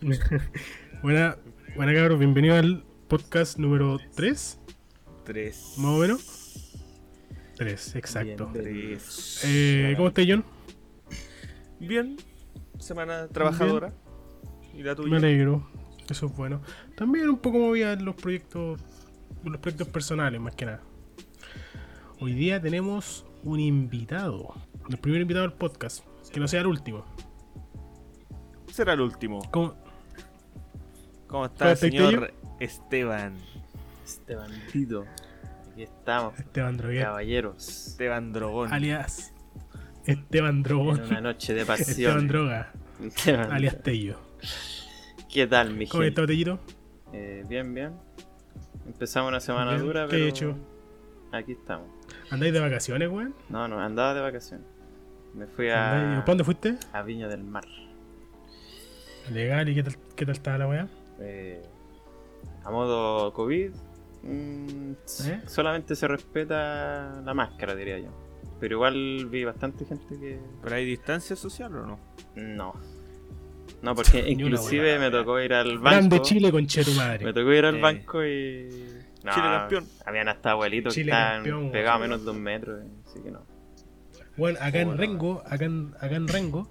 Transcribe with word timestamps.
buena, 1.02 1.36
buena 1.74 1.94
cabros, 1.94 2.18
bienvenido 2.18 2.56
al 2.56 2.84
podcast 3.08 3.58
número 3.58 3.98
3, 4.14 4.58
Tres. 5.24 5.74
más 5.78 5.86
o 5.92 5.98
menos. 5.98 6.76
3, 7.56 7.96
exacto. 7.96 8.50
Tres. 8.52 9.40
Eh, 9.44 9.94
¿Cómo 9.96 10.08
estás, 10.08 10.26
John? 10.28 10.44
Bien. 11.80 12.16
Semana 12.78 13.28
trabajadora. 13.28 13.92
¿Y 14.74 14.82
la 14.82 14.90
Me 14.90 14.96
tuya? 14.96 15.16
alegro, 15.16 15.66
eso 16.10 16.26
es 16.26 16.36
bueno. 16.36 16.60
También 16.96 17.30
un 17.30 17.38
poco 17.38 17.58
movida 17.58 17.92
en 17.94 18.04
los 18.04 18.14
proyectos, 18.14 18.80
los 19.44 19.58
proyectos 19.58 19.88
personales, 19.88 20.40
más 20.40 20.54
que 20.54 20.66
nada. 20.66 20.82
Hoy 22.20 22.32
día 22.34 22.60
tenemos 22.60 23.24
un 23.42 23.60
invitado, 23.60 24.54
el 24.90 24.98
primer 24.98 25.22
invitado 25.22 25.46
del 25.48 25.56
podcast, 25.56 26.04
que 26.30 26.40
no 26.40 26.48
sea 26.48 26.60
el 26.60 26.66
último. 26.66 27.04
Será 28.70 28.92
el 28.92 29.00
último. 29.00 29.40
¿Cómo? 29.50 29.74
¿Cómo 31.26 31.46
está 31.46 31.70
el 31.72 31.76
¿Cómo 31.78 31.86
estás, 31.86 32.10
señor 32.10 32.32
Esteban? 32.60 33.34
Este 34.04 34.34
bandido. 34.36 35.04
Aquí 35.72 35.82
estamos, 35.82 36.38
Esteban 36.38 36.76
Droguet, 36.76 37.02
caballeros. 37.02 37.68
Esteban 37.88 38.32
Drogón. 38.32 38.72
alias 38.72 39.32
Esteban 40.06 40.62
Drogón, 40.62 41.00
En 41.00 41.04
una 41.06 41.20
noche 41.20 41.52
de 41.54 41.60
Esteban 41.62 41.78
pasión. 41.78 42.28
Droga, 42.28 42.72
Esteban. 43.02 43.52
alias 43.52 43.82
Tello. 43.82 44.18
¿Qué 45.32 45.46
tal, 45.46 45.74
mi 45.74 45.86
¿Cómo 45.86 46.02
estás, 46.04 46.26
Tellito? 46.26 46.60
Eh, 47.12 47.44
bien, 47.48 47.74
bien. 47.74 47.92
Empezamos 48.86 49.28
una 49.28 49.40
semana 49.40 49.72
Bien. 49.72 49.82
dura, 49.84 50.04
¿Qué 50.04 50.10
pero 50.12 50.24
he 50.24 50.28
hecho? 50.28 50.56
aquí 51.32 51.52
estamos. 51.52 51.88
¿Andáis 52.30 52.52
de 52.52 52.60
vacaciones, 52.60 53.08
weón? 53.10 53.34
No, 53.48 53.66
no, 53.68 53.80
andaba 53.80 54.14
de 54.14 54.20
vacaciones. 54.20 54.66
Me 55.34 55.46
fui 55.46 55.66
¿Andáis- 55.68 56.18
a, 56.18 56.20
¿Para 56.20 56.24
dónde 56.24 56.44
fuiste? 56.44 56.78
a 56.92 57.02
Viña 57.02 57.28
del 57.28 57.42
Mar. 57.44 57.64
Legal, 59.32 59.68
¿y 59.68 59.74
qué 59.74 59.82
tal, 59.82 59.96
qué 60.14 60.24
tal 60.24 60.34
estaba 60.36 60.58
la 60.58 60.68
weá? 60.68 60.88
Eh, 61.20 61.62
a 62.64 62.70
modo 62.70 63.32
COVID, 63.32 63.70
mm, 64.22 64.90
¿Eh? 65.26 65.42
solamente 65.46 65.94
se 65.96 66.08
respeta 66.08 67.20
la 67.24 67.34
máscara, 67.34 67.74
diría 67.74 67.98
yo. 67.98 68.10
Pero 68.60 68.76
igual 68.76 69.26
vi 69.30 69.44
bastante 69.44 69.84
gente 69.84 70.18
que 70.18 70.38
¿Pero 70.62 70.74
hay 70.76 70.84
distancia 70.86 71.36
social 71.36 71.74
o 71.76 71.86
no? 71.86 71.98
no. 72.36 72.74
No, 73.82 73.94
porque 73.94 74.18
inclusive 74.30 74.98
me 74.98 75.10
tocó 75.10 75.38
ir 75.40 75.52
al 75.52 75.78
banco. 75.78 75.90
Grande 75.90 76.22
Chile 76.22 76.50
con 76.50 76.66
tu 76.66 76.80
Me 76.90 76.96
madre. 76.96 77.32
tocó 77.32 77.52
ir 77.52 77.64
al 77.66 77.76
Eh. 77.76 77.80
banco 77.80 78.24
y. 78.24 78.68
No, 79.24 79.32
Chile 79.32 79.46
campeón. 79.46 79.84
Habían 80.06 80.28
hasta 80.28 80.50
abuelitos 80.52 80.94
Chile 80.94 81.06
que 81.06 81.10
estaban 81.10 81.34
campeón, 81.42 81.70
pegados 81.72 81.96
a 81.96 82.02
menos 82.02 82.24
de 82.24 82.30
un 82.30 82.42
metro, 82.42 82.78
eh, 82.80 82.86
así 83.06 83.20
que 83.22 83.30
no. 83.30 83.40
Bueno, 84.36 84.58
acá 84.62 84.80
en. 84.80 84.96
Rengo, 84.96 85.42
acá 85.46 85.64
en, 85.66 85.94
acá 86.00 86.16
en 86.16 86.28
Rengo, 86.28 86.68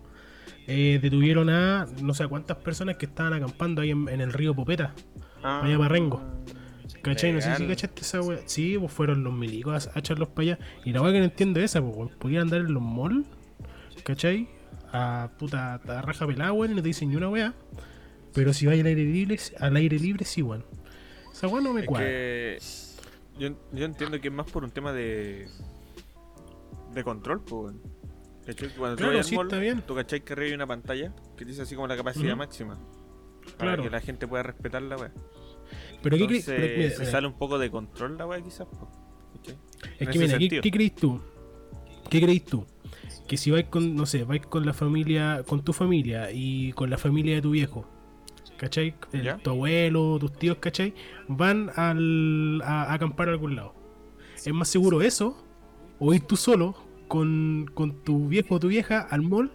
eh, 0.68 1.00
detuvieron 1.02 1.50
a 1.50 1.86
no 2.02 2.14
sé 2.14 2.28
cuántas 2.28 2.58
personas 2.58 2.98
que 2.98 3.06
estaban 3.06 3.34
acampando 3.34 3.82
ahí 3.82 3.92
en, 3.92 4.10
en 4.10 4.22
el 4.22 4.34
río 4.34 4.56
Popeta. 4.56 4.94
Ah, 5.44 5.60
Vaya 5.64 5.78
para 5.78 5.90
Rengo. 5.90 6.22
¿Cachai? 7.02 7.34
No 7.34 7.42
sé 7.42 7.56
si 7.56 7.68
cachaste 7.68 8.02
esa 8.02 8.22
weá. 8.22 8.40
Sí, 8.46 8.78
pues 8.80 8.92
fueron 8.92 9.24
los 9.24 9.34
milicos 9.34 9.90
a, 9.94 10.00
echarlos 10.00 10.30
para 10.30 10.54
allá. 10.54 10.60
Y 10.84 10.92
la 10.92 11.02
weá 11.02 11.14
que 11.14 11.20
no 11.20 11.26
entiendo 11.26 11.60
es 11.60 11.66
esa, 11.66 11.82
pues. 11.84 12.12
Podían 12.16 12.44
andar 12.44 12.62
en 12.62 12.74
los 12.74 12.82
malls, 12.82 13.28
¿cachai? 14.04 14.50
A 14.92 15.30
puta 15.38 15.76
a 15.76 16.02
raja 16.02 16.26
pelada, 16.26 16.52
weón, 16.52 16.72
y 16.72 16.76
no 16.76 16.82
te 16.82 16.88
dicen 16.88 17.10
ni 17.10 17.16
una 17.16 17.30
weá. 17.30 17.54
Pero 18.34 18.54
si 18.54 18.66
vais 18.66 18.82
al 18.82 18.88
aire 18.88 19.04
libre, 19.04 19.38
al 19.60 19.76
aire 19.76 20.00
libre, 20.00 20.26
sí, 20.26 20.42
weón. 20.42 20.66
Esa 21.32 21.48
weá 21.48 21.62
no 21.62 21.74
me 21.74 21.82
Es 21.82 21.88
cuadra. 21.88 22.08
que 22.08 22.58
yo, 23.38 23.50
yo 23.72 23.86
entiendo 23.86 24.20
que 24.20 24.30
es 24.30 24.34
más 24.34 24.50
por 24.50 24.64
un 24.64 24.72
tema 24.72 24.92
de 24.92 25.48
de 26.94 27.04
control, 27.04 27.42
pues. 27.42 27.52
weón. 27.76 27.82
¿Cachai? 28.46 28.70
Cuando 28.78 28.98
Claro, 28.98 29.24
sí, 29.24 29.36
al 29.36 29.38
mall, 29.38 29.48
está 29.48 29.60
bien. 29.60 29.82
tú 29.88 29.96
cachai 29.96 30.24
que 30.24 30.34
arriba 30.34 30.48
hay 30.50 30.54
una 30.54 30.68
pantalla 30.68 31.14
que 31.38 31.46
dice 31.46 31.64
así 31.64 31.76
como 31.76 31.88
la 31.88 31.98
capacidad 31.98 32.36
máxima. 32.36 32.78
Para 33.58 33.58
Claro. 33.58 33.84
que 33.84 33.90
la 33.90 34.02
gente 34.02 34.28
pueda 34.28 34.44
respetar 34.44 34.82
la 34.82 34.98
weá. 34.98 35.12
Pero 36.04 36.18
¿qué 36.18 36.28
crees? 36.28 36.46
Se 36.46 36.58
mira. 37.00 37.06
sale 37.12 37.28
un 37.28 37.34
poco 37.38 37.58
de 37.58 37.70
control 37.72 38.18
la 38.18 38.28
weá 38.28 38.42
quizás. 38.42 38.68
¿Cachai? 39.38 39.58
Es 40.00 40.02
en 40.08 40.10
que 40.12 40.20
mira, 40.20 40.38
¿qué, 40.38 40.62
qué 40.62 40.72
crees 40.72 40.96
tú? 40.96 41.22
¿Qué 42.10 42.22
crees 42.22 42.46
tú? 42.46 42.66
Que 43.28 43.38
si 43.38 43.50
vais 43.50 43.66
con, 43.68 43.96
no 43.96 44.06
sé, 44.06 44.24
vais 44.24 44.46
con 44.46 44.66
la 44.66 44.74
familia, 44.74 45.44
con 45.48 45.64
tu 45.64 45.74
familia 45.74 46.30
y 46.32 46.72
con 46.74 46.90
la 46.92 46.98
familia 47.00 47.34
de 47.36 47.42
tu 47.42 47.52
viejo, 47.52 47.88
¿cachai? 48.58 48.94
El- 49.12 49.36
tu 49.42 49.50
abuelo, 49.50 50.18
tus 50.20 50.34
tíos, 50.34 50.58
¿cachai? 50.60 50.94
Van 51.28 51.72
al, 51.76 52.62
a, 52.64 52.84
a 52.84 52.94
acampar 52.94 53.30
a 53.30 53.32
algún 53.32 53.56
lado. 53.56 53.74
¿Es 54.36 54.54
más 54.54 54.68
seguro 54.68 55.02
eso? 55.02 55.44
¿O 55.98 56.14
ir 56.14 56.22
tú 56.22 56.36
solo 56.36 56.76
con, 57.08 57.70
con 57.74 57.94
tu 58.04 58.28
viejo 58.28 58.56
o 58.56 58.60
tu 58.60 58.68
vieja 58.68 59.02
al 59.02 59.22
mall 59.22 59.52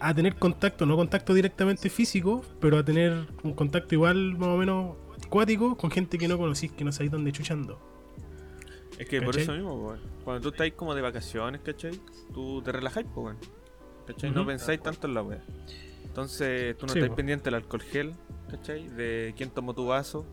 a 0.00 0.14
tener 0.14 0.36
contacto, 0.36 0.86
no 0.86 0.96
contacto 0.96 1.34
directamente 1.34 1.90
físico, 1.90 2.42
pero 2.60 2.78
a 2.78 2.84
tener 2.84 3.26
un 3.42 3.52
contacto 3.52 3.94
igual 3.94 4.36
más 4.38 4.48
o 4.48 4.56
menos 4.56 4.96
cuático 5.28 5.76
con 5.76 5.90
gente 5.90 6.16
que 6.18 6.26
no 6.26 6.38
conocís, 6.38 6.72
que 6.72 6.84
no 6.84 6.92
sabéis 6.92 7.12
dónde 7.12 7.32
chuchando? 7.32 7.78
Es 8.98 9.08
que 9.08 9.22
por 9.22 9.36
eso 9.36 9.52
mismo. 9.52 9.94
Cuando 10.24 10.42
tú 10.42 10.48
estás 10.50 10.70
como 10.76 10.94
de 10.94 11.00
vacaciones, 11.02 11.60
¿cachai? 11.62 11.98
Tú 12.34 12.60
te 12.62 12.72
relajáis, 12.72 13.06
pues. 13.14 13.36
¿Cachai? 14.06 14.30
No 14.30 14.44
pensáis 14.46 14.82
tanto 14.82 15.06
en 15.06 15.14
la 15.14 15.22
weá. 15.22 15.42
Entonces, 16.04 16.76
tú 16.76 16.86
no 16.86 16.92
Sí, 16.92 16.98
estás 16.98 17.10
po. 17.10 17.16
pendiente 17.16 17.44
del 17.44 17.54
alcohol 17.54 17.82
gel, 17.82 18.12
¿cachai? 18.50 18.88
De 18.88 19.32
quién 19.36 19.50
tomó 19.50 19.74
tu 19.74 19.86
vaso, 19.86 20.26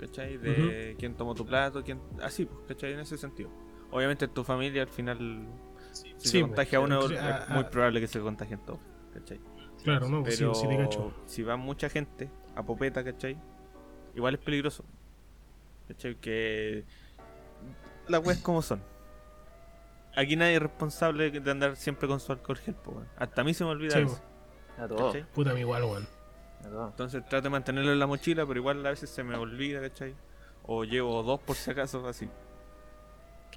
¿cachai? 0.00 0.38
De 0.38 0.96
quién 0.98 1.14
tomó 1.14 1.34
tu 1.34 1.44
plato, 1.44 1.84
quién... 1.84 2.00
Así, 2.22 2.46
pues, 2.46 2.60
¿cachai? 2.68 2.94
En 2.94 3.00
ese 3.00 3.18
sentido. 3.18 3.50
Obviamente 3.94 4.24
en 4.24 4.32
tu 4.32 4.42
familia 4.42 4.82
al 4.82 4.88
final, 4.88 5.46
si 5.92 6.12
Sí, 6.18 6.28
se 6.28 6.40
po. 6.40 6.48
contagia 6.48 6.80
uno, 6.80 7.02
Entre- 7.02 7.18
a- 7.20 7.38
es 7.44 7.48
muy 7.50 7.60
a- 7.64 7.70
probable 7.70 8.00
que 8.00 8.08
se 8.08 8.18
contagien 8.20 8.58
todos, 8.66 8.80
¿cachai? 9.12 9.40
Claro, 9.84 10.08
no, 10.08 10.22
pues 10.22 10.34
sí, 10.36 10.42
Pero 10.42 10.54
sí 10.56 10.66
te 10.66 10.76
cacho. 10.76 11.12
si 11.26 11.42
va 11.44 11.56
mucha 11.56 11.88
gente 11.88 12.28
a 12.56 12.62
popeta, 12.64 13.04
¿cachai? 13.04 13.38
Igual 14.16 14.34
es 14.34 14.40
peligroso. 14.40 14.84
¿Cachai? 15.86 16.16
Que 16.16 16.84
las 18.08 18.24
weas 18.26 18.38
como 18.38 18.62
son. 18.62 18.82
Aquí 20.16 20.34
nadie 20.34 20.54
es 20.56 20.62
responsable 20.62 21.30
de 21.30 21.50
andar 21.50 21.76
siempre 21.76 22.08
con 22.08 22.18
su 22.18 22.32
alcohol 22.32 22.56
gel. 22.58 22.74
Hasta 23.16 23.42
a 23.42 23.44
mí 23.44 23.54
se 23.54 23.62
me 23.64 23.70
olvida 23.70 23.92
Sí, 23.94 24.00
eso. 24.02 24.20
A 24.78 24.88
todos. 24.88 25.16
Puta, 25.34 25.50
a 25.50 25.54
mí 25.54 25.60
igual, 25.60 25.84
weón. 25.84 26.06
A 26.64 26.68
todos. 26.68 26.90
Entonces 26.90 27.24
trato 27.28 27.42
de 27.44 27.50
mantenerlo 27.50 27.92
en 27.92 27.98
la 28.00 28.06
mochila, 28.08 28.44
pero 28.46 28.58
igual 28.58 28.84
a 28.86 28.90
veces 28.90 29.08
se 29.10 29.22
me 29.22 29.36
olvida, 29.36 29.80
¿cachai? 29.80 30.14
O 30.66 30.82
llevo 30.84 31.22
dos 31.22 31.38
por 31.40 31.54
si 31.56 31.70
acaso, 31.70 32.06
así. 32.08 32.28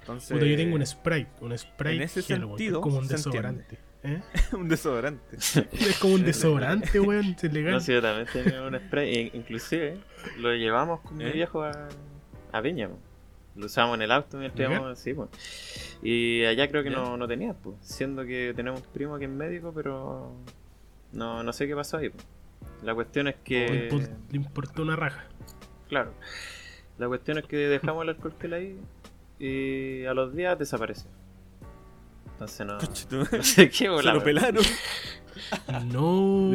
Entonces, 0.08 0.30
Puta, 0.32 0.46
yo 0.46 0.56
tengo 0.56 0.74
un 0.76 0.86
spray, 0.86 1.26
un 1.42 1.58
spray 1.58 1.96
en 1.96 2.02
ese 2.02 2.22
gel, 2.22 2.40
que 2.40 2.46
sentido, 2.46 2.78
es 2.80 2.82
como 2.82 2.98
un 2.98 3.04
se 3.08 3.14
desodorante. 3.14 3.78
¿eh? 4.04 4.22
un 4.52 4.68
desodorante. 4.68 5.36
Es 5.36 5.98
como 6.00 6.14
un 6.14 6.24
desodorante, 6.24 6.98
weón, 6.98 7.36
es 7.42 7.52
legal. 7.52 7.72
No, 7.74 7.80
sí, 7.80 7.92
yo 7.92 8.00
también 8.00 8.26
tenía 8.32 8.62
un 8.62 8.74
spray. 8.78 9.14
e- 9.14 9.30
Inclusive 9.36 9.98
lo 10.38 10.54
llevamos 10.54 11.00
con 11.00 11.18
mi 11.18 11.24
¿Eh? 11.24 11.32
viejo 11.32 11.62
a, 11.62 11.88
a 12.52 12.60
Viña. 12.62 12.88
po. 12.88 12.98
Lo 13.56 13.66
usábamos 13.66 13.96
en 13.96 14.02
el 14.02 14.12
auto 14.12 14.38
mientras 14.38 14.70
íbamos 14.70 14.98
así, 14.98 15.12
pues. 15.12 15.28
Y 16.02 16.44
allá 16.44 16.68
creo 16.68 16.82
que 16.82 16.90
no, 16.90 17.16
no 17.18 17.28
tenía, 17.28 17.52
pues. 17.52 17.76
Siendo 17.82 18.24
que 18.24 18.54
tenemos 18.56 18.80
un 18.80 18.86
primo 18.92 19.18
que 19.18 19.24
es 19.26 19.30
médico, 19.30 19.72
pero 19.74 20.32
no, 21.12 21.42
no 21.42 21.52
sé 21.52 21.66
qué 21.66 21.74
pasó 21.74 21.98
ahí, 21.98 22.08
pues. 22.08 22.24
La 22.82 22.94
cuestión 22.94 23.28
es 23.28 23.34
que... 23.44 23.90
le 24.30 24.36
importó 24.36 24.82
una 24.82 24.96
raja. 24.96 25.24
Claro. 25.88 26.14
La 26.98 27.08
cuestión 27.08 27.38
es 27.38 27.44
que 27.46 27.56
dejamos 27.56 28.04
el 28.04 28.10
alcohol 28.10 28.34
gel 28.40 28.52
ahí 28.54 28.78
y 29.38 30.04
a 30.04 30.14
los 30.14 30.34
días 30.34 30.58
desapareció. 30.58 31.10
Entonces 32.32 32.66
no... 32.66 32.78
No 32.78 33.42
sé 33.42 33.68
qué 33.70 33.86
Se 33.86 33.88
lo 33.88 34.22
pelaron. 34.22 34.62
No, 35.92 36.50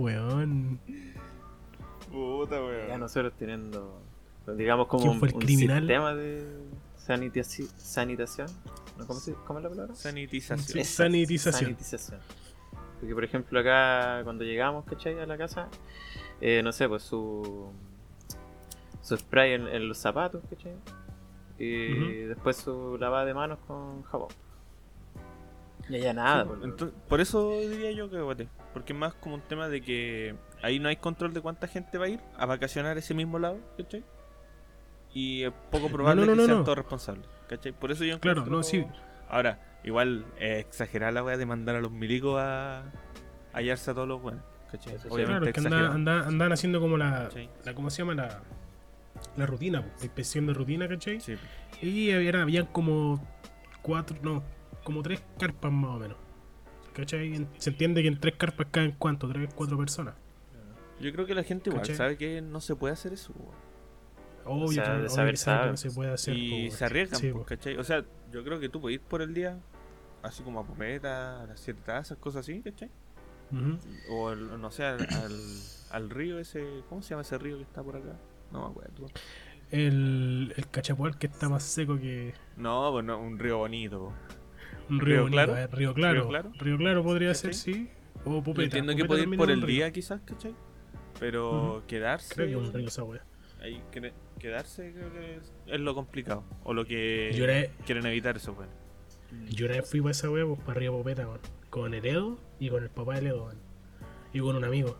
weón. 0.00 0.78
Puta, 2.10 2.56
weón. 2.62 2.88
Ya 2.88 2.98
nosotros 2.98 3.32
teniendo, 3.38 4.00
digamos, 4.56 4.86
como 4.86 5.02
¿Quién 5.02 5.12
un, 5.14 5.18
fue 5.18 5.28
el 5.28 5.34
un 5.34 5.40
criminal? 5.40 5.78
sistema 5.80 6.14
de 6.14 6.46
sanitaci- 7.04 7.68
sanitación. 7.76 8.46
¿No? 8.98 9.06
¿Cómo, 9.06 9.18
se- 9.20 9.34
¿Cómo 9.46 9.58
es 9.58 9.62
la 9.64 9.68
palabra? 9.70 9.94
Sanitización. 9.94 10.84
Sanitización. 10.84 11.64
sanitización. 11.64 12.20
Porque, 13.00 13.14
por 13.14 13.24
ejemplo, 13.24 13.60
acá 13.60 14.20
cuando 14.24 14.44
llegamos, 14.44 14.84
¿cachai? 14.86 15.18
A 15.20 15.26
la 15.26 15.36
casa, 15.36 15.68
eh, 16.40 16.62
no 16.64 16.72
sé, 16.72 16.88
pues 16.88 17.02
su, 17.02 17.70
su 19.02 19.16
spray 19.16 19.52
en, 19.54 19.68
en 19.68 19.88
los 19.88 19.98
zapatos, 19.98 20.42
¿cachai? 20.48 20.72
Y 21.58 21.94
después 22.24 22.56
su 22.56 22.96
lavada 22.98 23.24
de 23.24 23.34
manos 23.34 23.58
con 23.66 24.02
jabón. 24.04 24.28
Y 25.88 25.94
allá 25.96 26.12
nada, 26.14 26.42
Sí, 26.42 26.48
pues, 26.48 26.60
enton- 26.62 26.92
por 27.08 27.20
eso 27.20 27.50
diría 27.60 27.92
yo 27.92 28.10
que 28.10 28.20
guate, 28.20 28.48
porque 28.74 28.92
es 28.92 28.98
más 28.98 29.14
como 29.14 29.36
un 29.36 29.40
tema 29.42 29.68
de 29.68 29.80
que 29.80 30.34
ahí 30.62 30.80
no 30.80 30.88
hay 30.88 30.96
control 30.96 31.32
de 31.32 31.40
cuánta 31.40 31.68
gente 31.68 31.96
va 31.96 32.06
a 32.06 32.08
ir 32.08 32.20
a 32.36 32.44
vacacionar 32.46 32.96
a 32.96 32.98
ese 32.98 33.14
mismo 33.14 33.38
lado, 33.38 33.58
¿cachai? 33.76 34.04
Y 35.14 35.44
es 35.44 35.52
poco 35.70 35.88
probable 35.88 36.26
no, 36.26 36.34
no, 36.34 36.42
que 36.42 36.46
sean 36.46 36.58
no. 36.58 36.64
todos 36.64 36.78
responsables, 36.78 37.26
¿cachai? 37.48 37.72
Por 37.72 37.92
eso 37.92 38.04
yo 38.04 38.18
Claro, 38.20 38.44
no, 38.46 38.62
sí. 38.64 38.84
Ahora, 39.28 39.78
igual 39.84 40.24
es 40.40 40.58
exagerar 40.66 41.12
la 41.12 41.22
wea 41.22 41.36
de 41.36 41.46
mandar 41.46 41.76
a 41.76 41.80
los 41.80 41.92
milicos 41.92 42.38
a, 42.40 42.80
a 42.80 42.84
hallarse 43.54 43.92
a 43.92 43.94
todos 43.94 44.08
los 44.08 44.20
buenos, 44.20 44.42
¿cachai? 44.72 44.96
Obviamente 45.08 45.24
Claro, 45.24 45.46
es 45.46 45.52
que 45.54 45.60
exagerado. 45.60 45.92
andan, 46.26 46.52
haciendo 46.52 46.80
como 46.80 46.96
la, 46.98 47.30
la. 47.64 47.74
¿Cómo 47.74 47.90
se 47.90 47.98
llama? 48.02 48.14
La, 48.14 48.40
la 49.36 49.46
rutina, 49.46 49.80
la 49.98 50.04
inspección 50.04 50.46
de 50.46 50.54
rutina, 50.54 50.88
¿cachai? 50.88 51.20
Sí. 51.20 51.36
Y 51.82 52.10
había, 52.12 52.40
habían 52.42 52.66
como 52.66 53.22
cuatro, 53.82 54.16
no, 54.22 54.42
como 54.84 55.02
tres 55.02 55.22
carpas 55.38 55.70
más 55.72 55.90
o 55.96 55.98
menos. 55.98 56.16
¿Cachai? 56.94 57.46
Se 57.58 57.70
entiende 57.70 58.00
que 58.02 58.08
en 58.08 58.18
tres 58.18 58.36
carpas 58.36 58.68
caen 58.70 58.94
cuánto, 58.98 59.28
tres, 59.28 59.52
cuatro 59.54 59.76
personas. 59.76 60.14
Yo 61.00 61.12
creo 61.12 61.26
que 61.26 61.34
la 61.34 61.42
gente 61.42 61.68
igual 61.68 61.82
¿Cachai? 61.82 61.96
sabe 61.96 62.16
que 62.16 62.40
no 62.40 62.60
se 62.62 62.74
puede 62.74 62.94
hacer 62.94 63.12
eso. 63.12 63.34
Obvio, 64.46 64.64
O 64.64 64.72
sea, 64.72 64.84
que- 64.84 64.90
de 64.90 64.96
obvio 64.98 65.08
saber 65.10 65.30
que 65.32 65.36
sabe 65.36 65.56
que 65.56 65.60
sabe. 65.60 65.70
no 65.72 65.76
se 65.76 65.90
puede 65.90 66.12
hacer. 66.12 66.36
y 66.36 66.70
se 66.70 66.84
arriesgan, 66.84 67.20
Sí, 67.20 67.30
po. 67.32 67.44
¿cachai? 67.44 67.76
O 67.76 67.84
sea, 67.84 68.04
yo 68.32 68.42
creo 68.44 68.58
que 68.60 68.68
tú 68.70 68.80
puedes 68.80 68.98
ir 69.00 69.04
por 69.04 69.20
el 69.20 69.34
día, 69.34 69.58
así 70.22 70.42
como 70.42 70.60
a 70.60 70.66
Pometa, 70.66 71.42
a 71.42 71.46
las 71.46 71.60
siete 71.60 71.82
tazas, 71.84 72.16
cosas 72.18 72.40
así, 72.40 72.62
¿cachai? 72.62 72.90
Ujú. 73.52 73.78
O 74.10 74.32
el- 74.32 74.58
no 74.60 74.70
sé, 74.70 74.84
al, 74.84 75.00
al, 75.02 75.36
al 75.90 76.10
río 76.10 76.38
ese, 76.38 76.64
¿cómo 76.88 77.02
se 77.02 77.10
llama 77.10 77.22
ese 77.22 77.36
río 77.38 77.56
que 77.58 77.64
está 77.64 77.82
por 77.82 77.96
acá? 77.96 78.16
No 78.52 78.60
me 78.64 78.70
acuerdo. 78.70 79.06
El, 79.70 80.54
el 80.56 80.68
cachapual 80.70 81.18
que 81.18 81.26
está 81.26 81.48
más 81.48 81.64
seco 81.64 81.98
que 81.98 82.34
No, 82.56 82.90
pues 82.92 83.04
no, 83.04 83.18
un 83.18 83.38
río 83.38 83.58
bonito. 83.58 83.98
po. 83.98 84.12
un 84.90 85.00
¿Río 85.00 85.06
río, 85.06 85.22
bonito. 85.24 85.32
Claro? 85.44 85.56
eh, 85.56 85.66
Río 85.66 85.94
Claro. 85.94 86.14
¿Río 86.20 86.28
Claro? 86.28 86.52
Río 86.58 86.76
Claro 86.78 87.02
podría 87.02 87.34
ser, 87.34 87.54
sí. 87.54 87.90
O 88.24 88.34
Yo 88.36 88.42
Popeta. 88.42 88.62
entiendo 88.64 88.94
que 88.96 89.04
puede 89.04 89.22
ir 89.22 89.36
por 89.36 89.50
el 89.50 89.64
día 89.66 89.90
quizás, 89.92 90.20
¿cachai? 90.24 90.54
Pero 91.18 91.82
quedarse... 91.88 92.34
Creo 92.34 92.48
que 92.48 92.56
un 92.56 92.72
río 92.72 92.88
esa 92.88 93.02
wea. 93.02 93.24
ahí 93.62 93.82
quedarse 94.38 94.92
creo 94.92 95.12
que 95.12 95.36
es, 95.36 95.52
es 95.66 95.80
lo 95.80 95.94
complicado. 95.94 96.44
O 96.62 96.74
lo 96.74 96.84
que 96.84 97.32
Yo 97.34 97.44
era- 97.44 97.68
quieren 97.84 98.04
evitar 98.06 98.36
eso, 98.36 98.54
pues. 98.54 98.68
Yo 99.50 99.66
una 99.66 99.76
vez 99.76 99.90
fui 99.90 100.00
para 100.00 100.10
esa 100.12 100.30
wea, 100.30 100.44
pues 100.46 100.60
para 100.60 100.78
Río 100.78 100.92
Popeta, 100.92 101.26
weón. 101.26 101.40
Con 101.70 101.94
el 101.94 102.04
Edo 102.06 102.38
y 102.60 102.68
con 102.68 102.82
el 102.82 102.90
papá 102.90 103.14
del 103.16 103.28
Edo, 103.28 103.44
weón. 103.46 103.58
Y 104.32 104.40
con 104.40 104.56
un 104.56 104.64
amigo. 104.64 104.96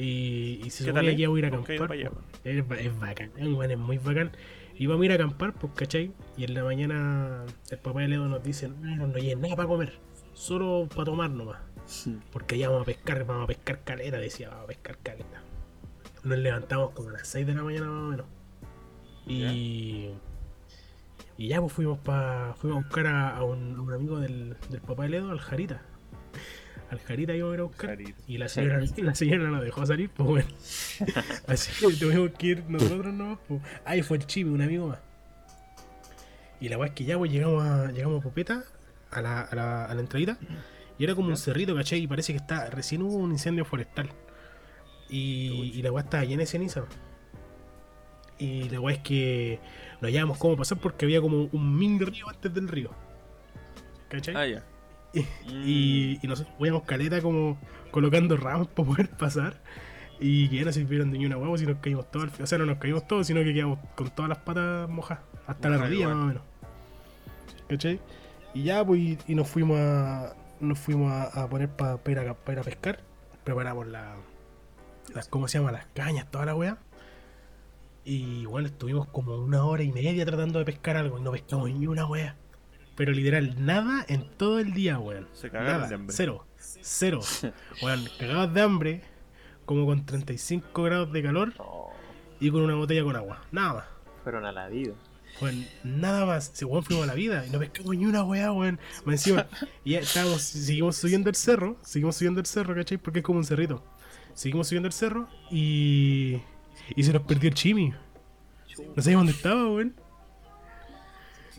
Y, 0.00 0.62
y 0.64 0.70
se 0.70 0.84
¿Qué 0.84 0.90
suponía 0.90 1.10
tal, 1.10 1.16
que 1.16 1.22
eh? 1.22 1.24
iba 1.24 1.34
a 1.34 1.38
ir 1.38 1.44
a 1.44 1.48
acampar. 1.48 1.78
para 1.78 1.94
es, 1.94 2.10
es 2.44 2.98
bacán, 2.98 3.30
es, 3.36 3.78
muy 3.78 3.98
bacán. 3.98 4.32
Íbamos 4.78 5.02
a 5.02 5.04
ir 5.04 5.12
a 5.12 5.14
acampar, 5.16 5.52
pues, 5.52 5.74
¿cachai? 5.74 6.12
Y 6.38 6.44
en 6.44 6.54
la 6.54 6.64
mañana 6.64 7.44
el 7.70 7.78
papá 7.78 8.00
del 8.00 8.14
Edo 8.14 8.26
nos 8.26 8.42
dice, 8.42 8.68
no, 8.68 9.06
no 9.06 9.18
lleven 9.18 9.42
nada 9.42 9.56
para 9.56 9.68
comer, 9.68 9.98
solo 10.32 10.88
para 10.88 11.04
tomar 11.04 11.30
nomás. 11.30 11.58
Porque 12.32 12.54
allá 12.54 12.70
vamos 12.70 12.82
a 12.82 12.86
pescar, 12.86 13.26
vamos 13.26 13.44
a 13.44 13.46
pescar 13.48 13.84
caleta, 13.84 14.16
decía, 14.18 14.48
vamos 14.48 14.64
a 14.64 14.68
pescar 14.68 14.96
caleta. 15.02 15.42
Nos 16.24 16.38
levantamos 16.38 16.92
como 16.92 17.10
a 17.10 17.12
las 17.12 17.28
6 17.28 17.46
de 17.46 17.54
la 17.54 17.62
mañana 17.62 17.86
más 17.86 18.02
o 18.02 18.10
menos. 18.10 18.26
Y, 19.26 20.10
y 21.36 21.48
ya 21.48 21.60
pues 21.60 21.74
fuimos 21.74 21.98
pa, 21.98 22.54
fuimos 22.56 22.78
a 22.78 22.86
buscar 22.86 23.06
a, 23.06 23.36
a 23.36 23.44
un, 23.44 23.78
un 23.78 23.92
amigo 23.92 24.18
del, 24.18 24.56
del 24.70 24.80
papá 24.80 25.02
de 25.02 25.10
Ledo, 25.10 25.30
al 25.30 25.40
Jarita. 25.40 25.82
Al 26.90 26.98
Jarita 27.00 27.34
íbamos 27.34 27.52
a 27.52 27.54
ir 27.54 27.60
a 27.60 27.64
buscar. 27.64 27.90
Jarita. 27.90 28.20
Y 28.26 28.38
la 28.38 28.48
señora, 28.48 28.82
la 28.96 29.14
señora 29.14 29.44
no 29.44 29.50
nos 29.50 29.64
dejó 29.64 29.86
salir, 29.86 30.10
pues 30.10 30.28
bueno. 30.28 30.48
Así 31.46 31.70
que 31.86 31.94
tuvimos 31.94 32.30
que 32.32 32.46
ir 32.46 32.64
nosotros 32.68 33.14
no, 33.14 33.38
pues. 33.46 33.62
Ahí 33.84 34.02
fue 34.02 34.16
el 34.16 34.26
Chimi, 34.26 34.50
un 34.50 34.62
amigo 34.62 34.88
más. 34.88 34.98
Y 36.60 36.68
la 36.68 36.76
weá 36.76 36.88
es 36.88 36.94
que 36.94 37.04
ya 37.04 37.16
pues 37.16 37.30
llegamos 37.30 37.64
a, 37.64 37.90
llegamos 37.92 38.20
a 38.20 38.22
Popeta, 38.22 38.64
a 39.10 39.22
la, 39.22 39.40
a 39.40 39.54
la, 39.54 39.84
a 39.86 39.94
la 39.94 40.00
entradita. 40.00 40.36
Y 40.98 41.04
era 41.04 41.14
como 41.14 41.28
un 41.28 41.36
cerrito, 41.36 41.74
¿cachai? 41.74 42.00
Y 42.00 42.06
parece 42.06 42.32
que 42.32 42.38
está. 42.38 42.68
Recién 42.68 43.02
hubo 43.02 43.16
un 43.16 43.30
incendio 43.30 43.64
forestal. 43.64 44.10
Y, 45.08 45.72
y 45.74 45.82
la 45.82 45.90
weá 45.92 46.04
estaba 46.04 46.24
llena 46.24 46.40
de 46.40 46.46
ceniza. 46.46 46.84
Y 48.38 48.68
la 48.68 48.80
weá 48.80 48.96
es 48.96 49.02
que 49.02 49.60
no 50.00 50.08
hallábamos 50.08 50.38
cómo 50.38 50.56
pasar 50.56 50.78
porque 50.78 51.04
había 51.04 51.20
como 51.20 51.48
un 51.52 51.78
mini 51.78 52.04
río 52.04 52.28
antes 52.28 52.52
del 52.52 52.68
río. 52.68 52.90
¿Cachai? 54.08 54.34
Ah, 54.34 54.46
ya. 54.46 54.64
Y, 55.48 56.18
y 56.22 56.26
nosotros 56.28 56.54
íbamos 56.60 56.84
caleta 56.84 57.20
como 57.20 57.58
colocando 57.90 58.36
ramos 58.36 58.68
para 58.74 58.88
poder 58.88 59.10
pasar. 59.10 59.60
Y 60.20 60.48
que 60.50 60.56
ya 60.56 60.64
no 60.64 60.72
sirvieron 60.72 61.10
de 61.10 61.18
ni 61.18 61.26
una 61.26 61.38
huevo 61.38 61.56
si 61.56 61.66
nos 61.66 61.78
caímos 61.78 62.10
todos. 62.10 62.28
O 62.38 62.46
sea, 62.46 62.58
no 62.58 62.66
nos 62.66 62.78
caímos 62.78 63.06
todos, 63.06 63.26
sino 63.26 63.42
que 63.42 63.54
quedamos 63.54 63.78
con 63.94 64.10
todas 64.10 64.28
las 64.28 64.38
patas 64.38 64.88
mojadas. 64.88 65.24
Hasta 65.46 65.70
la 65.70 65.78
rodilla 65.78 66.08
más 66.08 66.16
o 66.16 66.26
menos. 66.26 66.42
¿Cachai? 67.68 68.00
Y 68.52 68.64
ya, 68.64 68.84
pues, 68.84 69.00
y, 69.00 69.18
y 69.28 69.34
nos 69.34 69.48
fuimos 69.48 69.78
a. 69.78 70.34
Nos 70.60 70.78
fuimos 70.78 71.10
a, 71.10 71.44
a 71.44 71.48
poner 71.48 71.70
para 71.70 71.94
ir, 71.94 72.34
pa 72.34 72.52
ir 72.52 72.58
a 72.58 72.62
pescar. 72.62 73.00
Preparamos 73.44 73.86
la, 73.86 74.14
las. 75.14 75.28
¿Cómo 75.28 75.48
se 75.48 75.58
llama? 75.58 75.72
Las 75.72 75.86
cañas, 75.94 76.30
toda 76.30 76.44
la 76.44 76.54
wea. 76.54 76.78
Y 78.04 78.44
bueno, 78.46 78.68
estuvimos 78.68 79.08
como 79.08 79.36
una 79.36 79.64
hora 79.64 79.82
y 79.82 79.92
media 79.92 80.24
tratando 80.26 80.58
de 80.58 80.64
pescar 80.64 80.96
algo 80.96 81.18
y 81.18 81.22
no 81.22 81.32
pescamos 81.32 81.70
ni 81.70 81.86
una 81.86 82.06
wea. 82.06 82.36
Pero 83.00 83.12
literal, 83.12 83.54
nada 83.64 84.04
en 84.08 84.28
todo 84.36 84.58
el 84.58 84.74
día, 84.74 84.98
weón. 84.98 85.26
Se 85.32 85.48
cagaron 85.48 85.72
Nada, 85.72 85.88
de 85.88 85.94
hambre. 85.94 86.14
Cero. 86.14 86.46
Cero. 86.58 87.20
Weón, 87.82 88.06
cagados 88.18 88.52
de 88.52 88.60
hambre, 88.60 89.00
como 89.64 89.86
con 89.86 90.04
35 90.04 90.82
grados 90.82 91.10
de 91.10 91.22
calor 91.22 91.54
y 92.40 92.50
con 92.50 92.60
una 92.60 92.74
botella 92.74 93.02
con 93.02 93.16
agua. 93.16 93.40
Nada 93.52 93.72
más. 93.72 93.84
fueron 94.22 94.44
a 94.44 94.52
la 94.52 94.68
vida. 94.68 94.92
Weón, 95.40 95.64
nada 95.82 96.26
más. 96.26 96.50
Si 96.52 96.66
weón 96.66 96.84
fuimos 96.84 97.04
a 97.04 97.06
la 97.06 97.14
vida 97.14 97.46
y 97.46 97.48
no 97.48 97.58
pescamos 97.58 97.96
ni 97.96 98.04
una 98.04 98.22
weá, 98.22 98.52
weón. 98.52 98.78
Más 99.06 99.14
encima, 99.14 99.46
y 99.82 99.92
ya 99.92 100.00
estábamos, 100.00 100.42
seguimos 100.42 100.96
subiendo 100.96 101.30
el 101.30 101.36
cerro, 101.36 101.78
seguimos 101.80 102.16
subiendo 102.16 102.40
el 102.40 102.44
cerro, 102.44 102.74
¿cachai? 102.74 102.98
Porque 102.98 103.20
es 103.20 103.24
como 103.24 103.38
un 103.38 103.46
cerrito. 103.46 103.82
Seguimos 104.34 104.68
subiendo 104.68 104.88
el 104.88 104.92
cerro 104.92 105.26
y. 105.50 106.42
Y 106.94 107.02
se 107.02 107.14
nos 107.14 107.22
perdió 107.22 107.48
el 107.48 107.54
chimi. 107.54 107.94
No 108.94 109.02
sabíamos 109.02 109.24
dónde 109.24 109.32
estaba, 109.32 109.70
weón. 109.70 109.94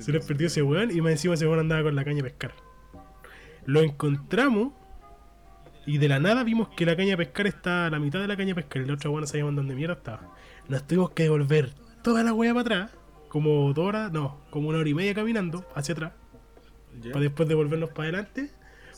Se 0.02 0.12
nos 0.12 0.26
perdió 0.26 0.48
ese 0.48 0.62
weón 0.62 0.92
y 0.92 1.02
más 1.02 1.12
encima 1.12 1.36
ese 1.36 1.46
weón 1.46 1.60
andaba 1.60 1.84
con 1.84 1.96
la 1.96 2.04
caña 2.04 2.22
a 2.22 2.24
pescar. 2.24 2.54
Lo 3.66 3.82
encontramos 3.82 4.74
y 5.86 5.98
de 5.98 6.08
la 6.08 6.20
nada 6.20 6.44
vimos 6.44 6.70
que 6.70 6.86
la 6.86 6.96
caña 6.96 7.14
a 7.14 7.18
pescar 7.18 7.48
está 7.48 7.88
a 7.88 7.90
la 7.90 8.00
mitad 8.00 8.20
de 8.20 8.28
la 8.28 8.38
caña 8.38 8.54
a 8.54 8.56
pescar 8.56 8.82
y 8.82 8.86
el 8.86 8.92
otro 8.92 9.12
weón 9.12 9.22
no 9.22 9.28
sabíamos 9.28 9.56
dónde 9.56 9.76
mierda 9.76 9.96
estaba. 9.96 10.34
Nos 10.68 10.86
tuvimos 10.88 11.12
que 11.12 11.24
devolver 11.24 11.74
toda 12.04 12.24
la 12.24 12.34
weá 12.34 12.54
para 12.54 12.62
atrás, 12.62 12.92
como 13.30 13.74
dos 13.74 13.88
horas, 13.88 14.12
no, 14.12 14.42
como 14.50 14.70
una 14.70 14.80
hora 14.80 14.90
y 14.90 14.94
media 14.94 15.14
caminando 15.14 15.66
hacia 15.76 15.94
atrás, 15.94 16.14
para 17.12 17.22
después 17.22 17.48
devolvernos 17.48 17.90
para 17.92 18.10
adelante, 18.10 18.52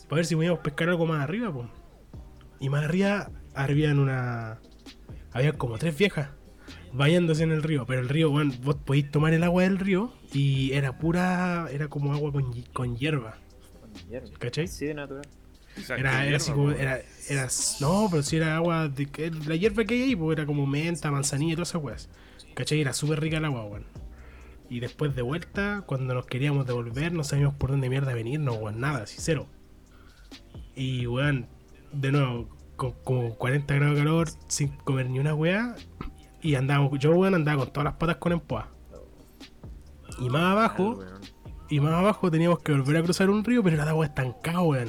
para 0.08 0.16
ver 0.16 0.26
si 0.26 0.34
podíamos 0.34 0.60
pescar 0.60 0.88
algo 0.88 1.06
más 1.06 1.22
arriba, 1.22 1.52
po. 1.52 1.68
Y 2.60 2.68
más 2.68 2.84
arriba, 2.84 3.30
habían 3.54 3.98
una. 3.98 4.58
Había 5.32 5.52
como 5.52 5.78
tres 5.78 5.96
viejas 5.98 6.30
bañándose 6.94 7.42
en 7.42 7.52
el 7.52 7.62
río, 7.62 7.86
pero 7.86 8.00
el 8.00 8.08
río, 8.08 8.30
bueno, 8.30 8.52
vos 8.62 8.76
podéis 8.76 9.10
tomar 9.10 9.32
el 9.34 9.42
agua 9.44 9.64
del 9.64 9.78
río 9.78 10.12
y 10.32 10.72
era 10.72 10.98
pura. 10.98 11.68
Era 11.70 11.88
como 11.88 12.12
agua 12.12 12.32
con, 12.32 12.52
con 12.72 12.96
hierba, 12.96 13.38
Con 13.80 13.92
hierba. 14.08 14.28
¿cachai? 14.38 14.64
Así 14.64 14.86
de 14.86 14.94
natural. 14.94 15.26
Era, 15.96 16.26
era 16.26 16.36
así 16.36 16.52
como. 16.52 16.70
Era, 16.70 17.00
era, 17.28 17.48
no, 17.80 18.08
pero 18.10 18.22
si 18.22 18.36
era 18.36 18.56
agua. 18.56 18.88
De, 18.88 19.06
que- 19.06 19.30
la 19.30 19.56
hierba 19.56 19.84
que 19.84 19.94
hay 19.94 20.02
ahí, 20.02 20.16
pues 20.16 20.36
era 20.38 20.46
como 20.46 20.66
menta, 20.66 21.10
manzanilla 21.10 21.52
y 21.52 21.56
todas 21.56 21.70
esas 21.70 21.82
weas. 21.82 22.08
¿Cachai? 22.54 22.80
Era 22.80 22.92
súper 22.92 23.20
rica 23.20 23.38
el 23.38 23.44
agua, 23.44 23.64
weón. 23.64 23.84
Y 24.70 24.80
después 24.80 25.14
de 25.14 25.22
vuelta, 25.22 25.82
cuando 25.86 26.14
nos 26.14 26.26
queríamos 26.26 26.66
devolver, 26.66 27.12
no 27.12 27.24
sabíamos 27.24 27.54
por 27.56 27.70
dónde 27.70 27.88
mierda 27.90 28.14
venirnos, 28.14 28.56
weón, 28.56 28.80
nada, 28.80 29.02
así 29.02 29.16
cero. 29.18 29.48
Y 30.76 31.06
weón, 31.06 31.46
de 31.92 32.12
nuevo, 32.12 32.48
con 32.76 32.92
como 33.04 33.34
40 33.36 33.74
grados 33.74 33.96
de 33.96 34.02
calor, 34.04 34.28
sin 34.48 34.68
comer 34.68 35.08
ni 35.10 35.18
una 35.18 35.34
wea. 35.34 35.74
Y 36.44 36.56
andábamos, 36.56 36.98
yo 36.98 37.10
weón 37.12 37.34
andaba 37.34 37.60
con 37.64 37.72
todas 37.72 37.84
las 37.86 37.94
patas 37.94 38.16
con 38.16 38.32
empoa. 38.32 38.68
Y 40.18 40.28
más 40.28 40.42
abajo, 40.42 40.90
Weón. 40.90 41.20
y 41.70 41.80
más 41.80 41.94
abajo 41.94 42.30
teníamos 42.30 42.58
que 42.60 42.72
volver 42.72 42.98
a 42.98 43.02
cruzar 43.02 43.30
un 43.30 43.42
río, 43.42 43.62
pero 43.62 43.76
era 43.76 43.84
de 43.86 43.90
agua 43.92 44.04
estancada, 44.04 44.60
weón. 44.60 44.88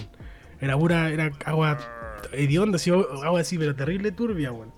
Era 0.60 0.78
pura, 0.78 1.10
era 1.10 1.32
agua 1.46 1.78
hedionda, 2.34 2.76
así, 2.76 2.92
agua 2.92 3.40
así, 3.40 3.58
pero 3.58 3.74
terrible 3.74 4.12
turbia, 4.12 4.52
weón. 4.52 4.74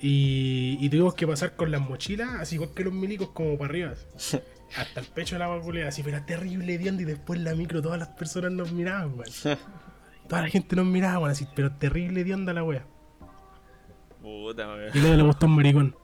Y, 0.00 0.78
y 0.80 0.88
tuvimos 0.88 1.14
que 1.14 1.26
pasar 1.26 1.54
con 1.54 1.70
las 1.70 1.82
mochilas, 1.82 2.36
así 2.40 2.54
igual 2.54 2.70
que 2.74 2.84
los 2.84 2.94
milicos, 2.94 3.28
como 3.30 3.58
para 3.58 3.68
arriba. 3.70 3.92
Hasta 4.76 5.00
el 5.00 5.06
pecho 5.06 5.34
del 5.34 5.42
agua 5.42 5.60
culea, 5.60 5.88
así, 5.88 6.02
pero 6.02 6.16
era 6.16 6.24
terrible 6.24 6.74
hedionda 6.74 7.02
y 7.02 7.04
después 7.04 7.38
la 7.40 7.54
micro, 7.54 7.82
todas 7.82 7.98
las 7.98 8.08
personas 8.08 8.52
nos 8.52 8.72
miraban, 8.72 9.18
weón. 9.18 9.30
Toda 10.28 10.42
la 10.42 10.48
gente 10.48 10.76
nos 10.76 10.86
miraba, 10.86 11.18
weón, 11.18 11.30
así, 11.30 11.46
pero 11.54 11.72
terrible 11.72 12.22
hedionda 12.22 12.54
la 12.54 12.64
wea. 12.64 12.86
Puta, 14.20 14.66
weón. 14.68 14.90
Y 14.94 15.00
luego 15.00 15.16
le 15.16 15.22
gustó 15.22 15.46
un 15.46 15.56
maricón. 15.56 15.96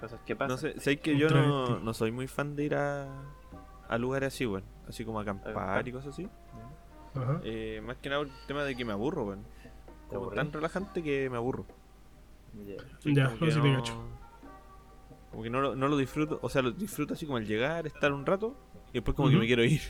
Cosas 0.00 0.20
que 0.26 0.34
pasan. 0.34 0.50
No 0.50 0.56
sé, 0.58 0.80
sé 0.80 0.98
que 0.98 1.16
yo 1.16 1.28
no, 1.28 1.78
no 1.78 1.94
soy 1.94 2.10
muy 2.10 2.26
fan 2.26 2.56
de 2.56 2.64
ir 2.64 2.74
a, 2.74 3.06
a 3.88 3.98
lugares 3.98 4.34
así, 4.34 4.46
weón. 4.46 4.64
Así 4.88 5.04
como 5.04 5.18
a 5.20 5.22
acampar 5.22 5.86
y 5.86 5.92
cosas 5.92 6.12
así. 6.14 6.28
Ajá. 7.14 7.40
Eh, 7.44 7.80
más 7.84 7.96
que 7.98 8.08
nada 8.08 8.22
por 8.22 8.28
el 8.32 8.46
tema 8.46 8.64
de 8.64 8.74
que 8.74 8.84
me 8.84 8.92
aburro, 8.92 9.24
weón. 9.26 9.44
¿Te 10.10 10.16
Como 10.16 10.30
tan 10.30 10.52
relajante 10.52 11.02
que 11.02 11.30
me 11.30 11.36
aburro. 11.36 11.66
Ya. 12.66 12.74
Ya, 13.12 13.24
no 13.40 13.46
sé 13.50 13.60
te 13.60 13.68
no- 13.68 13.76
cacho. 13.76 14.02
Como 15.30 15.42
que 15.42 15.48
no, 15.50 15.60
lo- 15.62 15.74
no 15.76 15.88
lo 15.88 15.96
disfruto, 15.96 16.38
o 16.42 16.48
sea, 16.50 16.60
lo 16.60 16.72
disfruto 16.72 17.14
así 17.14 17.24
como 17.24 17.38
el 17.38 17.46
llegar, 17.46 17.86
estar 17.86 18.12
un 18.12 18.26
rato 18.26 18.54
y 18.90 18.94
después 18.94 19.16
como 19.16 19.30
que 19.30 19.36
me 19.36 19.46
quiero 19.46 19.64
ir. 19.64 19.80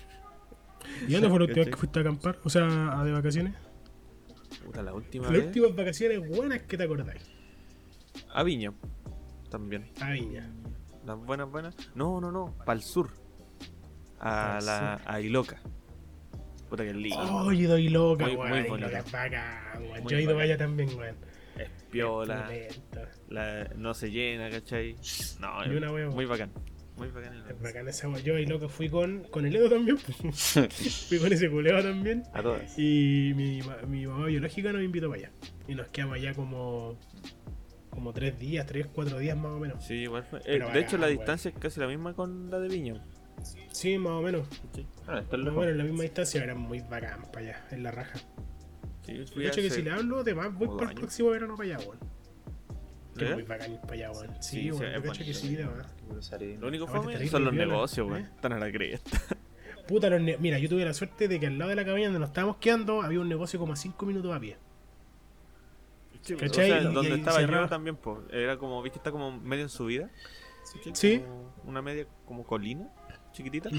¿Y 1.09 1.13
dónde 1.13 1.29
fue 1.29 1.39
la 1.39 1.45
última 1.47 1.65
vez 1.65 1.71
que 1.71 1.77
fuiste 1.77 1.99
a 1.99 2.03
acampar? 2.03 2.39
O 2.45 2.49
sea, 2.51 3.01
a 3.01 3.03
de 3.05 3.11
vacaciones. 3.13 3.55
Puta, 4.65 4.83
la 4.83 4.93
última 4.95 5.25
Las 5.25 5.33
vez. 5.33 5.45
últimas 5.47 5.75
vacaciones 5.77 6.29
buenas 6.29 6.63
que 6.63 6.77
te 6.77 6.85
acordáis. 6.85 7.23
A 8.33 8.43
Viña. 8.43 8.73
También. 9.51 9.91
A 10.01 10.11
Viña. 10.11 10.51
Las 11.05 11.19
buenas, 11.19 11.51
buenas. 11.51 11.77
No, 11.95 12.21
no, 12.21 12.31
no. 12.31 12.55
Para 12.65 12.75
el 12.75 12.83
sur. 12.83 13.11
A 14.21 14.59
Pa'l 14.59 14.67
la 14.67 15.01
a 15.05 15.21
Iloca. 15.21 15.61
Puta 16.71 16.85
que 16.85 16.95
lindo. 16.95 17.19
Oye, 17.45 17.67
doy 17.67 17.89
loca, 17.89 18.25
Muy- 18.27 18.37
weón. 18.37 18.69
muy 18.69 18.81
bacán, 18.81 19.05
weón. 19.83 20.09
Yo 20.09 20.17
he 20.17 20.23
ido 20.23 20.39
allá 20.39 20.57
también, 20.57 20.89
weón. 20.97 21.17
Es 21.59 21.69
piola. 21.91 22.49
La, 23.29 23.65
no 23.77 23.93
se 23.95 24.11
llena, 24.11 24.49
¿cachai? 24.49 24.97
No, 25.41 25.63
es 25.65 26.15
muy 26.15 26.25
bacán. 26.25 26.51
Muy 26.97 27.09
bacán 27.09 27.35
el 27.35 27.51
Es 27.51 27.61
bacán 27.61 27.89
esa 27.89 28.09
weá. 28.09 28.21
Yo 28.21 28.37
ahí 28.37 28.47
loco 28.47 28.69
fui 28.69 28.89
con, 28.89 29.25
con 29.25 29.47
el 29.47 29.57
Edo 29.57 29.69
también. 29.71 29.97
pues. 29.99 31.07
fui 31.09 31.19
con 31.19 31.33
ese 31.33 31.51
culeo 31.51 31.83
también. 31.83 32.25
A 32.33 32.43
todas. 32.43 32.79
Y 32.79 33.33
mi, 33.35 33.61
mi 33.89 34.07
mamá 34.07 34.27
biológica 34.27 34.73
nos 34.73 34.83
invitó 34.83 35.09
para 35.09 35.23
allá. 35.23 35.33
Y 35.69 35.75
nos 35.75 35.89
quedamos 35.89 36.17
allá 36.17 36.35
como. 36.35 36.99
Como 37.91 38.15
tres 38.15 38.39
días, 38.39 38.67
tres, 38.67 38.87
cuatro 38.87 39.19
días 39.19 39.37
más 39.37 39.53
o 39.53 39.59
menos. 39.59 39.85
Sí, 39.85 39.95
igual 39.95 40.25
fue. 40.25 40.41
eh, 40.47 40.59
de 40.73 40.81
hecho, 40.81 40.97
la 40.97 41.09
distancia 41.09 41.51
es 41.51 41.59
casi 41.59 41.79
la 41.79 41.87
misma 41.87 42.15
con 42.15 42.51
la 42.51 42.59
de 42.59 42.69
Viña. 42.69 43.05
Sí, 43.71 43.99
más 43.99 44.13
o 44.13 44.23
menos. 44.23 44.49
menos 45.31 45.67
en 45.67 45.79
la 45.79 45.85
misma 45.85 46.03
distancia, 46.03 46.43
era 46.43 46.55
muy 46.55 46.81
bacán 46.81 47.23
para 47.33 47.41
allá, 47.41 47.67
en 47.71 47.83
la 47.83 47.91
raja. 47.91 48.19
Sí, 49.05 49.25
fui 49.27 49.43
De 49.43 49.49
hecho, 49.49 49.61
que 49.61 49.69
si 49.69 49.83
le 49.83 49.91
hablo, 49.91 50.25
de 50.25 50.35
más 50.35 50.55
voy 50.55 50.69
para 50.79 50.91
el 50.91 50.97
próximo 50.97 51.31
verano 51.31 51.55
para 51.57 51.75
allá, 51.77 51.87
weón. 51.87 51.99
Que 53.17 53.27
¿Eh? 53.31 53.35
muy 53.35 53.43
bacán 53.43 53.73
ir 53.73 53.81
para 53.81 53.93
allá, 53.95 54.11
weón. 54.13 54.35
Sí, 54.43 54.61
Sí, 54.63 54.69
es 54.69 54.79
bonito. 54.79 55.13
que. 56.39 56.57
Lo 56.59 56.69
único 56.69 56.87
fome 56.87 57.29
son 57.29 57.45
los 57.45 57.53
viola, 57.53 57.67
negocios, 57.73 58.07
weón. 58.09 58.23
¿eh? 58.23 58.31
Están 58.35 58.53
a 58.55 58.59
la 58.59 58.71
cresta. 58.73 59.21
Puta, 59.89 60.09
los 60.09 60.21
ne- 60.23 60.39
mira, 60.39 60.59
yo 60.59 60.69
tuve 60.69 60.85
la 60.85 60.95
suerte 60.95 61.29
de 61.29 61.39
que 61.41 61.47
al 61.49 61.59
lado 61.59 61.69
de 61.71 61.77
la 61.77 61.85
cabaña 61.85 62.05
donde 62.07 62.21
nos 62.21 62.29
estábamos 62.31 62.57
quedando 62.59 63.03
había 63.03 63.21
un 63.21 63.29
negocio 63.29 63.59
como 63.59 63.73
a 63.73 63.77
5 63.77 64.07
minutos 64.07 64.35
a 64.35 64.41
pie. 64.41 64.57
Sí, 66.23 66.37
¿Cachai? 66.37 66.71
O 66.71 66.75
sea, 66.75 66.81
Y- 66.91 66.95
donde 66.95 67.11
y 67.11 67.19
estaba 67.19 67.41
yo 67.43 67.69
también, 67.69 67.97
pues. 67.97 68.19
Era 68.31 68.57
como, 68.57 68.81
viste, 68.83 68.99
está 68.99 69.11
como 69.11 69.33
medio 69.41 69.65
en 69.65 69.69
subida. 69.69 70.09
Sí. 70.95 71.19
Como 71.19 71.53
una 71.65 71.83
media 71.83 72.07
como 72.25 72.45
colina, 72.45 72.89
chiquitita. 73.33 73.71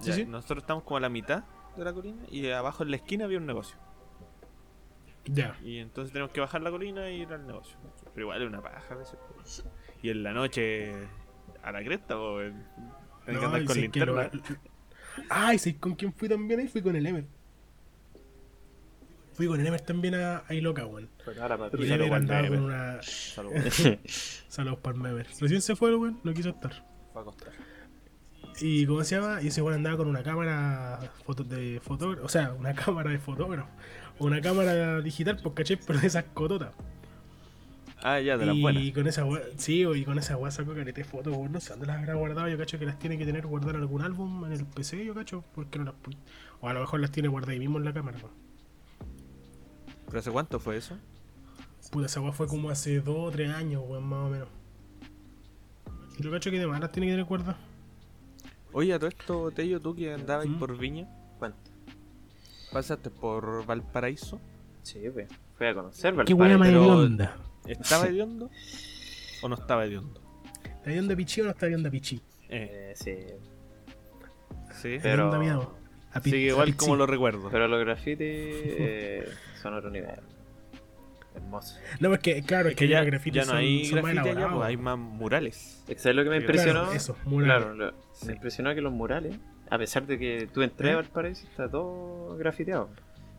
Ya, 0.00 0.12
sí. 0.12 0.24
Nosotros 0.24 0.62
estamos 0.62 0.84
como 0.84 0.96
a 0.98 1.00
la 1.00 1.08
mitad 1.08 1.42
de 1.76 1.84
la 1.84 1.92
colina 1.92 2.22
y 2.30 2.48
abajo 2.50 2.84
en 2.84 2.90
la 2.92 2.96
esquina 2.96 3.24
había 3.24 3.38
un 3.38 3.46
negocio. 3.46 3.76
Ya. 5.32 5.56
Y 5.62 5.78
entonces 5.78 6.12
tenemos 6.12 6.32
que 6.32 6.40
bajar 6.40 6.62
la 6.62 6.70
colina 6.70 7.10
y 7.10 7.22
ir 7.22 7.32
al 7.32 7.46
negocio. 7.46 7.76
Pero 8.14 8.26
igual 8.26 8.42
es 8.42 8.48
una 8.48 8.62
paja 8.62 8.94
a 8.94 8.96
veces. 8.96 9.18
pues. 9.34 9.64
Y 10.02 10.10
en 10.10 10.22
la 10.22 10.32
noche 10.32 10.92
a 11.62 11.72
la 11.72 11.82
cresta, 11.84 12.16
pues. 12.16 12.52
Tenés 13.24 13.40
que 13.40 13.46
No, 13.46 13.54
andar 13.54 13.62
y 13.62 13.64
con 13.66 13.74
que 13.74 14.00
lo- 14.06 14.22
linterna. 14.22 14.30
Ay, 15.28 15.58
¿sabes 15.58 15.78
con 15.78 15.94
quién 15.94 16.12
fui 16.12 16.28
también 16.28 16.60
ahí? 16.60 16.68
Fui 16.68 16.80
con 16.82 16.94
el 16.96 17.04
Emer. 17.06 17.26
Fui 19.34 19.46
con 19.46 19.60
el 19.60 19.66
Emer 19.66 19.80
también 19.82 20.14
a, 20.16 20.42
a 20.48 20.54
Iloca, 20.54 20.84
weón. 20.86 21.08
Y 21.78 21.92
Emer 21.92 22.12
andaba 22.12 22.48
con 22.48 22.58
una. 22.64 22.98
Saludos. 23.02 23.82
Saludos 24.48 24.78
para 24.80 24.96
el 24.98 25.06
Emer. 25.06 25.26
Recién 25.40 25.62
se 25.62 25.76
fue, 25.76 25.94
weón, 25.94 26.20
no 26.24 26.32
quiso 26.34 26.48
estar. 26.50 26.72
Fue 27.12 27.20
a 27.20 27.22
acostar. 27.22 27.52
Y 28.60 28.86
¿cómo 28.86 29.04
se 29.04 29.14
llama? 29.14 29.40
Y 29.40 29.48
ese 29.48 29.62
weón 29.62 29.74
andaba 29.76 29.96
con 29.98 30.08
una 30.08 30.22
cámara 30.24 30.98
foto 31.24 31.44
de 31.44 31.78
fotógrafo, 31.80 32.26
o 32.26 32.28
sea, 32.28 32.52
una 32.54 32.74
cámara 32.74 33.10
de 33.10 33.18
fotógrafo. 33.20 33.68
Una 34.18 34.40
cámara 34.40 35.00
digital, 35.00 35.38
pues 35.42 35.54
caché, 35.54 35.76
pero 35.86 35.98
de 36.00 36.06
esas 36.06 36.24
cototas. 36.34 36.72
Ah, 38.00 38.20
ya, 38.20 38.38
de 38.38 38.46
las 38.46 38.54
y 38.54 38.60
buenas. 38.62 38.82
con 38.92 39.06
esa 39.08 39.24
sí, 39.56 39.84
y 39.84 40.04
con 40.04 40.18
esa 40.18 40.36
weá 40.36 40.52
sacó 40.52 40.72
carete 40.72 41.02
de 41.02 41.04
fotos, 41.04 41.36
weón, 41.36 41.50
no 41.50 41.60
sé 41.60 41.70
dónde 41.70 41.86
las 41.86 41.98
habrá 41.98 42.14
guardado, 42.14 42.48
yo 42.48 42.56
cacho 42.56 42.78
que 42.78 42.86
las 42.86 42.96
tiene 42.98 43.18
que 43.18 43.26
tener 43.26 43.44
guardadas 43.46 43.74
en 43.76 43.80
algún 43.82 44.02
álbum, 44.02 44.44
en 44.44 44.52
el 44.52 44.64
PC, 44.66 45.04
yo 45.04 45.14
cacho, 45.14 45.42
porque 45.54 45.80
no 45.80 45.84
las 45.86 45.94
O 46.60 46.68
a 46.68 46.74
lo 46.74 46.80
mejor 46.80 47.00
las 47.00 47.10
tiene 47.10 47.28
guardadas 47.28 47.54
ahí 47.54 47.58
mismo 47.58 47.78
en 47.78 47.84
la 47.84 47.92
cámara, 47.92 48.16
weón. 48.18 48.32
¿Pero 50.06 50.18
hace 50.20 50.30
cuánto 50.30 50.60
fue 50.60 50.76
eso? 50.76 50.96
Puta, 51.90 52.06
esa 52.06 52.20
weá 52.20 52.30
fue 52.32 52.46
como 52.46 52.70
hace 52.70 53.00
dos 53.00 53.16
o 53.18 53.30
tres 53.32 53.50
años, 53.50 53.82
weón, 53.84 54.04
más 54.04 54.26
o 54.26 54.30
menos. 54.30 54.48
Yo 56.20 56.30
cacho 56.30 56.50
que 56.52 56.60
de 56.60 56.66
más 56.68 56.80
las 56.80 56.92
tiene 56.92 57.06
que 57.08 57.12
tener 57.14 57.24
guardadas. 57.26 57.56
Oye, 58.72 58.92
a 58.92 58.98
todo 58.98 59.08
esto, 59.08 59.50
Tello, 59.50 59.80
tú 59.80 59.94
que 59.96 60.12
andabas 60.14 60.46
¿Mm? 60.46 60.58
por 60.58 60.76
Viña, 60.78 61.08
¿Cuánto? 61.38 61.58
Pasaste 62.72 63.10
por 63.10 63.64
Valparaíso. 63.66 64.40
Sí, 64.82 65.00
pues. 65.12 65.28
Fui 65.56 65.66
a 65.66 65.74
conocer 65.74 66.12
Qué 66.24 66.34
Valparaíso. 66.34 66.58
más 66.58 66.68
pero- 66.68 66.84
hedionda. 66.84 67.36
¿Estaba 67.66 68.06
hediondo 68.06 68.50
o 69.42 69.48
no 69.48 69.54
estaba 69.56 69.84
hediondo? 69.84 70.20
¿Está 70.64 70.90
hedionda 70.90 71.14
pichi 71.16 71.40
o 71.40 71.44
no 71.44 71.50
está 71.50 71.66
hedionda 71.66 71.90
pichi? 71.90 72.16
Eh, 72.48 72.92
Eh, 72.92 72.92
sí. 72.94 73.16
sí. 74.80 74.98
Pero-. 75.02 75.32
A 76.14 76.20
a 76.20 76.28
igual 76.28 76.74
como 76.76 76.96
lo 76.96 77.06
recuerdo. 77.06 77.50
Pero 77.50 77.68
los 77.68 77.80
grafitis 77.80 78.18
eh, 78.28 79.28
son 79.60 79.74
otro 79.74 79.90
nivel. 79.90 80.18
Hermoso. 81.34 81.76
No, 82.00 82.12
es 82.14 82.20
que, 82.20 82.42
claro, 82.42 82.70
es 82.70 82.74
que 82.74 82.88
ya, 82.88 83.04
grafitis 83.04 83.42
ya 83.42 83.42
no 83.42 83.48
son, 83.50 83.56
hay 83.58 83.84
son 83.84 83.98
allá, 83.98 84.22
elaborados. 84.22 84.54
pues, 84.56 84.68
hay 84.68 84.76
más 84.78 84.98
murales. 84.98 85.84
¿Sabes 85.96 86.16
lo 86.16 86.24
que 86.24 86.30
me 86.30 86.36
Sí, 86.38 86.42
impresionó? 86.42 86.80
Claro, 86.80 86.94
eso, 86.96 87.16
murales. 87.26 87.62
Claro, 87.64 87.74
lo- 87.76 87.92
Sí. 88.14 88.26
me 88.26 88.32
impresionó 88.32 88.74
que 88.74 88.80
los 88.80 88.92
murales, 88.92 89.36
a 89.70 89.78
pesar 89.78 90.06
de 90.06 90.18
que 90.18 90.48
tú 90.52 90.62
entré 90.62 90.90
¿Eh? 90.90 90.92
a 90.92 90.96
Valparaíso, 90.96 91.46
está 91.46 91.68
todo 91.68 92.36
grafiteado. 92.36 92.88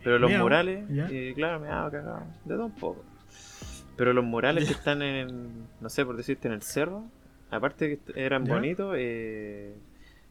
Pero 0.03 0.17
los 0.17 0.31
murales, 0.31 0.85
y 1.11 1.33
claro, 1.33 1.59
me 1.59 1.67
daba 1.67 1.91
cagado, 1.91 2.23
de 2.45 2.55
todo 2.55 2.65
un 2.65 2.75
poco. 2.75 3.03
Pero 3.97 4.13
los 4.13 4.23
murales 4.23 4.65
que 4.65 4.71
están 4.71 5.01
en, 5.01 5.67
no 5.81 5.89
sé, 5.89 6.05
por 6.05 6.15
decirte, 6.15 6.47
en 6.47 6.53
el 6.53 6.61
cerro, 6.61 7.03
aparte 7.51 7.87
de 7.87 7.97
que 7.97 8.25
eran 8.25 8.45
¿Ya? 8.45 8.53
bonitos, 8.53 8.95
eh, 8.97 9.75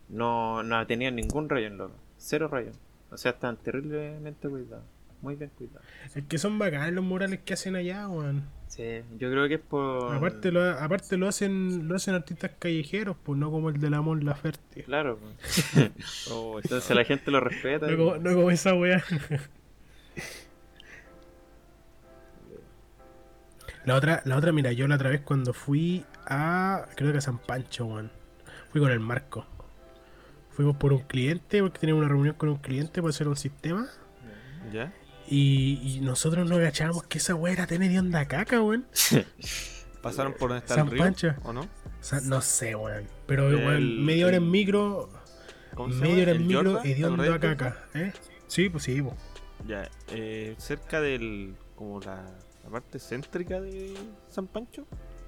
no, 0.08 0.62
no 0.62 0.86
tenían 0.86 1.16
ningún 1.16 1.48
rayón, 1.48 1.76
loco. 1.76 1.94
Cero 2.16 2.48
rayón. 2.48 2.72
O 3.10 3.16
sea, 3.18 3.32
están 3.32 3.56
terriblemente 3.56 4.48
cuidados. 4.48 4.84
Muy 5.20 5.34
bien 5.34 5.50
cuidados. 5.56 5.84
Es 6.14 6.24
que 6.24 6.38
son 6.38 6.58
bacanes 6.58 6.92
los 6.92 7.04
murales 7.04 7.40
que 7.40 7.54
hacen 7.54 7.74
allá, 7.76 8.08
weón. 8.08 8.44
Sí, 8.68 9.02
yo 9.18 9.30
creo 9.30 9.48
que 9.48 9.54
es 9.54 9.60
por... 9.60 10.14
Aparte 10.14 10.52
lo, 10.52 10.62
aparte 10.62 11.16
lo 11.16 11.26
hacen 11.26 11.88
lo 11.88 11.96
hacen 11.96 12.14
artistas 12.14 12.52
callejeros, 12.58 13.16
pues 13.24 13.38
no 13.38 13.50
como 13.50 13.70
el 13.70 13.80
de 13.80 13.90
la 13.90 14.00
Mon 14.02 14.24
Laferte. 14.24 14.84
Claro, 14.84 15.18
pues. 15.18 15.90
Oh, 16.30 16.60
entonces 16.62 16.94
la 16.94 17.04
gente 17.04 17.30
lo 17.30 17.40
respeta. 17.40 17.86
No 17.86 17.92
y- 17.92 17.96
como, 17.96 18.16
no 18.18 18.34
como 18.34 18.50
esa 18.50 18.74
weá. 18.74 19.02
La 23.84 23.94
otra, 23.94 24.22
la 24.24 24.36
otra, 24.36 24.52
mira, 24.52 24.72
yo 24.72 24.86
la 24.86 24.96
otra 24.96 25.10
vez 25.10 25.22
cuando 25.22 25.52
fui 25.54 26.04
a, 26.26 26.86
creo 26.94 27.10
que 27.12 27.18
a 27.18 27.22
San 27.22 27.38
Pancho, 27.38 27.86
weón. 27.86 28.10
Fui 28.70 28.80
con 28.80 28.90
el 28.90 29.00
Marco. 29.00 29.46
Fuimos 30.50 30.76
por 30.76 30.92
un 30.92 31.00
cliente, 31.00 31.62
porque 31.62 31.78
teníamos 31.78 32.00
una 32.02 32.08
reunión 32.12 32.34
con 32.34 32.48
un 32.50 32.56
cliente 32.58 33.00
para 33.00 33.10
hacer 33.10 33.28
un 33.28 33.36
sistema. 33.36 33.88
¿Ya? 34.72 34.92
Y, 35.30 35.80
y 35.96 36.00
nosotros 36.00 36.48
no 36.48 36.56
agachábamos 36.56 37.04
que 37.04 37.18
esa 37.18 37.34
weá 37.34 37.52
era 37.52 37.66
tener 37.66 37.90
de 37.90 37.98
onda 37.98 38.26
caca, 38.26 38.62
weón. 38.62 38.86
¿Pasaron 40.02 40.32
por 40.34 40.50
donde 40.50 40.60
está 40.64 40.76
San 40.76 40.86
el 40.86 40.92
río? 40.92 41.02
Pancho. 41.02 41.34
¿O 41.42 41.52
no? 41.52 41.68
No 42.24 42.40
sé, 42.40 42.74
weón. 42.74 43.04
Pero 43.26 43.48
El- 43.48 43.56
weón, 43.56 44.04
media 44.04 44.26
hora 44.26 44.36
en 44.36 44.50
micro, 44.50 45.10
¿Cómo 45.74 45.92
se 45.92 46.00
media 46.00 46.22
hora 46.22 46.30
en 46.32 46.36
¿El 46.38 46.44
micro, 46.44 46.82
hediondo 46.82 47.22
acordás 47.22 47.36
a 47.36 47.56
caca, 47.56 47.84
¿eh? 47.94 48.12
Sí, 48.46 48.68
pues 48.68 48.84
sí, 48.84 49.02
pues. 49.02 49.14
Ya, 49.66 49.90
eh, 50.12 50.54
cerca 50.58 51.00
del. 51.00 51.56
como 51.74 52.00
la, 52.00 52.24
la 52.64 52.70
parte 52.70 52.98
céntrica 52.98 53.60
de 53.60 53.94
San 54.30 54.46
Pancho, 54.46 54.86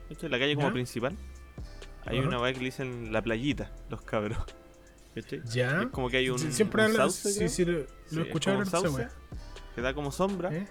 ¿cachai? 0.08 0.30
la 0.30 0.38
calle 0.38 0.54
como 0.54 0.68
¿Ya? 0.68 0.72
principal, 0.72 1.16
hay 2.06 2.20
una 2.20 2.40
weá 2.40 2.52
que 2.52 2.60
le 2.60 2.66
dicen 2.66 3.12
la 3.12 3.22
playita, 3.22 3.70
los 3.90 4.02
cabros. 4.02 4.38
¿cachai? 5.14 5.42
Ya. 5.46 5.82
Es 5.82 5.86
como 5.88 6.08
que 6.08 6.18
hay 6.18 6.30
un, 6.30 6.38
Sí, 6.38 6.52
Siempre 6.52 6.86
un 6.86 6.94
sauce, 6.94 7.32
sí, 7.32 7.48
sí, 7.48 7.64
lo, 7.64 7.80
Sí, 7.80 7.86
lo 8.16 8.22
he 8.22 8.28
es 8.28 8.30
de 9.80 9.88
que 9.88 9.92
da 9.92 9.94
como 9.94 10.12
sombra, 10.12 10.54
¿Eh? 10.54 10.66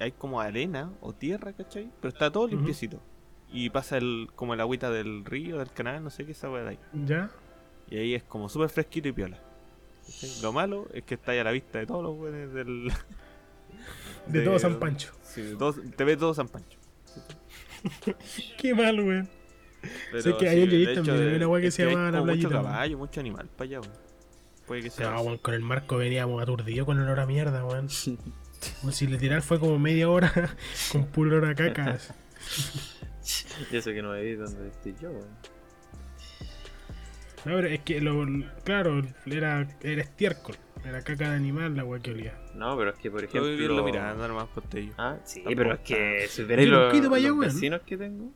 hay 0.00 0.12
como 0.12 0.40
arena 0.40 0.90
o 1.00 1.12
tierra, 1.12 1.52
¿cachai? 1.52 1.90
Pero 2.00 2.12
está 2.12 2.30
todo 2.30 2.46
limpiecito. 2.48 3.00
Y 3.50 3.70
pasa 3.70 3.96
el, 3.96 4.28
como 4.34 4.54
el 4.54 4.60
agüita 4.60 4.90
del 4.90 5.24
río, 5.24 5.58
del 5.58 5.70
canal, 5.72 6.02
no 6.04 6.10
sé 6.10 6.26
qué 6.26 6.32
esa 6.32 6.50
weá 6.50 6.62
de 6.64 6.70
ahí. 6.70 6.78
Ya. 7.06 7.30
Y 7.90 7.96
ahí 7.98 8.14
es 8.14 8.22
como 8.22 8.48
súper 8.48 8.68
fresquito 8.68 9.08
y 9.08 9.12
piola. 9.12 9.38
¿cachai? 10.06 10.42
Lo 10.42 10.52
malo 10.52 10.86
es 10.92 11.02
que 11.04 11.14
está 11.14 11.32
ahí 11.32 11.38
a 11.38 11.44
la 11.44 11.52
vista 11.52 11.78
de 11.78 11.86
todos 11.86 12.02
los 12.02 12.16
weones 12.18 12.52
del. 12.52 12.92
De 14.26 14.42
todo 14.42 14.58
San 14.58 14.78
Pancho. 14.78 15.12
Sí, 15.22 15.40
de 15.40 15.56
todo- 15.56 15.74
te 15.96 16.04
ve 16.04 16.16
todo 16.16 16.34
San 16.34 16.48
Pancho. 16.48 16.78
Qué 18.58 18.74
mal, 18.74 19.00
weón. 19.00 19.28
Sé 20.20 20.36
que 20.36 20.48
de 20.50 20.94
también 20.94 21.16
hay 21.16 21.24
de- 21.30 21.36
una 21.36 21.48
weá 21.48 21.62
que 21.62 21.70
se 21.70 21.86
llama 21.86 22.10
la 22.10 22.18
como 22.18 22.32
Mucho 22.32 22.50
caballo, 22.50 22.98
mucho 22.98 23.20
animal 23.20 23.48
para 23.56 23.64
allá, 23.68 23.80
weón. 23.80 23.92
Puede 24.68 24.82
que 24.82 24.90
sea. 24.90 25.10
No, 25.10 25.16
eso. 25.16 25.24
weón, 25.24 25.38
con 25.38 25.54
el 25.54 25.62
marco 25.62 25.96
veníamos 25.96 26.40
aturdidos 26.40 26.86
con 26.86 26.98
el 26.98 27.04
olor 27.04 27.20
a 27.20 27.26
mierda, 27.26 27.64
weón. 27.64 27.88
Como 28.80 28.92
si 28.92 29.06
literal 29.06 29.40
fue 29.42 29.60
como 29.60 29.78
media 29.78 30.10
hora 30.10 30.32
con 30.92 31.06
puro 31.06 31.30
olor 31.30 31.50
a 31.50 31.54
caca. 31.54 31.98
Y 33.70 33.76
eso 33.76 33.90
que 33.90 34.00
no 34.00 34.12
me 34.12 34.22
vi 34.22 34.36
donde 34.36 34.68
estoy 34.68 34.94
yo, 35.00 35.10
weón. 35.10 35.28
No, 37.44 37.54
pero 37.56 37.68
es 37.68 37.80
que, 37.80 38.00
lo, 38.00 38.26
claro, 38.64 39.02
era, 39.26 39.68
era 39.82 40.02
estiércol. 40.02 40.56
Era 40.84 41.02
caca 41.02 41.30
de 41.30 41.36
animal 41.36 41.76
la 41.76 41.84
weá 41.84 42.00
que 42.00 42.12
olía. 42.12 42.38
No, 42.54 42.76
pero 42.76 42.90
es 42.90 42.98
que 42.98 43.10
por 43.10 43.22
ejemplo. 43.22 43.50
vivirlo 43.50 43.84
mirando 43.84 44.26
nomás 44.26 44.48
por. 44.48 44.64
Ah, 44.96 45.18
sí, 45.24 45.42
Tampoco 45.42 45.56
pero 45.56 45.74
es 45.74 45.80
que 45.80 46.26
si 46.28 46.44
veréis 46.44 46.68
los, 46.68 46.92
allá, 46.92 47.28
los 47.28 47.38
vecinos 47.38 47.82
que 47.82 47.96
tengo, 47.96 48.32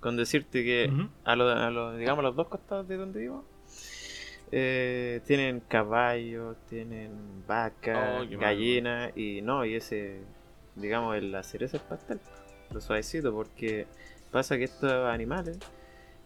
con 0.00 0.16
decirte 0.16 0.64
que 0.64 0.90
a 1.24 1.36
los, 1.36 1.98
digamos, 1.98 2.18
a 2.20 2.22
los 2.22 2.36
dos 2.36 2.48
costados 2.48 2.88
de 2.88 2.96
donde 2.96 3.20
vivo, 3.20 3.46
eh, 4.52 5.20
tienen 5.26 5.60
caballos, 5.60 6.56
tienen 6.68 7.44
vacas, 7.46 8.26
Oh, 8.26 8.38
gallinas, 8.38 9.16
y 9.16 9.40
no, 9.42 9.64
y 9.64 9.74
ese, 9.76 10.20
digamos, 10.76 11.16
el- 11.16 11.32
la 11.32 11.42
cereza 11.42 11.78
del 11.78 11.86
pastel, 11.86 12.20
lo 12.72 12.80
suavecito, 12.80 13.32
porque 13.32 13.86
pasa 14.30 14.56
que 14.58 14.64
estos 14.64 14.92
animales 15.08 15.58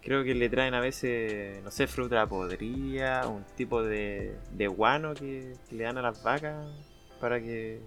creo 0.02 0.23
que 0.25 0.35
le 0.35 0.49
traen 0.49 0.75
a 0.75 0.80
veces, 0.80 1.62
no 1.64 1.71
sé, 1.71 1.87
fruta 1.87 2.26
podrida, 2.26 3.26
un 3.28 3.45
tipo 3.56 3.83
de, 3.83 4.37
de 4.52 4.66
guano 4.68 5.14
que, 5.14 5.54
que 5.68 5.75
le 5.76 5.85
dan 5.85 5.99
a 5.99 6.02
las 6.02 6.23
vacas 6.23 6.66
para 7.21 7.40
que 7.40 7.80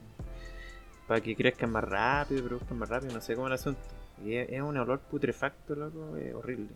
para 1.07 1.21
que 1.21 1.35
crezcan 1.35 1.71
más 1.71 1.83
rápido, 1.83 2.43
produzcan 2.45 2.77
más 2.77 2.87
rápido, 2.87 3.13
no 3.13 3.21
sé 3.21 3.33
cómo 3.35 3.47
es 3.47 3.51
el 3.51 3.55
asunto. 3.55 3.81
Y 4.23 4.35
es, 4.35 4.47
es 4.49 4.61
un 4.61 4.77
olor 4.77 4.99
putrefacto, 4.99 5.73
loco, 5.75 6.15
es 6.17 6.33
horrible. 6.35 6.67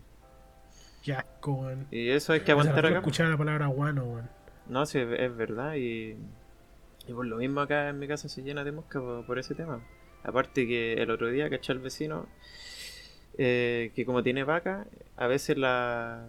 Qué 1.04 1.12
asco, 1.12 1.52
weón. 1.52 1.86
Y 1.90 2.08
eso 2.08 2.32
hay 2.32 2.40
que 2.40 2.50
aguantar 2.52 2.86
acá. 2.86 2.98
escuchar 2.98 3.28
la 3.28 3.36
palabra 3.36 3.66
guano, 3.68 4.04
weón. 4.04 4.28
No, 4.68 4.86
sí, 4.86 4.98
es, 4.98 5.08
es 5.20 5.36
verdad. 5.36 5.74
Y, 5.76 6.16
y 7.06 7.12
por 7.12 7.26
lo 7.26 7.36
mismo 7.36 7.60
acá 7.60 7.90
en 7.90 7.98
mi 7.98 8.08
casa 8.08 8.28
se 8.28 8.42
llena 8.42 8.64
de 8.64 8.72
mosca 8.72 9.00
por, 9.00 9.26
por 9.26 9.38
ese 9.38 9.54
tema. 9.54 9.80
Aparte 10.22 10.66
que 10.66 10.94
el 10.94 11.10
otro 11.10 11.28
día, 11.28 11.50
caché 11.50 11.72
al 11.72 11.78
vecino 11.80 12.26
eh, 13.36 13.92
que 13.94 14.06
como 14.06 14.22
tiene 14.22 14.44
vaca, 14.44 14.86
a 15.16 15.26
veces 15.26 15.58
la, 15.58 16.24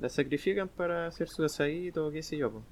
la 0.00 0.08
sacrifican 0.08 0.68
para 0.68 1.06
hacer 1.06 1.28
su 1.28 1.44
asadito 1.44 2.08
o 2.08 2.10
qué 2.10 2.22
sé 2.22 2.36
yo. 2.36 2.50
po. 2.50 2.62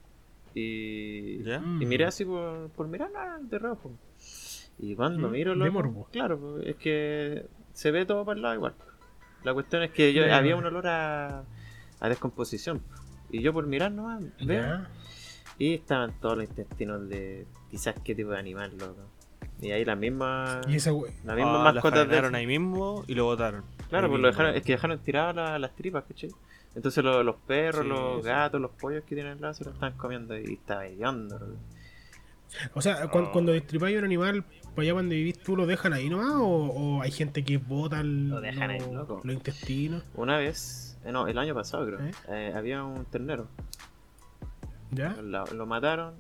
Y, 0.55 1.43
¿Ya? 1.45 1.59
Y 1.81 1.87
miré 1.87 2.05
así 2.05 2.25
por, 2.25 2.71
por 2.71 2.89
mirar 2.89 3.11
nada 3.13 3.39
de 3.41 3.59
rojo. 3.59 3.93
Y 4.79 4.97
cuando 4.97 5.29
Mm, 5.29 5.33
miro 5.33 5.51
de 5.53 5.57
loco, 5.59 5.73
morbo. 5.73 6.09
claro, 6.11 6.39
po, 6.39 6.59
es 6.59 6.77
que 6.77 7.47
se 7.73 7.91
ve 7.93 8.05
todo 8.07 8.25
para 8.25 8.37
el 8.37 8.43
lado 8.43 8.55
igual. 8.57 8.75
La 9.45 9.55
cuestión 9.55 9.83
es 9.83 9.91
que 9.93 10.13
yo, 10.13 10.33
había 10.35 10.57
un 10.57 10.65
olor 10.65 10.87
a, 10.89 11.45
a 12.01 12.09
descomposición. 12.09 12.83
Y 13.31 13.43
yo 13.43 13.53
por 13.53 13.67
mirar 13.67 13.93
nomás 13.93 14.23
veo 14.45 14.87
y 15.59 15.75
estaban 15.75 16.19
todos 16.21 16.37
los 16.39 16.49
intestinos 16.49 17.09
de 17.09 17.47
quizás 17.71 17.95
qué 18.05 18.15
tipo 18.15 18.31
de 18.31 18.39
animal, 18.39 18.73
loco. 18.79 19.03
Y 19.61 19.71
ahí 19.71 19.85
las 19.85 19.97
mismas, 19.99 20.67
Y 20.69 20.77
esa 20.77 20.93
we- 20.93 21.11
las 21.25 21.37
mismas 21.37 21.57
Ah, 21.61 21.65
la 21.65 21.73
mascotas 21.75 22.01
de... 22.01 22.07
faenaron 22.07 22.35
ahí 22.35 22.47
mismo 22.47 23.05
y 23.07 23.15
lo 23.15 23.25
botaron. 23.27 23.63
Claro, 23.89 24.09
pues 24.09 24.21
lo 24.21 24.29
dejaron, 24.29 24.55
es 24.57 24.63
que 24.65 24.73
dejaron 24.73 24.99
tiradas 24.99 25.35
la- 25.37 25.59
las 25.59 25.75
tripas, 25.77 26.05
¿cachai? 26.05 26.31
Entonces 26.75 27.05
lo- 27.05 27.23
los 27.23 27.37
perros, 27.37 27.83
Sí, 27.83 27.89
los 27.89 28.23
sí. 28.23 28.29
gatos, 28.29 28.61
los 28.61 28.73
pollos 28.73 29.05
que 29.05 29.15
tienen 29.15 29.33
al 29.35 29.41
lado 29.41 29.55
se 29.55 29.65
lo 29.65 29.71
están 29.71 29.93
comiendo 29.97 30.37
y 30.39 30.55
estaba 30.55 30.87
hediondo, 30.87 31.39
loco. 31.39 31.57
O 32.75 32.81
sea, 32.83 33.09
cuando, 33.09 33.33
cuando 33.33 33.53
destripáis 33.53 33.97
un 33.99 34.05
animal, 34.05 34.45
para 34.75 34.83
allá 34.85 34.93
donde 34.95 35.15
vivís 35.17 35.39
tú, 35.39 35.57
¿lo 35.57 35.67
dejan 35.67 35.93
ahí 35.93 36.09
nomás? 36.09 36.35
¿O, 36.35 36.47
o 36.47 37.03
hay 37.03 37.11
gente 37.11 37.45
que 37.45 37.59
bota 37.59 38.01
el- 38.01 38.29
Lo 38.29 38.41
dejan 38.41 38.71
ahí, 38.71 38.81
loco. 38.93 39.21
los 39.25 39.35
intestinos? 39.35 40.03
Una 40.15 40.37
vez, 40.39 40.99
eh, 41.05 41.13
no, 41.13 41.27
el 41.27 41.39
año 41.39 41.55
pasado 41.55 41.87
creo, 41.87 42.01
¿Eh? 42.01 42.11
eh, 42.29 42.53
había 42.57 42.83
un 42.85 43.05
ternero, 43.07 43.47
¿Ya? 44.91 45.11
lo, 45.21 45.45
lo 45.47 45.67
mataron 45.67 46.15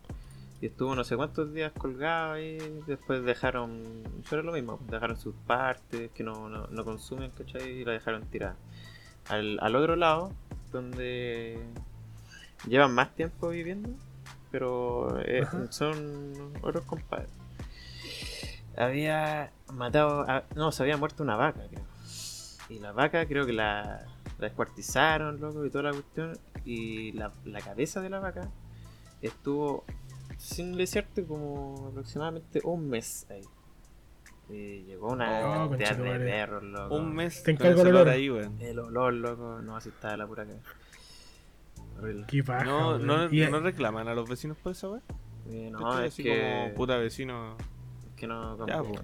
y 0.60 0.66
estuvo 0.66 0.94
no 0.94 1.04
sé 1.04 1.16
cuántos 1.16 1.52
días 1.52 1.72
colgado 1.72 2.32
ahí, 2.34 2.58
después 2.86 3.22
dejaron, 3.24 3.82
eso 4.24 4.36
era 4.36 4.42
lo 4.44 4.52
mismo, 4.52 4.78
dejaron 4.88 5.16
sus 5.18 5.34
partes 5.46 6.10
que 6.12 6.22
no, 6.24 6.48
no, 6.48 6.66
no 6.68 6.84
consumen, 6.84 7.30
¿cachai? 7.36 7.68
Y 7.80 7.84
la 7.84 7.92
dejaron 7.92 8.22
tirada. 8.26 8.56
Al, 9.28 9.58
al 9.60 9.76
otro 9.76 9.96
lado, 9.96 10.32
donde 10.72 11.58
llevan 12.66 12.94
más 12.94 13.14
tiempo 13.14 13.48
viviendo, 13.50 13.90
pero 14.50 15.18
son 15.70 16.32
otros 16.62 16.84
compadres. 16.84 17.28
Había 18.76 19.52
matado, 19.72 20.22
a- 20.28 20.44
no, 20.56 20.72
se 20.72 20.82
había 20.82 20.96
muerto 20.96 21.22
una 21.22 21.36
vaca, 21.36 21.60
creo. 21.68 21.84
Y 22.68 22.78
la 22.78 22.92
vaca 22.92 23.26
creo 23.26 23.44
que 23.46 23.52
la, 23.52 24.04
la 24.38 24.46
descuartizaron, 24.46 25.40
loco, 25.40 25.64
y 25.64 25.70
toda 25.70 25.84
la 25.84 25.90
cuestión. 25.92 26.32
Y 26.64 27.12
la, 27.12 27.32
la 27.44 27.60
cabeza 27.60 28.00
de 28.00 28.08
la 28.10 28.20
vaca 28.20 28.50
estuvo, 29.22 29.84
sin 30.38 30.76
decirte, 30.76 31.24
como 31.24 31.88
aproximadamente 31.90 32.60
un 32.64 32.88
mes 32.88 33.26
ahí. 33.30 33.42
Y 34.50 34.82
llegó 34.84 35.08
una 35.12 35.64
Oh, 35.64 35.68
cantidad 35.70 35.96
de 35.96 36.18
perros, 36.18 36.62
loco. 36.64 36.94
Un 36.96 37.14
mes 37.14 37.42
Te 37.42 37.52
encargo 37.52 37.80
el 37.82 37.88
olor 37.88 38.02
olor. 38.02 38.08
ahí, 38.14 38.30
weón. 38.30 38.60
El 38.60 38.78
olor, 38.78 39.14
loco, 39.14 39.60
no, 39.62 39.76
así 39.76 39.88
estaba 39.90 40.16
la 40.16 40.26
pura 40.26 40.44
cara. 40.44 40.58
Horrible. 41.98 42.24
Qué 42.28 42.42
paja, 42.42 42.64
No, 42.64 42.88
weón. 42.96 43.06
no, 43.06 43.28
no 43.28 43.60
reclaman 43.60 44.08
a 44.08 44.14
los 44.14 44.28
vecinos 44.28 44.56
por 44.58 44.72
esa 44.72 44.88
weá. 44.90 45.02
Eh, 45.48 45.68
no, 45.70 46.00
es 46.00 46.12
así 46.12 46.22
que, 46.22 46.40
como 46.64 46.74
puta 46.74 46.96
vecino. 46.96 47.56
Es 48.14 48.20
que 48.20 48.26
no 48.26 48.66
Ya, 48.66 48.82
pues. 48.82 49.00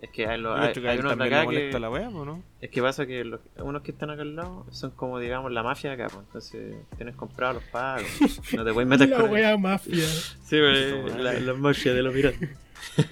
Es 0.00 0.10
que 0.10 0.26
hay, 0.26 0.42
hay, 0.44 0.72
que 0.72 0.88
hay 0.88 0.98
unos 0.98 1.18
de 1.18 1.24
acá 1.24 1.44
molesta 1.44 1.76
que, 1.76 1.80
la 1.80 1.90
weá, 1.90 2.08
¿o 2.08 2.24
no? 2.24 2.42
Es 2.60 2.70
que 2.70 2.80
pasa 2.80 3.04
que 3.06 3.24
los, 3.24 3.40
unos 3.58 3.82
que 3.82 3.90
están 3.90 4.10
acá 4.10 4.22
al 4.22 4.36
lado 4.36 4.66
son 4.70 4.92
como, 4.92 5.18
digamos, 5.18 5.52
la 5.52 5.62
mafia 5.62 5.90
de 5.90 6.02
acá, 6.02 6.12
pues. 6.12 6.24
Entonces, 6.26 6.76
tienes 6.96 7.16
comprado 7.16 7.54
los 7.54 7.64
pagos. 7.64 8.06
No 8.56 8.64
te 8.64 8.72
puedes 8.72 8.88
meter 8.88 9.08
la 9.08 9.16
con 9.16 9.26
ellos. 9.26 9.34
wea 9.34 9.56
mafia. 9.56 10.06
Sí, 10.06 10.58
güey, 10.58 11.22
la, 11.22 11.32
la 11.34 11.54
mafia 11.54 11.92
de 11.92 12.02
los 12.02 12.14
piratas. 12.14 12.40
Los 12.96 13.06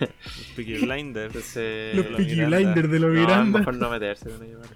Peaky 0.57 0.79
Blinders. 0.79 1.27
Entonces, 1.27 1.97
Los 1.97 2.11
la 2.11 2.17
Peaky. 2.17 2.45
Blinders 2.45 2.91
de 2.91 2.99
los 2.99 3.11
no, 3.11 3.15
es 3.15 3.21
Miranda. 3.21 3.59
mejor 3.59 3.75
no 3.77 3.91
meterse 3.91 4.31
con 4.31 4.43
ellos, 4.43 4.61
vale. 4.61 4.73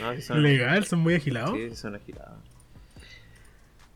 No, 0.00 0.14
si 0.14 0.22
son, 0.22 0.42
Legal, 0.42 0.84
son 0.86 1.00
muy 1.00 1.14
agilados. 1.14 1.56
sí, 1.56 1.74
son 1.74 1.94
agilados. 1.96 2.38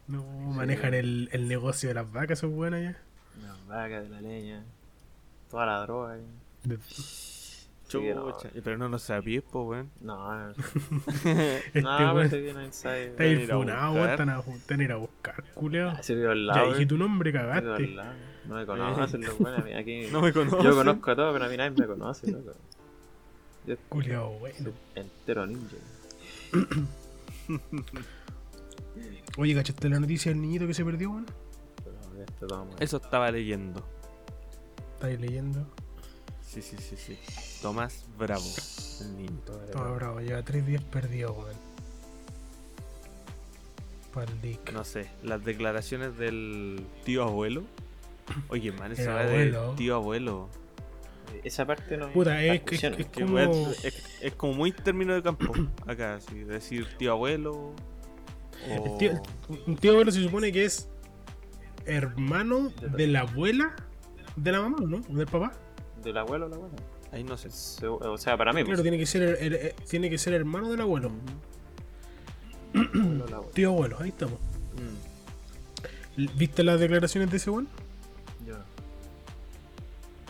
No, 0.09 0.25
manejan 0.25 0.95
el, 0.95 1.29
el 1.33 1.49
negocio 1.49 1.89
de 1.89 1.95
las 1.95 2.11
vacas, 2.11 2.39
son 2.41 2.57
buenas 2.57 2.83
ya. 2.83 2.97
Las 3.43 3.67
vacas 3.67 4.05
de 4.05 4.11
la 4.11 4.21
leña, 4.21 4.65
toda 5.51 5.67
la 5.67 5.81
droga. 5.83 6.15
ahí. 6.15 6.23
Que 7.89 8.15
no. 8.15 8.33
Chucha. 8.39 8.51
Pero 8.63 8.77
no 8.77 8.89
nos 8.91 9.03
sabías, 9.03 9.43
po, 9.45 9.63
weón. 9.63 9.91
No, 10.03 10.49
no, 10.49 10.51
Este 11.25 11.81
no, 11.83 11.97
weón 11.97 12.13
pues 12.15 12.31
se 12.31 12.41
viene 12.41 12.65
inside. 12.67 13.07
está 13.07 13.27
infunado. 13.27 14.05
Están 14.07 14.29
a, 14.29 14.41
están 14.41 14.81
a 14.81 14.85
ir 14.85 14.93
a 14.93 14.97
buscar, 14.97 15.43
culeo. 15.55 15.89
Ah, 15.91 16.01
Ya 16.03 16.15
lado. 16.35 16.73
dije 16.75 16.85
tu 16.87 16.99
nombre, 16.99 17.33
cagaste. 17.33 17.89
lado. 17.89 18.13
No 18.47 18.55
me 18.57 18.67
conocen 18.67 19.23
los 19.23 19.39
buenos. 19.39 19.63
Aquí 19.75 20.07
No 20.13 20.21
me 20.21 20.33
conoces. 20.33 20.63
yo 20.63 20.75
conozco 20.75 21.11
a 21.11 21.17
todos, 21.17 21.33
pero 21.33 21.45
a 21.47 21.49
mí 21.49 21.57
nadie 21.57 21.71
me 21.71 21.87
conoce, 21.87 22.31
loco. 22.31 22.53
Yo 23.67 23.77
Culeo, 23.89 24.31
bueno. 24.39 24.71
entero 24.95 25.47
ninja. 25.47 25.77
Oye, 29.37 29.55
¿cachaste 29.55 29.89
la 29.89 30.01
noticia 30.01 30.33
del 30.33 30.41
niñito 30.41 30.67
que 30.67 30.75
se 30.75 30.85
perdió, 30.85 31.11
weón? 31.11 31.27
Pero. 32.41 32.69
Eso 32.81 32.97
estaba 32.99 33.31
leyendo. 33.31 33.83
Estáis 34.99 35.21
leyendo. 35.21 35.65
Sí, 36.45 36.61
sí, 36.63 36.77
sí, 36.79 36.97
sí. 36.97 37.19
Tomás 37.63 38.05
Bravo, 38.19 38.43
el 39.03 39.17
niño. 39.17 39.39
Todo 39.73 39.95
bravo, 39.95 40.21
lleva 40.21 40.43
tres 40.43 40.67
días 40.67 40.83
perdido, 40.83 41.33
weón. 41.35 41.57
Pa'l 44.13 44.41
dick. 44.43 44.73
No 44.73 44.85
sé, 44.85 45.09
las 45.23 45.45
declaraciones 45.45 46.17
del 46.19 46.85
tío 47.05 47.23
abuelo. 47.23 47.63
Oye, 48.49 48.73
man, 48.73 48.93
esa 48.93 49.21
abuelo. 49.21 49.71
de 49.73 49.77
tío 49.77 49.95
abuelo. 49.95 50.49
Esa 51.45 51.67
parte 51.67 51.97
no. 51.97 52.11
Puta, 52.13 52.43
es, 52.43 52.63
es, 52.73 52.83
es 52.85 53.07
Que 53.07 53.23
como. 53.25 53.39
es, 53.39 54.03
es 54.23 54.35
como 54.35 54.55
muy 54.55 54.73
término 54.73 55.15
de 55.15 55.23
campo. 55.23 55.53
Acá, 55.87 56.17
así. 56.17 56.41
Decir 56.45 56.89
tío 56.99 57.13
abuelo. 57.13 57.73
El 58.67 58.79
O... 58.81 58.97
tío- 58.99 59.23
un 59.67 59.77
tío 59.77 59.93
abuelo 59.93 60.11
se 60.11 60.23
supone 60.23 60.51
que 60.51 60.65
es 60.65 60.89
hermano 61.87 62.71
de 62.97 63.07
la 63.07 63.21
abuela 63.21 63.77
de 64.43 64.53
la 64.53 64.61
mamá, 64.63 64.79
¿no? 64.81 65.01
Del 65.09 65.27
papá. 65.27 65.53
¿Del 66.03 66.17
abuelo 66.17 66.47
o 66.47 66.49
la 66.49 66.57
abuela? 66.57 66.77
Ahí 67.13 67.25
no 67.25 67.37
sé. 67.37 67.51
Se- 67.51 67.87
O 67.87 68.19
sea, 68.19 68.37
para 68.37 68.53
mí, 68.53 68.63
Claro, 68.63 68.77
pues. 68.77 68.83
tiene 68.83 68.99
que 68.99 69.07
ser 69.07 69.23
el- 69.23 69.37
el- 69.37 69.55
el- 69.55 69.75
tiene 69.89 70.11
que 70.11 70.19
ser 70.19 70.35
hermano 70.35 70.71
del 70.71 70.81
abuelo. 70.81 71.11
abuelo 72.75 73.41
o. 73.41 73.43
Tío 73.55 73.71
abuelo, 73.71 73.97
ahí 74.01 74.11
estamos. 74.11 74.39
Mm. 76.17 76.27
¿Viste 76.37 76.63
las 76.65 76.79
declaraciones 76.81 77.31
de 77.31 77.37
ese 77.37 77.51
weón? 77.51 77.69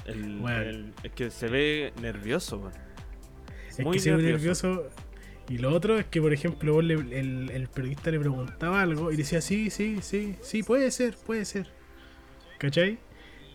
El- 0.06 0.38
Bueno. 0.38 0.60
el- 0.62 0.92
es 1.02 1.12
que 1.12 1.30
se 1.30 1.48
ve 1.48 1.92
nervioso, 2.00 2.58
man. 2.58 2.72
Es 3.68 3.78
Muy 3.80 3.96
que 3.96 4.00
se 4.02 4.10
ve 4.16 4.22
nervioso. 4.22 4.68
nervioso. 4.68 4.90
Y 5.50 5.58
lo 5.58 5.74
otro 5.74 5.98
es 5.98 6.06
que, 6.06 6.20
por 6.20 6.32
ejemplo, 6.32 6.72
vos 6.74 6.84
le- 6.84 6.94
el, 6.94 7.50
el 7.50 7.68
periodista 7.68 8.10
le 8.10 8.18
preguntaba 8.20 8.80
algo 8.82 9.12
y 9.12 9.16
decía, 9.16 9.40
sí, 9.40 9.70
sí, 9.70 9.98
sí, 10.02 10.36
sí, 10.40 10.62
puede 10.62 10.90
ser, 10.90 11.14
puede 11.16 11.44
ser. 11.44 11.68
¿Cachai? 12.58 12.98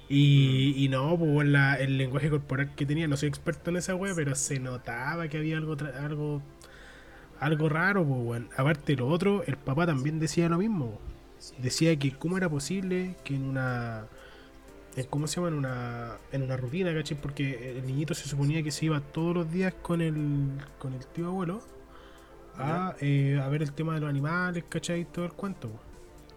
Y, 0.10 0.74
y 0.84 0.90
no, 0.90 1.18
pues 1.18 1.48
la- 1.48 1.76
el 1.76 1.98
lenguaje 1.98 2.30
corporal 2.30 2.76
que 2.76 2.86
tenía, 2.86 3.08
no 3.08 3.18
soy 3.18 3.30
experto 3.30 3.70
en 3.72 3.78
esa 3.78 3.96
wea, 3.96 4.14
pero 4.16 4.36
se 4.36 4.60
notaba 4.60 5.28
que 5.30 5.38
había 5.38 5.58
algo 5.58 5.76
algo 6.00 6.42
algo 7.40 7.70
raro, 7.70 8.06
pues 8.06 8.20
weón. 8.22 8.50
Aparte 8.58 8.96
lo 8.96 9.08
otro, 9.08 9.44
el 9.46 9.58
papá 9.58 9.86
también 9.86 10.20
decía 10.20 10.50
lo 10.50 10.58
mismo. 10.58 11.00
Decía 11.60 11.98
que 12.00 12.12
cómo 12.18 12.38
era 12.38 12.50
posible 12.50 13.16
que 13.24 13.36
en 13.36 13.44
una 13.46 14.08
en 14.96 15.06
cómo 15.08 15.28
se 15.28 15.38
llama 15.38 15.50
en 15.50 15.56
una 15.56 16.18
en 16.32 16.44
una 16.44 16.58
rutina, 16.58 16.94
¿cachai? 16.94 17.18
Porque 17.20 17.78
el 17.80 17.86
niñito 17.88 18.14
se 18.14 18.30
suponía 18.30 18.64
que 18.64 18.72
se 18.72 18.86
iba 18.86 19.02
todos 19.02 19.36
los 19.36 19.52
días 19.52 19.74
con 19.82 20.02
el 20.02 20.16
con 20.80 20.94
el 20.94 21.06
tío 21.08 21.28
abuelo 21.28 21.62
a, 22.58 22.96
eh, 23.02 23.40
a 23.44 23.48
ver 23.50 23.64
el 23.64 23.74
tema 23.74 23.96
de 23.96 24.02
los 24.02 24.10
animales, 24.10 24.64
¿cachai? 24.70 25.02
Y 25.02 25.06
todo 25.06 25.26
el 25.26 25.34
cuento. 25.34 25.70
po. 25.70 25.80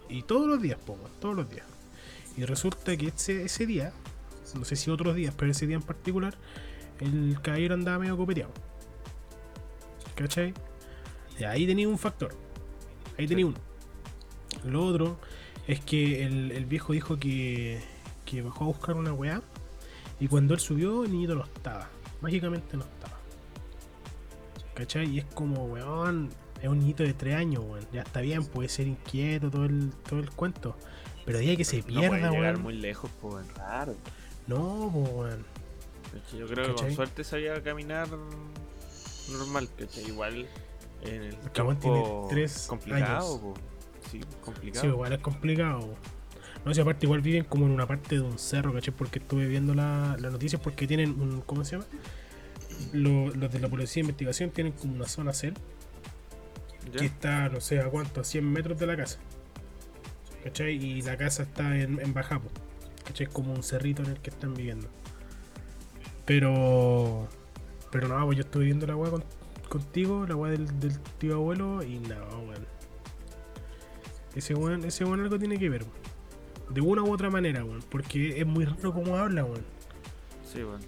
Y 0.08 0.22
todos 0.22 0.46
los 0.48 0.60
días, 0.62 0.78
po, 0.84 0.98
todos 1.20 1.36
los 1.36 1.50
días. 1.50 1.66
Y 2.36 2.44
resulta 2.44 2.96
que 2.96 3.12
ese, 3.16 3.66
día, 3.66 3.92
no 4.54 4.64
sé 4.64 4.76
si 4.76 4.90
otros 4.90 5.14
días, 5.16 5.34
pero 5.36 5.50
ese 5.50 5.66
día 5.66 5.76
en 5.76 5.82
particular, 5.82 6.36
el 7.00 7.38
caballero 7.42 7.74
andaba 7.74 7.98
medio 7.98 8.16
copeteado. 8.16 8.52
¿Cachai? 10.14 10.52
Y 11.38 11.44
ahí 11.44 11.66
tenía 11.66 11.88
un 11.88 11.98
factor. 11.98 12.34
Ahí 13.18 13.26
tenía 13.26 13.46
uno. 13.46 13.56
Lo 14.64 14.84
otro 14.84 15.18
es 15.66 15.80
que 15.80 16.24
el, 16.24 16.66
viejo 16.66 16.92
dijo 16.92 17.18
que, 17.18 17.80
que 18.24 18.42
bajó 18.42 18.64
a 18.64 18.66
buscar 18.68 18.96
una 18.96 19.12
weá. 19.12 19.42
Y 20.20 20.28
cuando 20.28 20.54
él 20.54 20.60
subió, 20.60 21.04
el 21.04 21.12
niñito 21.12 21.34
no 21.34 21.44
estaba. 21.44 21.88
Mágicamente 22.20 22.76
no 22.76 22.84
estaba. 22.84 23.18
¿Cachai? 24.74 25.08
Y 25.10 25.18
es 25.18 25.24
como, 25.24 25.64
weón, 25.66 26.30
es 26.60 26.68
un 26.68 26.78
niñito 26.78 27.02
de 27.02 27.14
3 27.14 27.34
años, 27.34 27.64
weón. 27.66 27.86
Ya 27.92 28.02
está 28.02 28.20
bien, 28.20 28.44
puede 28.44 28.68
ser 28.68 28.86
inquieto, 28.86 29.50
todo 29.50 29.64
el, 29.64 29.90
todo 30.08 30.20
el 30.20 30.30
cuento. 30.30 30.76
Pero 31.26 31.38
día 31.40 31.56
que 31.56 31.64
se 31.64 31.78
no 31.78 31.82
puede 31.84 31.98
pierda, 32.00 32.30
llegar 32.30 32.52
weón. 32.54 32.62
muy 32.62 32.74
lejos, 32.74 33.10
pues. 33.20 33.44
No, 34.46 34.90
po, 34.92 35.00
weón. 35.00 35.44
Es 36.16 36.22
que 36.30 36.38
Yo 36.38 36.46
creo 36.46 36.64
que 36.64 36.72
con 36.72 36.76
¿Cachai? 36.76 36.94
suerte 36.94 37.24
sabía 37.24 37.62
caminar 37.62 38.08
normal, 39.30 39.68
que 39.76 40.02
igual 40.02 40.46
En 41.02 41.22
el 41.24 41.36
que 41.52 41.62
weón 41.62 41.78
tiene 41.80 42.04
tres 42.30 42.66
complicado, 42.68 43.26
años. 43.28 43.40
po. 43.40 43.54
Sí, 44.10 44.20
complicado. 44.44 44.82
Sí, 44.82 44.86
igual 44.88 45.12
es 45.12 45.18
complicado. 45.18 45.94
No 46.64 46.74
sé, 46.74 46.80
aparte 46.80 47.06
igual 47.06 47.20
viven 47.20 47.44
como 47.44 47.66
en 47.66 47.72
una 47.72 47.86
parte 47.86 48.16
de 48.16 48.20
un 48.22 48.38
cerro, 48.38 48.72
¿cachai? 48.72 48.94
Porque 48.94 49.18
estuve 49.18 49.46
viendo 49.46 49.74
la, 49.74 50.16
la 50.18 50.30
noticia 50.30 50.60
porque 50.60 50.86
tienen 50.86 51.10
un, 51.20 51.40
¿cómo 51.42 51.64
se 51.64 51.72
llama? 51.72 51.86
Lo- 52.92 53.34
los 53.34 53.52
de 53.52 53.60
la 53.60 53.68
policía 53.68 54.00
de 54.02 54.06
investigación 54.06 54.50
tienen 54.50 54.72
como 54.72 54.94
una 54.94 55.06
zona 55.06 55.32
cel 55.32 55.54
que 56.96 57.04
está, 57.06 57.48
no 57.48 57.60
sé, 57.60 57.80
a 57.80 57.88
cuánto, 57.88 58.20
a 58.20 58.24
100 58.24 58.44
metros 58.52 58.78
de 58.78 58.86
la 58.86 58.96
casa. 58.96 59.18
¿Cachai? 60.46 60.76
Y 60.76 61.02
la 61.02 61.16
casa 61.16 61.42
está 61.42 61.76
en, 61.76 61.98
en 62.00 62.14
Bajapo. 62.14 62.48
¿Cachai? 63.04 63.26
Como 63.26 63.52
un 63.52 63.64
cerrito 63.64 64.04
en 64.04 64.10
el 64.10 64.18
que 64.20 64.30
están 64.30 64.54
viviendo. 64.54 64.86
Pero. 66.24 67.28
Pero 67.90 68.06
no, 68.06 68.24
pues 68.26 68.36
yo 68.38 68.44
estuve 68.44 68.66
viendo 68.66 68.86
la 68.86 68.94
weá 68.94 69.10
con- 69.10 69.24
contigo, 69.68 70.24
la 70.24 70.36
weá 70.36 70.52
del, 70.52 70.78
del 70.78 71.00
tío 71.18 71.34
abuelo, 71.34 71.82
y 71.82 71.98
no, 71.98 72.14
weón. 72.42 72.64
Ese 74.36 74.54
weón, 74.54 74.84
ese 74.84 75.04
weón 75.04 75.20
algo 75.20 75.36
tiene 75.36 75.58
que 75.58 75.68
ver, 75.68 75.82
weón. 75.82 76.74
De 76.74 76.80
una 76.80 77.02
u 77.02 77.12
otra 77.12 77.28
manera, 77.28 77.64
weón. 77.64 77.82
Porque 77.90 78.40
es 78.40 78.46
muy 78.46 78.66
raro 78.66 78.92
como 78.94 79.16
habla, 79.16 79.44
weón. 79.44 79.64
Sí, 80.52 80.62
bueno. 80.62 80.84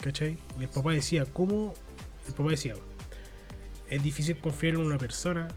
¿Cachai? 0.00 0.38
Y 0.58 0.62
el 0.62 0.68
papá 0.70 0.92
decía, 0.92 1.26
¿cómo? 1.26 1.74
El 2.26 2.32
papá 2.32 2.48
decía, 2.50 2.74
es 3.90 4.02
difícil 4.02 4.38
confiar 4.38 4.76
en 4.76 4.80
una 4.80 4.96
persona 4.96 5.48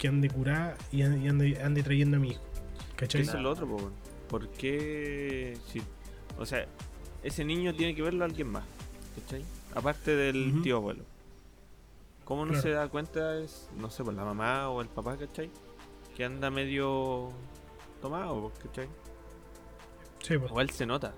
que 0.00 0.08
ande 0.08 0.28
curada 0.30 0.76
y 0.90 1.02
ande, 1.02 1.48
y 1.50 1.54
ande- 1.54 1.84
trayendo 1.84 2.16
a 2.16 2.20
mi 2.20 2.30
hijo. 2.30 2.40
¿Cachai? 2.96 3.20
Eso 3.20 3.36
es 3.36 3.42
lo 3.42 3.50
otro, 3.50 3.66
po, 3.68 3.76
weón. 3.76 3.92
¿Por 4.28 4.48
qué? 4.48 5.56
Sí. 5.68 5.80
O 6.38 6.46
sea, 6.46 6.66
ese 7.22 7.44
niño 7.44 7.74
tiene 7.74 7.94
que 7.94 8.02
verlo 8.02 8.24
a 8.24 8.26
alguien 8.26 8.48
más. 8.48 8.64
¿Cachai? 9.20 9.44
Aparte 9.74 10.16
del 10.16 10.62
tío 10.62 10.76
abuelo. 10.76 11.04
¿Cómo 12.24 12.44
no 12.46 12.52
Claro. 12.52 12.62
se 12.62 12.70
da 12.70 12.88
cuenta? 12.88 13.38
Es, 13.38 13.68
no 13.76 13.90
sé, 13.90 14.02
por 14.02 14.14
la 14.14 14.24
mamá 14.24 14.70
o 14.70 14.80
el 14.80 14.88
papá, 14.88 15.16
¿cachai? 15.16 15.50
Que 16.16 16.24
anda 16.24 16.50
medio 16.50 17.30
tomado, 18.00 18.52
¿cachai? 18.62 18.88
Sí, 20.22 20.38
pues. 20.38 20.50
Igual 20.50 20.70
se 20.70 20.86
nota. 20.86 21.12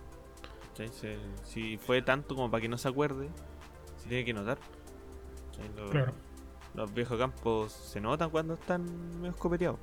¿cachai? 0.70 0.88
Se- 0.88 1.18
si 1.44 1.76
fue 1.78 2.02
tanto 2.02 2.34
como 2.34 2.50
para 2.50 2.60
que 2.62 2.68
no 2.68 2.78
se 2.78 2.88
acuerde, 2.88 3.28
se 4.02 4.08
tiene 4.08 4.24
que 4.24 4.32
notar. 4.32 4.58
Claro. 5.90 6.12
Los 6.74 6.92
viejos 6.94 7.18
campos 7.18 7.72
se 7.72 8.00
notan 8.00 8.30
cuando 8.30 8.54
están 8.54 9.20
medio 9.20 9.30
escopeteados. 9.30 9.78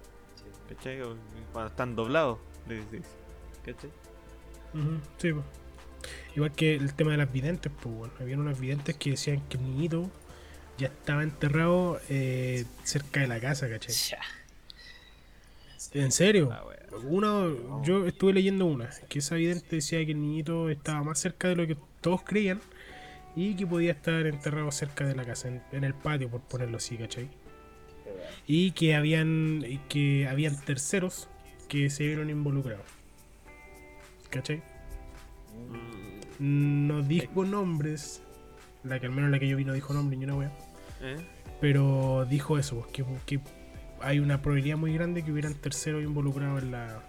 ¿Cachai? 0.67 1.02
O 1.02 1.15
cuando 1.52 1.69
están 1.69 1.95
doblados. 1.95 2.39
le 2.67 2.78
dices, 2.78 3.06
¿Cachai? 3.63 3.91
Sí, 5.17 5.34
pues. 5.34 5.45
Igual 6.36 6.52
que 6.54 6.75
el 6.75 6.93
tema 6.93 7.12
de 7.12 7.17
las 7.17 7.32
videntes, 7.32 7.71
pues 7.82 7.95
bueno. 7.95 8.13
Habían 8.19 8.39
unas 8.39 8.60
videntes 8.60 8.95
que 8.95 9.12
decían 9.12 9.41
que 9.49 9.58
el 9.58 9.63
niñito 9.63 10.10
ya 10.78 10.88
estaba 10.88 11.23
enterrado 11.23 11.99
eh, 12.10 12.65
cerca 12.84 13.19
de 13.19 13.28
la 13.28 13.39
casa, 13.39 13.69
¿cachai? 13.69 13.93
Ya. 13.93 14.19
¿En 15.93 16.12
serio? 16.12 16.49
Ah. 16.52 16.63
Una, 17.04 17.47
yo 17.84 18.06
estuve 18.06 18.34
leyendo 18.34 18.65
una, 18.65 18.89
que 19.08 19.19
esa 19.19 19.36
vidente 19.36 19.75
decía 19.75 20.04
que 20.06 20.12
el 20.12 20.21
niñito 20.21 20.69
estaba 20.69 21.04
más 21.04 21.19
cerca 21.19 21.47
de 21.47 21.56
lo 21.56 21.67
que 21.67 21.78
todos 22.02 22.23
creían 22.23 22.60
y 23.35 23.55
que 23.55 23.65
podía 23.65 23.91
estar 23.91 24.25
enterrado 24.25 24.71
cerca 24.71 25.05
de 25.05 25.15
la 25.15 25.25
casa, 25.25 25.47
en, 25.47 25.61
en 25.71 25.83
el 25.83 25.93
patio, 25.93 26.29
por 26.29 26.41
ponerlo 26.41 26.77
así, 26.77 26.97
¿cachai? 26.97 27.29
Y 28.47 28.71
que 28.71 28.95
habían, 28.95 29.63
que 29.87 30.27
habían 30.27 30.59
terceros 30.59 31.29
que 31.67 31.89
se 31.89 32.05
vieron 32.05 32.29
involucrados. 32.29 32.85
¿Cachai? 34.29 34.61
No 36.39 37.01
dijo 37.01 37.45
nombres, 37.45 38.23
la 38.83 38.99
que 38.99 39.07
al 39.07 39.11
menos 39.11 39.31
la 39.31 39.39
que 39.39 39.47
yo 39.47 39.57
vi 39.57 39.65
no 39.65 39.73
dijo 39.73 39.93
nombre 39.93 40.17
ni 40.17 40.25
una 40.25 40.35
wea, 40.35 40.51
¿Eh? 41.01 41.17
pero 41.59 42.25
dijo 42.29 42.57
eso, 42.57 42.87
que, 42.91 43.03
que 43.25 43.39
hay 44.01 44.19
una 44.19 44.41
probabilidad 44.41 44.77
muy 44.77 44.93
grande 44.93 45.23
que 45.23 45.31
hubieran 45.31 45.55
terceros 45.55 46.03
involucrados 46.03 46.63
en 46.63 46.71
la, 46.71 47.01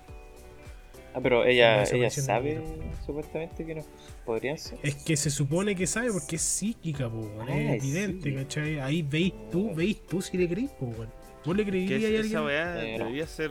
Ah, 1.12 1.20
pero 1.22 1.44
ella, 1.44 1.78
La 1.78 1.82
ella 1.84 2.10
sabe 2.10 2.62
supuestamente 3.04 3.66
que 3.66 3.74
no 3.74 3.82
podrían 4.24 4.56
ser. 4.58 4.78
Es 4.82 4.94
que 4.94 5.16
se 5.16 5.30
supone 5.30 5.74
que 5.74 5.86
sabe 5.86 6.12
porque 6.12 6.36
es 6.36 6.42
psíquica, 6.42 7.08
po, 7.10 7.16
weón, 7.18 7.48
Ah, 7.48 7.74
es 7.74 7.82
evidente, 7.82 8.22
psíquica. 8.24 8.42
¿cachai? 8.42 8.78
Ahí 8.78 9.02
veis 9.02 9.32
tú, 9.50 9.74
veis 9.74 10.06
tú 10.06 10.22
si 10.22 10.36
le 10.38 10.48
creís, 10.48 10.70
po, 10.70 10.86
weón. 10.86 11.08
¿Vos 11.44 11.56
le 11.56 11.64
Que 11.64 11.70
creerías 11.70 12.02
es- 12.02 12.04
a 12.04 12.08
esa 12.12 12.20
alguien? 12.20 12.44
weá 12.44 12.84
Eh, 12.84 12.98
no. 12.98 13.04
debería 13.06 13.26
ser. 13.26 13.50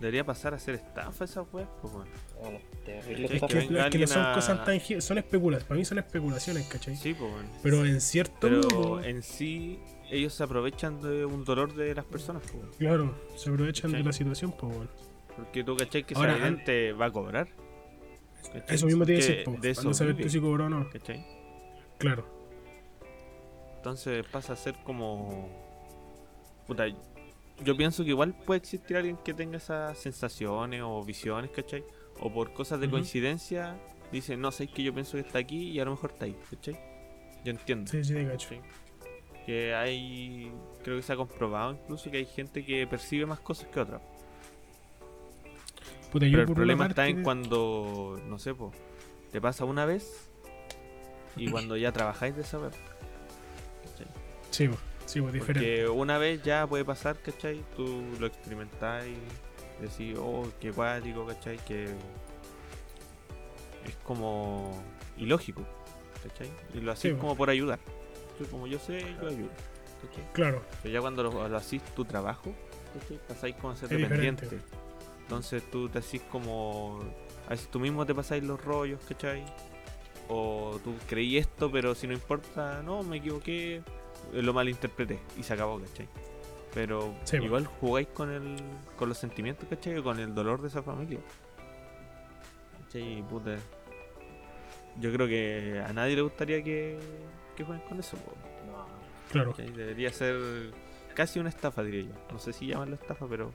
Debería 0.00 0.24
pasar 0.24 0.54
a 0.54 0.58
ser 0.58 0.76
estafa 0.76 1.24
esa 1.24 1.42
weá, 1.42 1.68
pues 1.80 1.92
weón. 1.94 2.08
Bueno, 2.40 2.58
Sí, 2.86 2.92
Es 2.92 3.04
que, 3.04 3.58
es 3.58 3.70
no 4.00 4.06
son 4.08 4.22
a- 4.24 4.34
cosas 4.34 4.64
tangibles, 4.64 5.04
son 5.04 5.18
especulaciones, 5.18 5.68
para 5.68 5.78
mí 5.78 5.84
son 5.84 5.98
especulaciones, 5.98 6.66
¿cachai? 6.66 6.96
Sí, 6.96 7.14
pues 7.14 7.30
weón. 7.32 7.46
Pero 7.62 7.84
en 7.86 8.00
cierto 8.00 8.34
Pero 8.40 8.62
modo, 8.62 9.04
en 9.04 9.22
sí, 9.22 9.78
ellos 10.10 10.32
se 10.34 10.42
aprovechan 10.42 11.00
de 11.02 11.24
un 11.26 11.44
dolor 11.44 11.74
de 11.74 11.94
las 11.94 12.04
personas, 12.06 12.42
pues 12.42 12.54
weón. 12.54 12.70
claro, 12.78 13.14
se 13.36 13.50
aprovechan 13.50 13.92
de 13.92 14.02
la 14.02 14.12
situación, 14.12 14.52
pues, 14.58 14.72
weón. 14.72 14.90
Porque 15.36 15.64
tú, 15.64 15.76
¿cachai? 15.76 16.04
Que 16.04 16.14
Ahora, 16.14 16.36
va 16.98 17.06
a 17.06 17.10
cobrar. 17.10 17.48
¿Cachai? 18.52 18.76
Eso 18.76 18.86
mismo 18.86 19.04
a 19.04 19.06
Que 19.06 19.12
decir, 19.14 19.44
de 19.46 19.70
eso 19.70 19.90
vive, 19.90 20.22
tú 20.22 20.28
si 20.28 20.40
cobró 20.40 20.66
o 20.66 20.68
no. 20.68 20.88
¿cachai? 20.90 21.24
Claro, 21.98 22.24
Entonces 23.76 24.24
pasa 24.26 24.54
a 24.54 24.56
ser 24.56 24.74
como. 24.84 25.48
Puta, 26.66 26.86
yo 27.62 27.76
pienso 27.76 28.04
que 28.04 28.10
igual 28.10 28.34
puede 28.34 28.58
existir 28.58 28.96
alguien 28.96 29.18
que 29.18 29.34
tenga 29.34 29.58
esas 29.58 29.98
sensaciones 29.98 30.82
o 30.84 31.04
visiones, 31.04 31.50
¿cachai? 31.50 31.84
O 32.20 32.32
por 32.32 32.52
cosas 32.52 32.80
de 32.80 32.88
coincidencia, 32.88 33.76
dice, 34.12 34.36
no 34.36 34.50
sé, 34.50 34.68
que 34.68 34.82
yo 34.82 34.94
pienso 34.94 35.12
que 35.12 35.20
está 35.20 35.38
aquí 35.38 35.70
y 35.70 35.80
a 35.80 35.84
lo 35.84 35.92
mejor 35.92 36.12
está 36.12 36.24
ahí, 36.24 36.36
¿cachai? 36.50 36.78
Yo 37.44 37.50
entiendo. 37.50 37.90
sí, 37.90 38.02
sí, 38.04 38.14
te 38.14 38.26
cacho. 38.26 38.48
¿cachai? 38.48 38.62
Que 39.46 39.74
hay. 39.74 40.52
Creo 40.82 40.96
que 40.96 41.02
se 41.02 41.12
ha 41.12 41.16
comprobado 41.16 41.72
incluso 41.72 42.10
que 42.10 42.18
hay 42.18 42.26
gente 42.26 42.64
que 42.64 42.86
percibe 42.86 43.26
más 43.26 43.40
cosas 43.40 43.68
que 43.68 43.80
otras. 43.80 44.00
Puta, 46.10 46.26
yo 46.26 46.32
Pero 46.38 46.42
el 46.48 46.54
problema 46.54 46.86
está 46.86 47.06
en 47.06 47.22
cuando, 47.22 48.20
no 48.26 48.38
sé, 48.38 48.54
po, 48.54 48.72
te 49.30 49.40
pasa 49.40 49.64
una 49.64 49.84
vez 49.84 50.28
y 51.36 51.48
cuando 51.50 51.76
ya 51.76 51.92
trabajáis 51.92 52.36
de 52.36 52.44
saber. 52.44 52.72
¿cachai? 53.84 54.06
Sí, 54.50 54.68
po, 54.68 54.76
sí, 55.06 55.20
pues 55.20 55.32
diferente. 55.32 55.84
Porque 55.84 55.88
una 55.98 56.18
vez 56.18 56.42
ya 56.42 56.66
puede 56.66 56.84
pasar, 56.84 57.16
¿cachai? 57.20 57.62
Tú 57.76 58.02
lo 58.18 58.26
experimentáis, 58.26 59.16
decís, 59.80 60.16
oh, 60.18 60.48
qué 60.60 60.72
cuático, 60.72 61.24
¿cachai? 61.26 61.58
Que 61.58 61.84
es 63.86 63.96
como 64.04 64.82
ilógico, 65.16 65.64
¿cachai? 66.22 66.50
Y 66.74 66.80
lo 66.80 66.92
hacís 66.92 67.10
Sí, 67.10 67.14
po. 67.14 67.20
como 67.20 67.36
por 67.36 67.50
ayudar. 67.50 67.78
Como 68.50 68.66
yo 68.66 68.78
sé, 68.78 69.00
yo 69.20 69.28
ayudo, 69.28 69.50
¿cachai? 70.02 70.24
Claro, 70.32 70.62
Pero 70.82 70.94
ya 70.94 71.00
cuando 71.00 71.22
lo, 71.22 71.48
lo 71.48 71.56
hacís 71.56 71.82
tu 71.94 72.04
trabajo, 72.04 72.52
¿cachai? 72.98 73.20
Pasáis 73.28 73.54
como 73.56 73.72
a 73.72 73.76
ser 73.76 73.92
Es 73.92 74.00
dependiente. 74.00 74.44
diferente. 74.46 74.76
Entonces 75.30 75.62
tú 75.70 75.88
te 75.88 76.00
hacís 76.00 76.22
como. 76.22 76.98
A 77.46 77.50
veces 77.50 77.68
tú 77.68 77.78
mismo 77.78 78.04
te 78.04 78.12
pasáis 78.12 78.42
los 78.42 78.60
rollos, 78.64 79.00
¿cachai? 79.08 79.44
O 80.28 80.80
tú 80.82 80.92
creí 81.08 81.38
esto, 81.38 81.70
pero 81.70 81.94
si 81.94 82.08
no 82.08 82.14
importa, 82.14 82.82
no, 82.82 83.04
me 83.04 83.18
equivoqué, 83.18 83.76
eh, 83.76 83.82
lo 84.32 84.52
malinterpreté 84.52 85.20
y 85.38 85.44
se 85.44 85.52
acabó, 85.52 85.78
¿cachai? 85.78 86.08
Pero 86.74 87.14
Sí, 87.22 87.36
igual 87.36 87.66
jugáis 87.66 88.08
con 88.08 88.28
el 88.32 88.56
con 88.96 89.08
los 89.08 89.18
sentimientos, 89.18 89.68
¿cachai? 89.68 89.98
O 89.98 90.02
Con 90.02 90.18
el 90.18 90.34
dolor 90.34 90.62
de 90.62 90.66
esa 90.66 90.82
familia. 90.82 91.20
¿Cachai? 92.82 93.22
Puta. 93.28 93.54
Yo 94.98 95.12
creo 95.12 95.28
que 95.28 95.80
a 95.86 95.92
nadie 95.92 96.16
le 96.16 96.22
gustaría 96.22 96.60
que, 96.64 96.98
que 97.54 97.62
jueguen 97.62 97.86
con 97.86 98.00
eso. 98.00 98.16
No, 98.66 98.84
claro. 99.30 99.52
¿cachai? 99.52 99.70
Debería 99.70 100.12
ser 100.12 100.72
casi 101.14 101.38
una 101.38 101.50
estafa, 101.50 101.84
diría 101.84 102.02
yo. 102.02 102.14
No 102.32 102.40
sé 102.40 102.52
si 102.52 102.66
llamarlo 102.66 102.96
estafa, 102.96 103.28
pero 103.28 103.52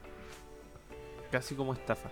casi 1.30 1.54
como 1.54 1.72
estafa. 1.72 2.10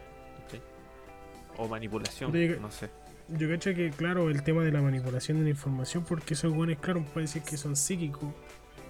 O 1.57 1.69
manipulación, 1.69 2.33
yo- 2.33 2.57
no 2.61 2.71
sé. 2.71 2.91
Yo 3.29 3.49
cacho 3.49 3.73
que, 3.75 3.91
claro, 3.91 4.29
el 4.29 4.43
tema 4.43 4.63
de 4.65 4.73
la 4.73 4.83
manipulación 4.83 5.39
de 5.39 5.45
la 5.45 5.51
información, 5.51 6.05
porque 6.05 6.35
esos 6.35 6.53
buenos, 6.53 6.77
claro, 6.79 7.03
puede 7.05 7.27
decir 7.27 7.43
que 7.43 7.57
son 7.57 7.77
psíquicos, 7.77 8.35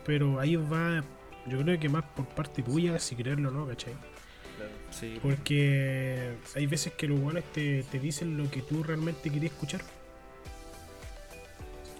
pero 0.06 0.40
ahí 0.40 0.56
va, 0.56 1.04
yo 1.46 1.60
creo 1.62 1.78
que 1.78 1.88
más 1.90 2.04
por 2.16 2.26
parte 2.26 2.62
tuya, 2.62 2.98
si 2.98 3.14
creerlo 3.16 3.50
o 3.50 3.52
no, 3.52 3.66
¿cachai? 3.68 3.92
Sí, 4.90 5.18
Porque 5.22 6.36
hay 6.54 6.66
veces 6.66 6.94
que 6.94 7.06
los 7.06 7.20
buenos 7.20 7.44
te, 7.52 7.82
te 7.84 7.98
dicen 7.98 8.36
lo 8.38 8.50
que 8.50 8.62
tú 8.62 8.82
realmente 8.82 9.28
querías 9.30 9.52
escuchar. 9.52 9.82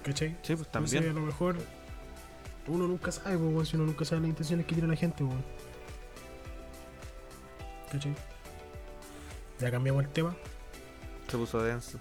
¿Cachai? 0.02 0.30
sí, 0.42 0.54
pues 0.54 0.66
Entonces, 0.66 1.00
también. 1.00 1.16
a 1.16 1.20
lo 1.20 1.26
mejor 1.26 1.56
uno 2.66 2.86
nunca 2.86 3.10
sabe, 3.12 3.36
pues, 3.36 3.68
si 3.68 3.76
uno 3.76 3.86
nunca 3.86 4.04
sabe 4.04 4.22
las 4.22 4.30
intenciones 4.30 4.66
que 4.66 4.74
tiene 4.74 4.88
la 4.88 4.96
gente, 4.96 5.24
weón. 5.24 5.44
¿Cachai? 7.94 8.12
Ya 9.60 9.70
cambiamos 9.70 10.02
el 10.04 10.10
tema. 10.10 10.34
Se 11.30 11.36
puso 11.36 11.62
denso. 11.62 12.00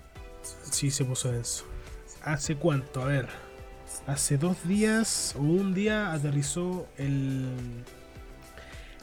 Sí, 0.71 0.89
se 0.89 1.05
puso 1.05 1.31
denso. 1.31 1.65
¿Hace 2.23 2.55
cuánto? 2.55 3.03
A 3.03 3.05
ver. 3.05 3.27
Hace 4.07 4.37
dos 4.39 4.67
días 4.67 5.35
o 5.37 5.41
un 5.41 5.73
día 5.75 6.11
aterrizó 6.11 6.87
el. 6.97 7.47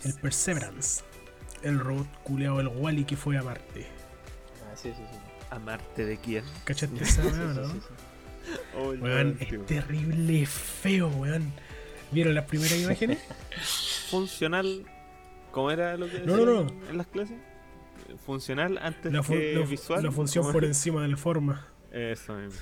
El 0.03 0.15
Perseverance. 0.15 1.05
El 1.63 1.79
robot 1.79 2.09
culeado, 2.25 2.59
el 2.59 2.69
Wally 2.69 3.05
que 3.05 3.17
fue 3.17 3.39
a 3.39 3.43
Marte. 3.43 3.87
Ah, 4.65 4.75
sí, 4.75 4.91
sí, 4.97 5.03
sí. 5.13 5.19
¿Amarte 5.51 6.05
de 6.05 6.17
quién? 6.19 6.45
¿Cachaste 6.65 7.05
esa 7.05 7.23
sí, 7.23 7.29
no? 7.31 7.69
sí, 7.69 7.81
sí. 7.81 8.53
Oh, 8.77 8.93
el 8.93 9.01
Weón, 9.01 9.37
es 9.39 9.67
terrible 9.67 10.45
feo, 10.47 11.09
weón. 11.09 11.53
¿Vieron 12.11 12.35
las 12.35 12.47
primeras 12.47 12.79
imágenes? 12.79 13.19
Funcional. 14.11 14.85
¿Cómo 15.53 15.71
era 15.71 15.97
lo 15.97 16.09
que 16.09 16.21
No, 16.21 16.37
no, 16.37 16.45
no. 16.65 16.89
en 16.91 16.97
las 16.97 17.07
clases? 17.07 17.37
Funcional 18.25 18.79
antes 18.79 19.13
La, 19.13 19.23
fu- 19.23 19.33
que 19.35 19.55
la 19.55 19.65
fu- 19.65 19.71
visual. 19.71 20.03
la 20.03 20.11
función 20.11 20.43
¿Cómo 20.45 20.53
por 20.53 20.65
es? 20.65 20.71
encima 20.71 21.03
de 21.03 21.09
la 21.09 21.17
forma. 21.17 21.67
Eso 21.93 22.35
mismo. 22.35 22.61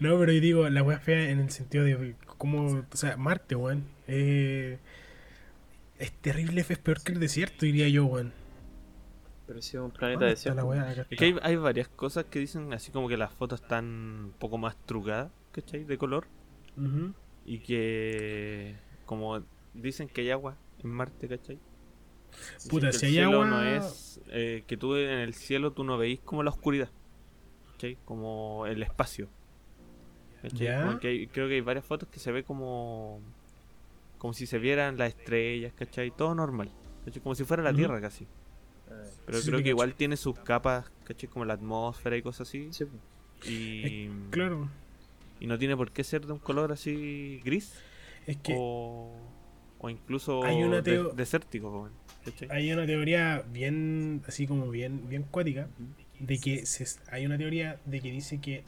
No, 0.00 0.18
pero 0.18 0.32
yo 0.32 0.40
digo, 0.40 0.68
la 0.68 0.82
wea 0.82 0.98
fea 0.98 1.30
en 1.30 1.40
el 1.40 1.50
sentido 1.50 1.84
de 1.84 2.16
como, 2.38 2.84
o 2.90 2.96
sea, 2.96 3.16
Marte, 3.16 3.54
weón. 3.54 3.84
Eh, 4.08 4.78
es 5.98 6.12
terrible, 6.12 6.60
es 6.68 6.78
peor 6.78 7.02
que 7.02 7.12
el 7.12 7.20
desierto, 7.20 7.64
diría 7.66 7.88
yo, 7.88 8.06
weón. 8.06 8.32
Pero 9.46 9.60
si 9.60 9.76
es 9.76 9.82
un 9.82 9.90
planeta 9.90 10.20
¿Dónde 10.20 10.32
está 10.34 10.50
desierto. 10.54 10.74
la 10.74 10.84
wea? 10.92 11.06
Es 11.10 11.18
que 11.18 11.24
hay, 11.26 11.36
hay 11.42 11.56
varias 11.56 11.88
cosas 11.88 12.24
que 12.24 12.38
dicen 12.38 12.72
así 12.72 12.90
como 12.90 13.08
que 13.08 13.16
las 13.18 13.32
fotos 13.32 13.60
están 13.60 13.84
un 13.84 14.34
poco 14.38 14.56
más 14.58 14.74
trucadas, 14.86 15.30
¿cachai? 15.52 15.84
De 15.84 15.98
color. 15.98 16.26
Y 17.46 17.58
que 17.58 18.74
como 19.06 19.42
dicen 19.74 20.08
que 20.08 20.22
hay 20.22 20.30
agua 20.30 20.56
en 20.84 20.90
Marte, 20.90 21.28
¿cachai? 21.28 21.58
Puta, 22.68 22.90
que 22.90 22.98
si 22.98 23.06
el 23.06 23.10
hay 23.10 23.14
cielo 23.14 23.42
agua- 23.42 23.46
no 23.46 23.62
es 23.62 24.20
eh, 24.28 24.64
que 24.66 24.76
tú 24.76 24.96
en 24.96 25.18
el 25.20 25.34
cielo 25.34 25.72
tú 25.72 25.84
no 25.84 25.96
veis 25.98 26.20
como 26.20 26.42
la 26.42 26.50
oscuridad, 26.50 26.90
¿cachai? 27.72 27.96
Como 28.04 28.66
el 28.66 28.82
espacio. 28.82 29.28
¿cachai? 30.42 30.98
Que 31.00 31.08
hay- 31.08 31.26
creo 31.28 31.48
que 31.48 31.54
hay 31.54 31.60
varias 31.60 31.84
fotos 31.86 32.08
que 32.08 32.18
se 32.20 32.30
ve 32.32 32.42
como 32.44 33.20
como 34.18 34.32
si 34.32 34.46
se 34.46 34.58
vieran 34.58 34.96
las 34.96 35.10
estrellas, 35.10 35.72
¿cachai? 35.76 36.10
Todo 36.10 36.34
normal, 36.34 36.70
¿cachai? 37.04 37.22
Como 37.22 37.34
si 37.34 37.44
fuera 37.44 37.62
la. 37.62 37.72
Tierra 37.74 38.00
casi. 38.00 38.26
Pero 39.26 39.38
Sí, 39.40 39.48
creo 39.50 39.62
que 39.62 39.68
igual 39.70 39.94
tiene 39.94 40.16
sus 40.16 40.38
capas, 40.38 40.90
¿cachai? 41.04 41.28
Como 41.28 41.44
la 41.44 41.54
atmósfera 41.54 42.16
y 42.16 42.22
cosas 42.22 42.48
así. 42.48 42.68
sí. 42.72 42.84
Y, 43.46 44.08
Claro, 44.30 44.68
y 45.40 45.46
no 45.46 45.58
tiene 45.58 45.76
por 45.76 45.90
qué 45.92 46.04
ser 46.04 46.24
de 46.26 46.32
un 46.32 46.38
color 46.38 46.72
así 46.72 47.40
gris 47.44 47.74
es 48.26 48.38
que 48.38 48.56
o, 48.58 49.12
o 49.84 49.90
incluso 49.90 50.42
Hay 50.44 50.62
una 50.62 50.80
de- 50.80 51.10
desértico. 51.14 51.90
hay 52.48 52.72
una 52.72 52.86
teoría 52.86 53.42
bien, 53.52 54.22
así 54.26 54.46
como 54.46 54.70
bien, 54.70 55.08
bien 55.10 55.24
cuática, 55.24 55.68
de 56.18 56.38
que 56.38 56.64
se- 56.64 56.98
hay 57.10 57.26
una 57.26 57.36
teoría 57.36 57.78
de 57.84 58.00
que 58.00 58.10
dice 58.10 58.40
que 58.40 58.64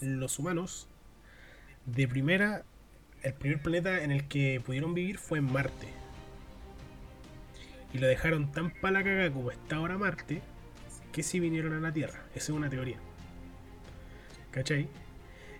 los 0.00 0.38
humanos, 0.38 0.88
de 1.84 2.08
primera, 2.08 2.64
el 3.22 3.34
primer 3.34 3.60
planeta 3.60 4.02
en 4.02 4.10
el 4.12 4.26
que 4.26 4.62
pudieron 4.64 4.94
vivir 4.94 5.18
fue 5.18 5.38
en 5.40 5.52
Marte. 5.52 5.88
Y 7.92 7.98
lo 7.98 8.06
dejaron 8.06 8.50
tan 8.50 8.70
para 8.70 8.92
la 8.94 9.04
caga 9.04 9.30
como 9.30 9.50
está 9.50 9.76
ahora 9.76 9.98
Marte, 9.98 10.40
que 11.12 11.22
si 11.22 11.38
vinieron 11.40 11.74
a 11.74 11.80
la 11.80 11.92
Tierra. 11.92 12.24
Esa 12.34 12.44
es 12.52 12.56
una 12.56 12.70
teoría. 12.70 12.96
¿Cachai? 14.52 14.88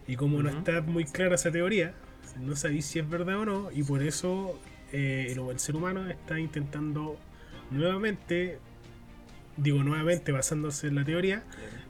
Y 0.07 0.17
como 0.17 0.43
no 0.43 0.49
está 0.49 0.81
muy 0.81 1.05
clara 1.05 1.35
esa 1.35 1.51
teoría, 1.53 1.95
no 2.41 2.57
sabéis 2.57 2.87
si 2.87 2.99
es 2.99 3.09
verdad 3.09 3.39
o 3.41 3.45
no, 3.45 3.71
y 3.73 3.83
por 3.83 4.03
eso 4.03 4.59
eh, 4.93 5.29
el, 5.31 5.39
el 5.51 5.59
ser 5.59 5.77
humano 5.77 6.09
está 6.09 6.39
intentando 6.39 7.19
nuevamente, 7.71 8.59
digo 9.57 9.83
nuevamente 9.83 10.33
basándose 10.33 10.89
en 10.89 10.95
la 10.95 11.05
teoría, 11.05 11.43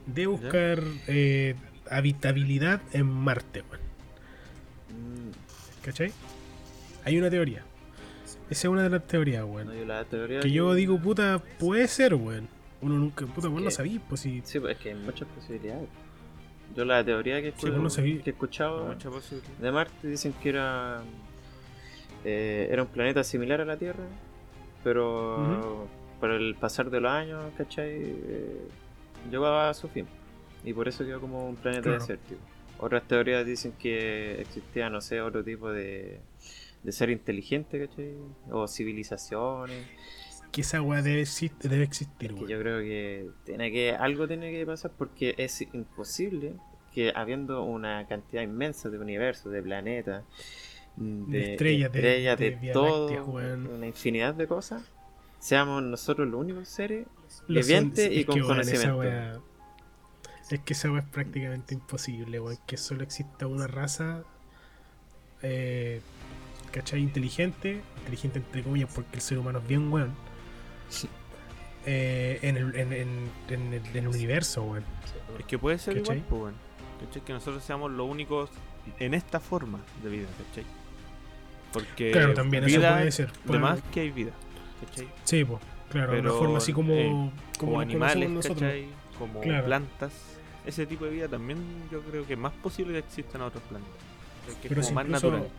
de 0.06 0.26
buscar 0.26 0.82
eh, 1.06 1.54
habitabilidad 1.90 2.80
en 2.92 3.06
Marte, 3.06 3.62
weón. 3.70 3.82
Mm, 4.90 5.84
¿Cachai? 5.84 6.12
Hay 7.04 7.18
una 7.18 7.30
teoría. 7.30 7.62
Esa 8.50 8.68
es 8.68 8.70
una 8.70 8.82
de 8.82 8.90
las 8.90 9.06
teorías, 9.06 9.44
weón. 9.44 9.68
no, 9.68 9.74
yo 9.74 9.84
la 9.84 10.04
teoría 10.04 10.40
Que 10.40 10.50
yo 10.50 10.74
digo, 10.74 10.98
puta, 10.98 11.42
puede 11.58 11.88
ser, 11.88 12.14
weón. 12.14 12.48
Uno 12.80 12.96
nunca, 12.98 13.26
puta, 13.26 13.48
vos 13.48 13.62
no 13.62 13.70
sabís, 13.70 14.00
pues 14.08 14.20
si. 14.20 14.42
Sí, 14.44 14.60
pues 14.60 14.76
es 14.76 14.82
que 14.82 14.90
hay 14.90 14.94
muchas 14.94 15.26
posibilidades. 15.28 15.88
Yo 16.76 16.84
la 16.84 17.04
teoría 17.04 17.40
que, 17.40 17.52
Sí, 17.52 17.66
que 18.24 18.30
he 18.30 18.32
escuchado 18.32 18.88
de 19.60 19.70
Marte 19.72 20.08
dicen 20.08 20.32
que 20.42 20.48
era 20.48 21.02
eh, 22.24 22.68
era 22.70 22.82
un 22.82 22.88
planeta 22.88 23.22
similar 23.22 23.60
a 23.60 23.64
la 23.64 23.76
Tierra, 23.76 24.04
pero 24.82 25.86
por 26.20 26.30
el 26.30 26.54
pasar 26.54 26.90
de 26.90 27.00
los 27.00 27.10
años, 27.12 27.52
¿cachai? 27.56 27.90
Eh, 27.92 28.68
llegó 29.30 29.46
a 29.46 29.72
su 29.74 29.88
fin. 29.88 30.06
Y 30.64 30.72
por 30.72 30.88
eso 30.88 31.04
quedó 31.04 31.20
como 31.20 31.48
un 31.48 31.56
planeta 31.56 31.82
Claro. 31.84 31.98
desértico. 32.00 32.40
Otras 32.78 33.06
teorías 33.06 33.44
dicen 33.46 33.72
que 33.78 34.40
existía, 34.40 34.88
no 34.90 35.00
sé, 35.00 35.20
otro 35.20 35.44
tipo 35.44 35.70
de, 35.70 36.20
de 36.82 36.92
ser 36.92 37.10
inteligente, 37.10 37.86
¿cachai? 37.86 38.14
O 38.50 38.66
civilizaciones. 38.66 39.86
Que 40.54 40.60
esa 40.60 40.80
weá 40.80 41.02
debe, 41.02 41.22
exist- 41.22 41.58
debe 41.62 41.82
existir, 41.82 42.28
Que 42.28 42.34
weón. 42.34 42.48
yo 42.48 42.58
creo 42.60 42.78
que 42.78 43.28
tiene 43.44 43.72
que 43.72 43.92
algo 43.92 44.28
tiene 44.28 44.52
que 44.52 44.64
pasar 44.64 44.92
porque 44.96 45.34
es 45.36 45.60
imposible 45.72 46.54
que 46.92 47.12
habiendo 47.14 47.64
una 47.64 48.06
cantidad 48.06 48.40
inmensa 48.42 48.88
de 48.88 48.98
universos, 48.98 49.50
de 49.52 49.60
planetas, 49.62 50.22
De 50.96 51.52
estrellas, 51.54 51.90
de- 51.92 51.98
estrellas, 51.98 52.38
de 52.38 52.50
de, 52.52 52.56
Vía 52.56 52.72
todo, 52.72 53.10
Láctea, 53.10 53.54
una 53.74 53.86
infinidad 53.86 54.32
de 54.34 54.46
cosas, 54.46 54.82
seamos 55.40 55.82
nosotros 55.82 56.28
los 56.28 56.40
únicos 56.40 56.68
seres 56.68 57.08
Los 57.48 57.66
vivientes 57.66 58.12
y 58.12 58.20
es 58.20 58.26
con 58.26 58.36
que, 58.36 58.40
conocimiento. 58.42 58.98
weá- 59.00 59.40
es 60.50 60.60
que 60.60 60.72
esa 60.72 60.88
weá 60.92 61.00
es 61.02 61.08
prácticamente 61.08 61.74
imposible, 61.74 62.38
weón. 62.38 62.58
Que 62.66 62.76
solo 62.76 63.02
exista 63.02 63.48
una 63.48 63.66
raza. 63.66 64.22
Eh, 65.42 66.00
¿Cachai? 66.70 67.00
Inteligente. 67.00 67.80
Inteligente 67.98 68.38
entre 68.38 68.62
comillas, 68.62 68.90
porque 68.94 69.16
el 69.16 69.20
ser 69.20 69.38
humano 69.38 69.58
es 69.58 69.66
bien 69.66 69.90
weón. 69.92 70.14
Eh, 71.86 72.38
en, 72.42 72.56
el, 72.56 72.74
en, 72.76 72.92
en- 72.92 73.30
en 73.48 73.72
el, 73.74 73.86
en 73.86 73.96
el 73.96 74.08
universo, 74.08 74.62
weón. 74.62 74.84
Es 75.38 75.44
que 75.46 75.58
puede 75.58 75.78
ser 75.78 75.94
¿Cachai? 75.98 76.16
igual, 76.18 76.28
pues, 76.30 76.42
weón. 76.42 76.54
¿Cachai? 77.06 77.22
Que 77.22 77.32
nosotros 77.32 77.62
seamos 77.64 77.90
los 77.90 78.08
únicos 78.08 78.50
en 78.98 79.14
esta 79.14 79.40
forma 79.40 79.80
de 80.02 80.10
vida, 80.10 80.28
¿cachai? 80.48 80.64
Porque 81.72 82.10
Claro, 82.12 82.34
también 82.34 82.64
eso 82.64 82.78
vida, 82.78 82.96
puede 82.96 83.12
ser. 83.12 83.32
de 83.32 83.38
Puede- 83.46 83.58
más 83.60 83.80
que 83.92 84.00
hay 84.00 84.10
vida, 84.10 84.32
¿cachai? 84.86 85.08
Sí, 85.24 85.44
pues, 85.44 85.60
claro, 85.90 86.12
de 86.12 86.20
una 86.20 86.28
Pero, 86.30 86.38
forma 86.38 86.58
así 86.58 86.72
como, 86.72 86.92
eh, 86.94 87.08
como, 87.08 87.32
Como 87.58 87.80
animales. 87.80 88.46
¿cachai? 88.46 88.86
Como 89.18 89.40
Claro. 89.40 89.64
plantas. 89.66 90.12
Ese 90.64 90.86
tipo 90.86 91.04
de 91.04 91.10
vida 91.10 91.28
también 91.28 91.58
yo 91.92 92.00
creo 92.00 92.26
que 92.26 92.32
es 92.32 92.38
más 92.38 92.52
posible 92.54 92.92
que 92.94 92.98
exista 93.00 93.36
en 93.36 93.44
otros 93.44 93.62
planetas. 93.64 93.92
Que 94.46 94.50
es 94.52 94.56
Pero 94.62 94.74
como 94.76 94.86
si 94.88 94.94
más 94.94 95.04
incluso- 95.06 95.30
natural. 95.30 95.50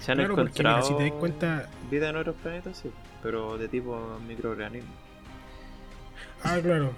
Se 0.00 0.12
han 0.12 0.16
Claro, 0.18 0.34
porque 0.34 0.48
encontrado 0.48 0.76
mira, 0.78 0.88
si 0.88 0.94
te 0.96 1.10
das 1.10 1.20
cuenta, 1.20 1.68
vida 1.90 2.08
en 2.08 2.16
otros 2.16 2.36
planetas, 2.36 2.78
sí, 2.78 2.90
pero 3.22 3.58
de 3.58 3.68
tipo 3.68 4.18
microorganismo. 4.26 4.92
Ah, 6.42 6.58
claro. 6.62 6.92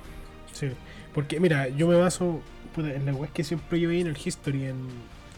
Sí. 0.53 0.71
Porque, 1.15 1.41
mira, 1.41 1.69
yo 1.69 1.89
me 1.89 1.97
baso 1.97 2.41
puta, 2.75 2.93
en 2.93 3.07
la 3.07 3.13
web 3.13 3.31
que 3.33 3.45
siempre 3.45 3.81
yo 3.81 3.89
vi 3.89 4.01
en 4.01 4.09
el 4.09 4.17
History, 4.23 4.65
en. 4.67 4.89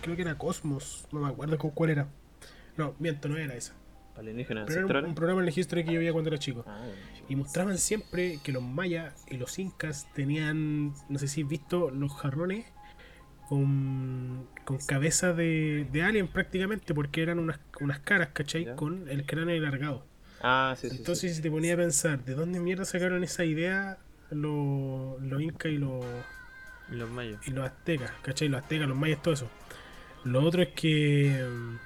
Creo 0.02 0.16
que 0.16 0.22
era 0.22 0.36
Cosmos, 0.36 1.06
no 1.12 1.20
me 1.20 1.28
acuerdo 1.28 1.56
cuál 1.58 1.90
era. 1.90 2.08
No, 2.76 2.94
miento, 2.98 3.28
no 3.28 3.36
era 3.36 3.54
esa. 3.54 3.74
Alienígenas 4.16 4.66
Pero 4.68 4.88
era 4.88 5.08
un, 5.08 5.14
programa 5.14 5.42
en 5.42 5.48
el 5.48 5.58
History 5.58 5.84
que 5.84 5.92
yo 5.92 5.98
veía 5.98 6.12
cuando 6.12 6.28
era 6.28 6.38
chico. 6.38 6.64
Ah. 6.66 6.86
Y 7.28 7.36
mostraban 7.36 7.78
siempre 7.78 8.38
que 8.44 8.52
los 8.52 8.62
mayas 8.62 9.24
y 9.28 9.36
los 9.36 9.58
incas 9.58 10.06
tenían, 10.14 10.94
no 11.08 11.18
sé 11.18 11.26
si 11.26 11.42
has 11.42 11.48
visto, 11.48 11.90
los 11.90 12.12
jarrones 12.14 12.66
con, 13.48 14.46
con 14.64 14.78
cabeza 14.78 15.32
de, 15.32 15.88
de 15.90 16.02
alien 16.02 16.28
prácticamente, 16.28 16.94
porque 16.94 17.22
eran 17.22 17.38
unas, 17.38 17.58
unas 17.80 18.00
caras, 18.00 18.28
¿cachai? 18.32 18.66
Ya. 18.66 18.76
Con 18.76 19.08
el 19.08 19.26
cráneo 19.26 19.56
alargado. 19.56 20.04
Ah, 20.46 20.74
sí, 20.76 20.88
sí. 20.88 20.90
sí. 20.90 20.96
Entonces, 21.00 21.37
si 21.37 21.42
te 21.42 21.50
ponía 21.50 21.74
a 21.74 21.76
pensar, 21.76 22.22
¿de 22.24 22.35
dónde 22.35 22.61
mierda 22.61 22.85
sacaron 22.85 23.24
esa 23.24 23.44
idea 23.44 23.98
los, 24.30 25.20
los 25.22 25.40
incas 25.42 25.72
y 25.72 25.78
los, 25.78 26.04
Y 26.92 26.96
los 26.96 27.11
mayas. 27.11 27.40
y 27.46 27.50
los 27.50 27.64
aztecas? 27.66 28.11
¿Cachai? 28.22 28.48
Los 28.48 28.61
aztecas, 28.62 28.87
los 28.88 28.96
mayas, 28.96 29.22
todo 29.22 29.35
eso. 29.35 29.50
Lo 30.24 30.42
otro 30.42 30.62
es 30.62 30.68
que 30.68 31.44
mm, 31.48 31.76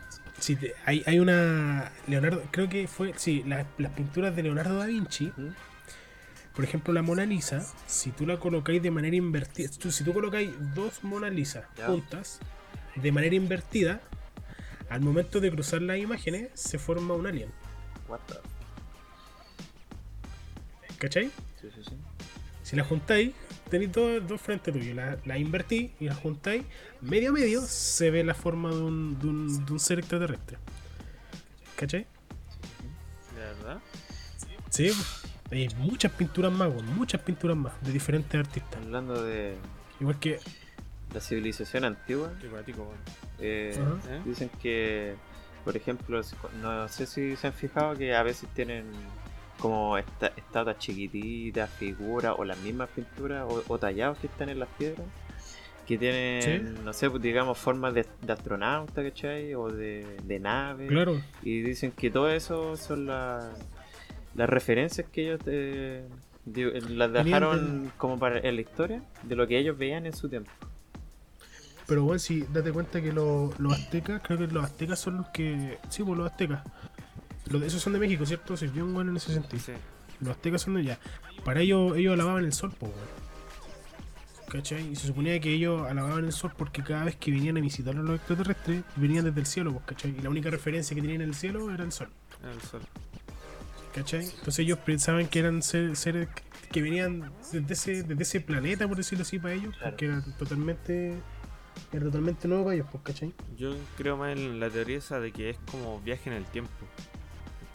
si 0.41 0.57
te- 0.57 0.75
hay, 0.85 1.03
hay 1.07 1.19
una. 1.21 1.93
Leonardo, 2.07 2.43
creo 2.51 2.69
que 2.69 2.87
fue. 2.89 3.13
Sí, 3.17 3.43
la- 3.47 3.67
las 3.79 3.93
pinturas 3.93 4.35
de 4.35 4.43
Leonardo 4.43 4.77
da 4.79 4.87
Vinci, 4.87 5.33
por 6.55 6.65
ejemplo, 6.65 6.93
la 6.93 7.03
Mona 7.03 7.25
Lisa, 7.27 7.65
si 7.87 8.11
tú 8.11 8.27
la 8.27 8.39
colocáis 8.39 8.83
de 8.83 8.91
manera 8.91 9.15
invertida, 9.17 9.71
tú- 9.79 9.93
si 9.93 10.03
tú 10.05 10.13
colocáis 10.13 10.51
dos 10.75 11.05
Mona 11.05 11.31
Lisa 11.31 11.69
juntas, 11.87 12.41
de 12.97 13.13
manera 13.13 13.37
invertida, 13.37 14.01
al 14.89 15.01
momento 15.01 15.39
de 15.41 15.51
cruzar 15.53 15.83
las 15.83 15.99
imágenes, 15.99 16.49
se 16.55 16.79
forma 16.79 17.15
un 17.15 17.27
alien. 17.27 17.51
What 18.09 18.21
the- 18.27 18.41
¿Cachai? 20.99 21.27
Sí, 21.61 21.69
sí, 21.75 21.83
sí. 21.85 21.97
Si 22.63 22.77
la 22.77 22.85
juntáis, 22.85 23.33
tenéis 23.71 23.93
dos, 23.93 24.27
dos 24.27 24.41
frentes 24.41 24.75
tuyos. 24.75 24.95
La, 24.95 25.17
la 25.25 25.39
invertís 25.39 25.91
y 26.01 26.07
la 26.07 26.15
juntáis, 26.15 26.65
medio 27.01 27.31
a 27.31 27.33
medio, 27.33 27.61
se 27.63 28.11
ve 28.11 28.25
la 28.25 28.35
forma 28.35 28.71
de 28.71 28.77
un, 28.83 29.19
de 29.19 29.27
un, 29.27 29.65
de 29.67 29.73
un 29.73 29.81
ser 29.81 29.99
extraterrestre. 30.01 30.59
¿Cachai? 31.77 32.07
¿De 33.35 33.41
verdad? 33.41 33.81
Sí, 34.71 34.91
hay 35.51 35.69
muchas 35.77 36.13
pinturas 36.13 36.53
más, 36.53 36.69
weón, 36.69 36.87
muchas 36.95 37.21
pinturas 37.23 37.57
más 37.57 37.73
de 37.83 37.93
diferentes 37.93 38.39
artistas. 38.39 38.77
Hablando 38.83 39.23
de 39.23 39.57
Igual 40.01 40.19
que, 40.19 40.39
la 41.15 41.21
civilización 41.21 41.85
antigua, 41.85 42.33
Qué 42.41 42.49
eh, 43.41 43.81
Ajá. 43.81 44.15
¿Eh? 44.15 44.23
dicen 44.25 44.51
que, 44.61 45.17
por 45.65 45.77
ejemplo, 45.77 46.21
no 46.63 46.89
sé 46.89 47.07
si 47.07 47.37
se 47.37 47.47
han 47.49 47.53
fijado 47.53 47.95
que 47.97 48.15
a 48.15 48.23
veces 48.23 48.49
tienen 48.55 48.85
como 49.59 49.99
esta, 49.99 50.29
estatuas 50.29 50.79
chiquititas, 50.79 51.69
figuras 51.71 52.35
o 52.39 52.45
las 52.45 52.59
mismas 52.59 52.89
pinturas 52.91 53.45
o, 53.49 53.63
o 53.67 53.79
tallados 53.79 54.19
que 54.19 54.29
están 54.29 54.49
en 54.49 54.61
las 54.61 54.69
piedras 54.71 55.07
que 55.87 55.97
tienen, 55.97 56.85
no 56.85 56.93
sé, 56.93 57.09
pues, 57.09 57.23
digamos, 57.23 57.57
formas 57.57 57.95
de, 57.95 58.05
de 58.21 58.33
astronauta, 58.33 59.03
¿cachai? 59.03 59.55
O 59.55 59.69
de, 59.71 60.19
de 60.23 60.39
nave. 60.39 60.87
Claro. 60.87 61.19
Y 61.43 61.63
dicen 61.63 61.93
que 61.93 62.11
todo 62.11 62.29
eso 62.31 62.77
son 62.77 63.07
las 63.07 63.51
las 64.35 64.49
referencias 64.51 65.09
que 65.11 65.23
ellos 65.23 65.41
eh, 65.47 66.05
di- 66.45 66.71
las 66.95 67.11
dejaron 67.13 67.91
como 67.97 68.19
para 68.19 68.39
en 68.39 68.55
la 68.57 68.61
historia 68.61 69.03
de 69.23 69.35
lo 69.35 69.47
que 69.49 69.59
ellos 69.59 69.77
veían 69.79 70.05
en 70.07 70.13
su 70.13 70.29
tiempo. 70.29 70.51
Pero 71.89 72.05
bueno, 72.05 72.19
si 72.21 72.43
date 72.53 72.71
cuenta 72.71 73.01
que 73.03 73.13
lo- 73.13 73.53
los 73.59 73.73
aztecas, 73.73 74.23
creo 74.23 74.39
que 74.39 74.47
los 74.47 74.63
aztecas 74.65 75.01
son 75.01 75.17
los 75.17 75.29
que. 75.31 75.79
Sí, 75.89 76.05
pues 76.05 76.17
los 76.17 76.31
aztecas. 76.31 76.63
Los, 77.51 77.63
esos 77.63 77.83
son 77.83 77.95
de 77.95 77.99
México, 77.99 78.25
¿cierto? 78.27 78.57
Se 78.57 78.69
bien 78.69 78.95
bueno 78.95 79.11
en 79.11 79.17
ese 79.17 79.33
sentido. 79.33 79.61
Sí. 79.65 79.73
Los 80.21 80.31
aztecas 80.37 80.63
son 80.63 80.75
de 80.75 80.81
allá. 80.83 80.99
Para 81.45 81.61
ellos, 81.63 81.97
ellos 81.97 82.13
alababan 82.13 82.45
el 82.45 82.53
sol, 82.53 82.73
pues, 82.79 82.93
weón. 82.93 83.09
¿Cachai? 84.51 84.93
Y 84.93 84.97
se 84.97 85.07
suponía 85.07 85.39
que 85.41 85.53
ellos 85.53 85.87
alababan 85.87 86.25
el 86.25 86.33
sol 86.33 86.53
porque 86.57 86.83
cada 86.83 87.05
vez 87.05 87.17
que 87.17 87.31
venían 87.31 87.57
a 87.59 87.61
visitar 87.61 87.95
a 87.97 88.01
los 88.03 88.17
extraterrestres, 88.17 88.83
venían 88.97 89.25
desde 89.25 89.41
el 89.41 89.47
cielo, 89.47 89.73
pues, 89.73 89.85
¿cachai? 89.87 90.15
Y 90.19 90.23
la 90.23 90.31
única 90.31 90.49
referencia 90.51 90.95
que 90.95 91.01
tenían 91.03 91.21
en 91.23 91.29
el 91.29 91.35
cielo 91.35 91.71
era 91.73 91.85
el 91.85 91.93
sol, 91.93 92.09
El 92.43 92.61
sol. 92.63 92.81
¿cachai? 93.95 94.25
Entonces 94.25 94.61
ellos 94.61 94.79
pensaban 94.79 95.27
que 95.29 95.39
eran 95.41 95.63
ser- 95.63 95.97
seres 95.97 96.29
que 96.73 96.81
venían 96.83 97.31
desde 97.53 97.73
ese, 97.75 98.03
desde 98.05 98.23
ese 98.23 98.41
planeta, 98.41 98.87
por 98.89 98.97
decirlo 98.97 99.23
así, 99.23 99.39
para 99.39 99.55
ellos, 99.55 99.75
Claro. 99.77 99.91
porque 99.91 100.07
era 100.07 100.23
totalmente, 100.39 101.15
era 101.93 102.05
totalmente 102.05 102.49
nuevo 102.49 102.65
para 102.65 102.75
ellos, 102.77 102.87
pues, 102.91 103.03
¿cachai? 103.05 103.35
Yo 103.57 103.75
creo 103.97 104.17
más 104.17 104.37
en 104.37 104.61
la 104.61 104.69
teoría 104.71 104.99
esa 104.99 105.21
de 105.21 105.33
que 105.33 105.51
es 105.51 105.59
como 105.71 106.01
viaje 106.01 106.31
en 106.31 106.37
el 106.37 106.45
tiempo. 106.47 106.71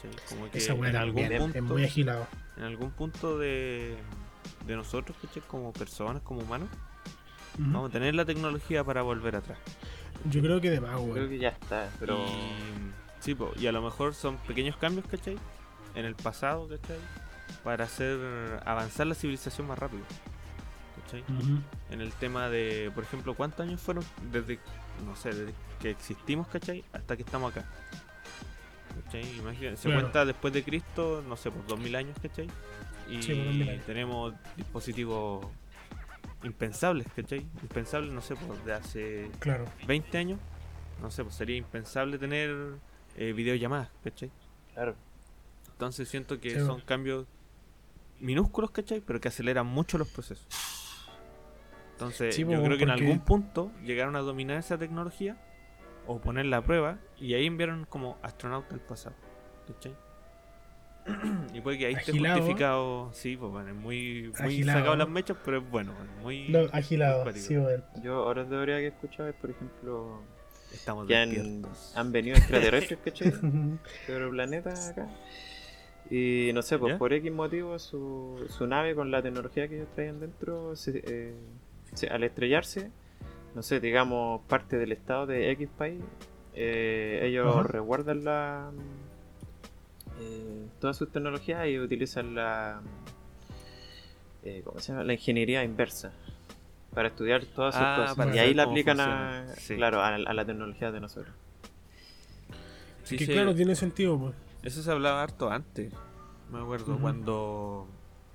¿cachai? 0.01 0.11
Como 0.29 0.49
que 0.51 0.57
Esa 0.57 0.73
en 0.73 0.95
algún 0.95 1.23
es- 1.23 1.39
punto, 1.41 1.57
es 1.57 1.63
muy 1.63 1.83
agilado. 1.83 2.27
en 2.57 2.63
algún 2.63 2.91
punto 2.91 3.37
de, 3.39 3.95
de 4.67 4.75
nosotros, 4.75 5.17
¿cachai? 5.21 5.41
como 5.47 5.71
personas, 5.73 6.21
como 6.21 6.41
humanos, 6.41 6.69
vamos 7.57 7.89
a 7.89 7.93
tener 7.93 8.15
la 8.15 8.25
tecnología 8.25 8.83
para 8.83 9.01
volver 9.01 9.35
atrás. 9.35 9.57
Yo 10.29 10.41
creo 10.41 10.61
que 10.61 10.69
de 10.69 10.79
más, 10.79 10.91
Creo 10.91 11.03
weón. 11.05 11.29
que 11.29 11.37
ya 11.39 11.49
está, 11.49 11.89
pero 11.99 12.25
Y, 12.25 12.91
sí, 13.19 13.35
po, 13.35 13.51
y 13.57 13.67
a 13.67 13.71
lo 13.71 13.81
mejor 13.81 14.13
son 14.13 14.37
pequeños 14.37 14.77
cambios, 14.77 15.05
¿cachai? 15.07 15.37
En 15.95 16.05
el 16.05 16.15
pasado, 16.15 16.67
¿cachai? 16.67 16.97
Para 17.63 17.83
hacer 17.85 18.17
avanzar 18.65 19.05
la 19.07 19.15
civilización 19.15 19.67
más 19.67 19.77
rápido. 19.77 20.03
En 21.89 22.01
el 22.01 22.11
tema 22.13 22.49
de, 22.49 22.91
por 22.95 23.03
ejemplo, 23.03 23.33
¿cuántos 23.35 23.61
años 23.65 23.79
fueron 23.81 24.03
desde, 24.31 24.59
no 25.05 25.15
sé, 25.15 25.29
desde 25.33 25.53
que 25.79 25.89
existimos, 25.91 26.47
¿cachai? 26.47 26.83
Hasta 26.93 27.15
que 27.15 27.23
estamos 27.23 27.51
acá? 27.51 27.65
¿Cachai? 29.05 29.37
Imagínate, 29.37 29.77
se 29.77 29.89
Claro. 29.89 30.01
cuenta 30.01 30.25
después 30.25 30.53
de 30.53 30.63
Cristo, 30.63 31.23
no 31.27 31.35
sé, 31.37 31.51
por 31.51 31.65
2000 31.67 31.95
años, 31.95 32.17
¿cachai? 32.21 32.47
Y 33.09 33.21
Sí, 33.21 33.33
por 33.35 33.45
2000 33.45 33.69
años. 33.69 33.85
tenemos 33.85 34.33
dispositivos 34.57 35.45
impensables, 36.43 37.07
¿cachai? 37.15 37.39
Impensables, 37.61 38.11
no 38.11 38.21
sé, 38.21 38.35
pues 38.35 38.63
de 38.65 38.73
hace 38.73 39.31
Claro. 39.39 39.65
20 39.87 40.17
años, 40.17 40.39
no 41.01 41.09
sé, 41.11 41.23
pues 41.23 41.35
sería 41.35 41.57
impensable 41.57 42.17
tener 42.17 42.75
eh, 43.15 43.33
videollamadas, 43.33 43.89
¿cachai? 44.03 44.31
claro. 44.73 44.95
Entonces 45.73 46.07
siento 46.07 46.39
que 46.39 46.51
Sí, 46.51 46.57
son 46.59 46.67
bueno. 46.67 46.83
cambios 46.85 47.27
minúsculos, 48.19 48.71
¿cachai? 48.71 49.01
Pero 49.01 49.19
que 49.19 49.27
aceleran 49.27 49.65
mucho 49.67 49.97
los 49.97 50.07
procesos. 50.07 50.45
Entonces 52.03 52.35
Sí, 52.35 52.41
yo 52.41 52.61
creo 52.63 52.77
que 52.77 52.83
en 52.83 52.89
algún 52.89 53.19
punto 53.19 53.71
llegaron 53.83 54.15
a 54.15 54.19
dominar 54.19 54.57
esa 54.57 54.77
tecnología 54.77 55.37
o 56.05 56.19
ponerla 56.19 56.57
a 56.57 56.61
prueba 56.63 56.97
y 57.17 57.33
ahí 57.33 57.45
enviaron 57.45 57.85
como 57.85 58.17
astronauta 58.21 58.75
al 58.75 58.81
pasado, 58.81 59.15
¿cachai? 59.67 59.95
Y 61.53 61.61
puede 61.61 61.77
que 61.77 61.85
ahí 61.87 61.93
esté 61.95 62.11
justificado, 62.17 63.09
sí, 63.13 63.35
pues 63.37 63.51
bueno, 63.51 63.69
es 63.69 63.75
muy, 63.75 64.31
muy 64.39 64.53
Agilado. 64.53 64.79
sacado 64.79 64.95
las 64.95 65.09
mechas, 65.09 65.37
pero 65.43 65.57
es 65.57 65.69
bueno, 65.69 65.93
muy... 66.21 66.47
No, 66.49 66.59
agilado, 66.71 67.29
sí, 67.33 67.57
weón. 67.57 67.83
Yo 68.01 68.15
ahora 68.23 68.45
teoría 68.45 68.77
que 68.77 68.85
he 68.85 68.87
escuchado 68.87 69.29
es, 69.29 69.35
por 69.35 69.49
ejemplo, 69.51 70.21
Estamos 70.73 71.07
que 71.07 71.15
han, 71.15 71.61
han 71.95 72.11
venido 72.11 72.37
extraterrestres, 72.37 72.99
¿cachai? 73.05 73.31
de 74.07 74.13
otro 74.15 74.29
planeta 74.31 74.89
acá. 74.89 75.07
Y 76.09 76.51
no 76.53 76.61
sé, 76.61 76.77
pues 76.77 76.93
¿Ya? 76.93 76.97
por 76.97 77.13
X 77.13 77.31
motivo 77.31 77.77
su, 77.79 78.45
su 78.49 78.67
nave 78.67 78.93
con 78.95 79.09
la 79.11 79.21
tecnología 79.21 79.67
que 79.67 79.75
ellos 79.77 79.87
traían 79.95 80.19
dentro, 80.19 80.75
se- 80.75 81.01
eh, 81.03 81.03
se- 81.03 81.62
al 82.11 82.23
estrellarse, 82.23 82.91
no 83.55 83.61
sé, 83.61 83.79
digamos 83.79 84.41
parte 84.47 84.77
del 84.77 84.91
estado 84.91 85.25
de 85.27 85.51
X 85.51 85.69
país, 85.77 86.01
eh, 86.53 87.21
ellos 87.23 87.59
Ajá. 87.59 87.63
resguardan 87.67 88.23
la 88.23 88.71
eh, 90.19 90.67
todas 90.79 90.97
sus 90.97 91.11
tecnologías 91.11 91.67
y 91.67 91.79
utilizan 91.79 92.35
la 92.35 92.81
eh, 94.43 94.61
¿cómo 94.63 94.79
se 94.79 94.91
llama? 94.91 95.03
la 95.03 95.13
ingeniería 95.13 95.63
inversa 95.63 96.11
para 96.93 97.07
estudiar 97.07 97.43
todas 97.45 97.73
sus 97.73 97.83
Ah, 97.83 98.13
cosas 98.15 98.35
y 98.35 98.39
ahí 98.39 98.53
la 98.53 98.63
aplican 98.63 98.99
a, 98.99 99.45
Sí. 99.57 99.75
claro 99.75 100.01
a, 100.01 100.09
a 100.15 100.33
la 100.33 100.45
tecnología 100.45 100.91
de 100.91 100.99
nosotros 100.99 101.33
Sí, 103.03 103.17
que 103.17 103.25
sí, 103.25 103.33
claro, 103.33 103.53
tiene 103.53 103.75
sentido, 103.75 104.17
pues. 104.17 104.33
Eso 104.63 104.81
se 104.81 104.89
hablaba 104.89 105.21
harto 105.23 105.49
antes. 105.51 105.91
Me 106.49 106.59
acuerdo 106.59 106.97
cuando 106.99 107.85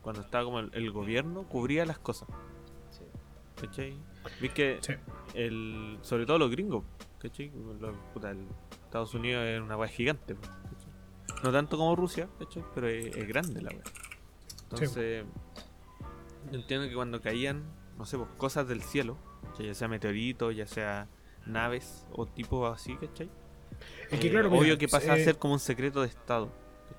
cuando 0.02 0.20
estaba 0.22 0.44
como 0.44 0.60
el, 0.60 0.70
el 0.74 0.90
gobierno 0.90 1.44
cubría 1.44 1.86
las 1.86 1.98
cosas. 1.98 2.28
¿Cachai? 3.60 3.94
Vi 4.40 4.48
que 4.50 4.78
Sí. 4.80 4.94
el, 5.34 5.98
sobre 6.02 6.26
todo 6.26 6.38
los 6.38 6.50
gringos, 6.50 6.84
¿cachai? 7.18 7.50
Los- 7.80 7.96
puta, 8.14 8.30
el 8.30 8.46
Estados 8.84 9.14
Unidos 9.14 9.44
es 9.46 9.60
una 9.60 9.76
weá 9.76 9.88
gigante, 9.88 10.34
¿cachai? 10.34 11.42
No 11.44 11.52
tanto 11.52 11.76
como 11.76 11.94
Rusia, 11.96 12.28
¿cachai? 12.38 12.62
Pero 12.74 12.88
es, 12.88 13.16
es 13.16 13.26
grande 13.28 13.60
la 13.62 13.70
weá. 13.70 13.82
Entonces, 14.64 15.24
yo 16.52 16.58
entiendo 16.58 16.88
que 16.88 16.94
cuando 16.94 17.20
caían, 17.20 17.64
no 17.96 18.04
sé, 18.04 18.16
pues, 18.18 18.28
cosas 18.36 18.68
del 18.68 18.82
cielo, 18.82 19.16
¿cachai? 19.50 19.66
ya 19.66 19.74
sea 19.74 19.88
meteoritos, 19.88 20.54
ya 20.54 20.66
sea 20.66 21.08
naves 21.46 22.06
o 22.12 22.26
tipo 22.26 22.66
así, 22.66 22.96
¿cachai? 22.96 23.30
Es 24.10 24.18
que 24.20 24.26
Eh, 24.28 24.30
claro, 24.30 24.48
obvio 24.48 24.60
mira, 24.62 24.78
que 24.78 24.88
pasa 24.88 25.12
a 25.12 25.16
eh, 25.18 25.24
ser 25.24 25.38
como 25.38 25.54
un 25.54 25.60
secreto 25.60 26.02
de 26.02 26.08
Estado. 26.08 26.50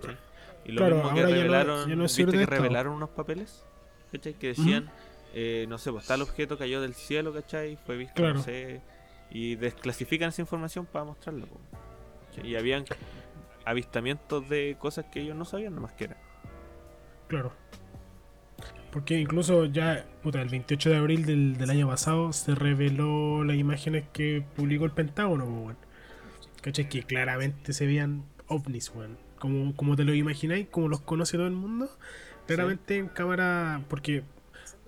¿cachai? 0.02 0.17
Y 0.65 0.72
lo 0.74 0.78
Claro, 0.80 0.95
mismo 0.98 1.13
que 1.13 1.19
ahora 1.22 1.30
ya 1.30 1.36
no- 1.36 1.41
revelaron, 1.41 1.89
ya 1.89 1.95
no 1.95 2.06
es 2.06 2.17
viste 2.17 2.38
que 2.38 2.45
revelaron 2.45 2.93
unos 2.93 3.10
papeles, 3.10 3.65
¿cachai? 4.12 4.34
Que 4.34 4.48
decían, 4.48 4.89
eh, 5.34 5.65
no 5.70 5.78
sé, 5.78 5.92
pues 5.92 6.06
tal 6.06 6.22
objeto 6.22 6.58
cayó 6.58 6.82
del 6.82 6.94
cielo, 6.94 7.34
¿cachai? 7.34 7.78
Fue 7.86 7.98
visto, 7.98 8.15
Claro. 8.15 8.36
no 8.36 8.44
sé, 8.44 8.82
y 9.32 9.56
desclasifican 9.56 10.30
esa 10.30 10.42
información 10.42 10.86
para 10.86 11.06
mostrarla. 11.06 11.46
Y 12.44 12.56
habían 12.56 12.86
avistamientos 13.65 14.48
de 14.50 14.76
cosas 14.80 15.06
que 15.12 15.22
ellos 15.22 15.36
no 15.36 15.46
sabían 15.46 15.76
nomás 15.76 15.94
que 15.94 16.06
era. 16.06 16.18
Claro. 17.28 17.52
Porque 18.92 19.20
incluso 19.20 19.65
ya, 19.65 20.06
puta, 20.24 20.42
el 20.42 20.50
28 20.50 20.89
de 20.89 20.96
abril 20.98 21.26
del, 21.26 21.58
del 21.58 21.70
año 21.70 21.88
pasado 21.88 22.34
se 22.34 22.56
reveló 22.56 23.44
las 23.44 23.56
imágenes 23.56 24.06
que 24.12 24.44
publicó 24.56 24.86
el 24.86 24.92
Pentágono, 24.92 25.46
weón. 25.46 25.78
¿Cachai? 26.62 26.89
Que 26.89 27.04
claramente 27.04 27.74
se 27.74 27.86
veían 27.86 28.24
ovnis, 28.48 28.92
weón. 28.96 29.18
Como, 29.38 29.76
como 29.76 29.96
te 29.96 30.04
lo 30.06 30.13
imagináis, 30.15 30.68
como 30.70 30.88
los 30.88 31.02
conoce 31.02 31.38
todo 31.38 31.46
el 31.48 31.54
mundo. 31.54 31.88
Claramente 32.48 32.98
en 32.98 33.10
cámara, 33.10 33.84
porque 33.89 34.24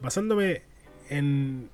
basándome 0.01 0.63
en 1.09 1.69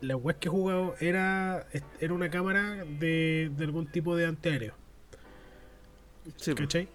la 0.00 0.16
web 0.16 0.38
que 0.38 0.48
he 0.48 0.50
jugado, 0.50 0.94
era, 1.00 1.66
era 2.00 2.12
una 2.12 2.30
cámara 2.30 2.84
de, 2.84 3.50
de 3.56 3.64
algún 3.64 3.86
tipo 3.86 4.16
de 4.16 4.26
antiaéreo. 4.26 4.74
Sí. 6.36 6.54
¿Cachai? 6.54 6.88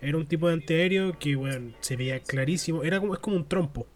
Era 0.00 0.18
un 0.18 0.26
tipo 0.26 0.48
de 0.48 0.54
antiaéreo 0.54 1.18
que, 1.18 1.36
weón, 1.36 1.74
se 1.80 1.96
veía 1.96 2.20
clarísimo. 2.20 2.82
Era 2.82 3.00
como, 3.00 3.14
es 3.14 3.20
como 3.20 3.36
un 3.36 3.48
trompo. 3.48 3.86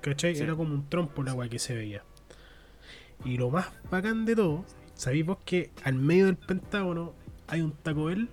¿Cachai? 0.00 0.34
Sí. 0.34 0.42
Era 0.42 0.54
como 0.54 0.74
un 0.74 0.88
trompo 0.88 1.22
la 1.22 1.34
weá 1.34 1.48
que 1.48 1.58
se 1.58 1.74
veía. 1.74 2.02
Y 3.24 3.36
lo 3.36 3.50
más 3.50 3.68
bacán 3.90 4.24
de 4.24 4.34
todo, 4.34 4.64
¿sabéis 4.94 5.24
vos 5.24 5.38
que 5.44 5.70
al 5.84 5.94
medio 5.94 6.26
del 6.26 6.36
Pentágono 6.36 7.14
hay 7.46 7.60
un 7.60 7.72
Taco 7.72 8.06
Bell? 8.06 8.28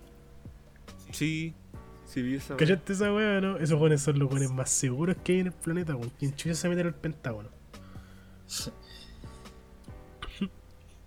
sí, 1.12 1.54
sí 2.10 2.22
vi 2.22 2.34
esa 2.34 2.54
weá. 2.54 2.58
¿Cachaste 2.58 2.92
esa 2.92 3.12
weá, 3.12 3.40
no? 3.40 3.56
Esos 3.56 3.80
weones 3.80 4.02
son 4.02 4.18
los 4.18 4.30
weones 4.30 4.50
más 4.50 4.70
seguros 4.70 5.16
que 5.22 5.32
hay 5.32 5.40
en 5.40 5.46
el 5.48 5.52
planeta, 5.52 5.94
weón. 5.94 6.10
¿Quién 6.18 6.34
chucha 6.34 6.54
se 6.54 6.68
mete 6.68 6.80
en 6.80 6.88
el 6.88 6.94
Pentágono? 6.94 7.48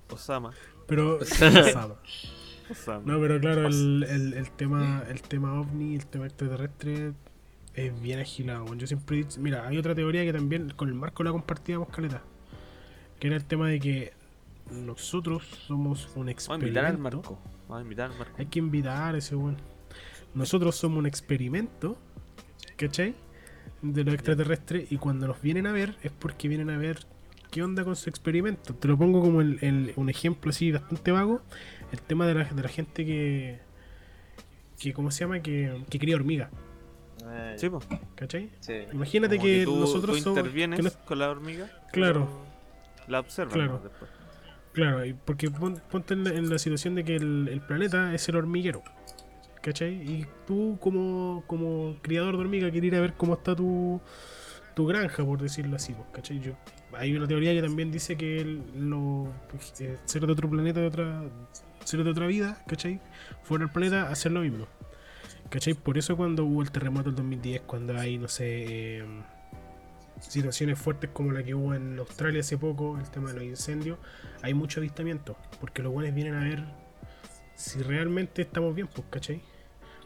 Osama. 0.09 0.51
Pero. 0.87 1.17
Osama. 1.21 1.95
Osama. 2.69 3.03
No, 3.05 3.19
pero 3.19 3.39
claro, 3.39 3.67
el, 3.67 4.03
el, 4.03 4.33
el 4.33 4.51
tema 4.51 5.03
el 5.09 5.21
tema 5.21 5.59
ovni, 5.59 5.95
el 5.95 6.05
tema 6.05 6.25
extraterrestre 6.25 7.13
es 7.73 8.01
bien 8.01 8.19
agilado. 8.19 8.63
weón. 8.65 8.79
Yo 8.79 8.87
siempre 8.87 9.17
he 9.17 9.19
dicho, 9.23 9.39
mira, 9.41 9.67
hay 9.67 9.77
otra 9.77 9.95
teoría 9.95 10.23
que 10.23 10.33
también 10.33 10.69
con 10.71 10.87
el 10.87 10.95
Marco 10.95 11.23
la 11.23 11.31
compartíamos 11.31 11.89
caleta, 11.89 12.21
que 13.19 13.27
era 13.27 13.35
el 13.35 13.45
tema 13.45 13.67
de 13.67 13.79
que 13.79 14.13
nosotros 14.71 15.43
somos 15.67 16.09
un 16.15 16.27
Vamos 16.27 16.49
a 16.49 16.53
invitar 16.55 16.85
al 16.85 16.93
experimento. 16.93 17.31
Marco. 17.31 17.39
Vamos 17.67 17.79
a 17.79 17.81
invitar 17.81 18.11
al 18.11 18.17
Marco. 18.17 18.35
Hay 18.37 18.45
que 18.45 18.59
invitar 18.59 19.15
a 19.15 19.17
ese 19.17 19.35
weón. 19.35 19.72
Nosotros 20.35 20.75
somos 20.75 20.97
un 20.99 21.05
experimento, 21.05 21.97
¿cachai? 22.75 23.15
De 23.81 24.03
los 24.03 24.13
extraterrestres 24.13 24.91
y 24.91 24.97
cuando 24.97 25.27
nos 25.27 25.41
vienen 25.41 25.67
a 25.67 25.71
ver 25.71 25.95
es 26.01 26.11
porque 26.11 26.47
vienen 26.47 26.69
a 26.69 26.77
ver 26.77 26.99
qué 27.51 27.61
onda 27.61 27.83
con 27.83 27.95
su 27.95 28.09
experimento. 28.09 28.73
Te 28.73 28.87
lo 28.87 28.97
pongo 28.97 29.21
como 29.21 29.41
el- 29.41 29.59
el- 29.61 29.93
un 29.95 30.09
ejemplo 30.09 30.49
así 30.49 30.71
bastante 30.71 31.11
vago. 31.11 31.41
El 31.91 32.01
tema 32.01 32.25
de 32.25 32.33
la, 32.33 32.43
de 32.45 32.61
la 32.63 32.69
gente 32.69 33.05
que, 33.05 33.59
que 34.79 34.93
¿cómo 34.93 35.11
se 35.11 35.21
llama? 35.21 35.39
Que, 35.41 35.83
que 35.89 35.99
cría 35.99 36.15
hormigas, 36.15 36.49
Eh, 37.25 37.55
Sí. 37.57 37.69
¿cachai? 38.15 38.49
sí. 38.59 38.73
Imagínate 38.91 39.35
Como 39.37 39.47
que, 39.47 39.63
tú, 39.65 39.79
nosotros 39.79 40.17
tú 40.17 40.23
somos... 40.23 40.39
intervienes 40.39 40.77
que 40.79 40.83
no- 40.83 41.05
con 41.05 41.19
la 41.19 41.29
hormiga. 41.29 41.69
Claro. 41.91 42.27
La 43.07 43.19
observan 43.19 43.53
Claro. 43.53 43.79
después. 43.83 44.09
Claro, 44.71 45.05
y 45.05 45.13
porque 45.13 45.51
pon- 45.51 45.81
ponte 45.91 46.15
en 46.15 46.23
la, 46.23 46.31
en 46.31 46.49
la 46.49 46.57
situación 46.57 46.95
de 46.95 47.03
que 47.03 47.15
el, 47.17 47.47
el 47.51 47.61
planeta 47.61 48.13
es 48.15 48.27
el 48.29 48.35
hormiguero. 48.37 48.81
¿Cachai? 49.63 49.93
Y 49.93 50.27
tú 50.45 50.77
como, 50.81 51.43
como 51.47 51.95
criador 52.01 52.35
de 52.35 52.41
hormiga 52.41 52.69
quieres 52.69 52.89
ir 52.89 52.95
a 52.95 53.01
ver 53.01 53.13
cómo 53.13 53.33
está 53.35 53.55
tu, 53.55 54.01
tu 54.75 54.85
granja, 54.85 55.23
por 55.23 55.41
decirlo 55.41 55.77
así. 55.77 55.93
pues, 55.93 56.07
¿Cachai? 56.11 56.41
Hay 56.93 57.15
una 57.15 57.27
teoría 57.27 57.53
que 57.53 57.61
también 57.61 57.89
dice 57.91 58.17
que 58.17 58.41
el- 58.41 58.61
los 58.89 59.29
eh, 59.79 59.97
seres 60.05 60.27
de 60.27 60.33
otro 60.33 60.49
planeta, 60.49 60.81
de 60.81 60.87
otra, 60.87 61.23
seres 61.85 62.05
de 62.05 62.11
otra 62.11 62.27
vida, 62.27 62.61
¿cachai? 62.67 62.99
Fuera 63.43 63.63
del 63.65 63.71
planeta, 63.73 64.09
hacer 64.09 64.31
lo 64.33 64.41
mismo. 64.41 64.67
¿Cachai? 65.49 65.73
Por 65.75 65.97
eso 65.97 66.17
cuando 66.17 66.43
hubo 66.45 66.61
el 66.61 66.69
terremoto 66.71 67.05
del 67.09 67.15
2010, 67.15 67.61
cuando 67.61 67.97
hay, 67.97 68.17
no 68.17 68.27
sé, 68.27 68.99
eh, 68.99 69.05
situaciones 70.19 70.77
fuertes 70.79 71.09
como 71.13 71.31
la 71.31 71.41
que 71.43 71.55
hubo 71.55 71.73
en 71.73 71.97
Australia 71.99 72.41
hace 72.41 72.57
poco, 72.57 72.97
el 72.97 73.09
tema 73.09 73.29
de 73.29 73.35
los 73.35 73.43
incendios, 73.43 73.97
hay 74.41 74.53
mucho 74.53 74.79
avistamiento, 74.81 75.37
porque 75.59 75.81
los 75.83 75.91
buenos 75.93 76.13
vienen 76.13 76.35
a 76.35 76.43
ver 76.43 76.63
si 77.55 77.81
realmente 77.81 78.41
estamos 78.41 78.73
bien, 78.75 78.87
pues, 78.87 79.05
¿cachai? 79.09 79.41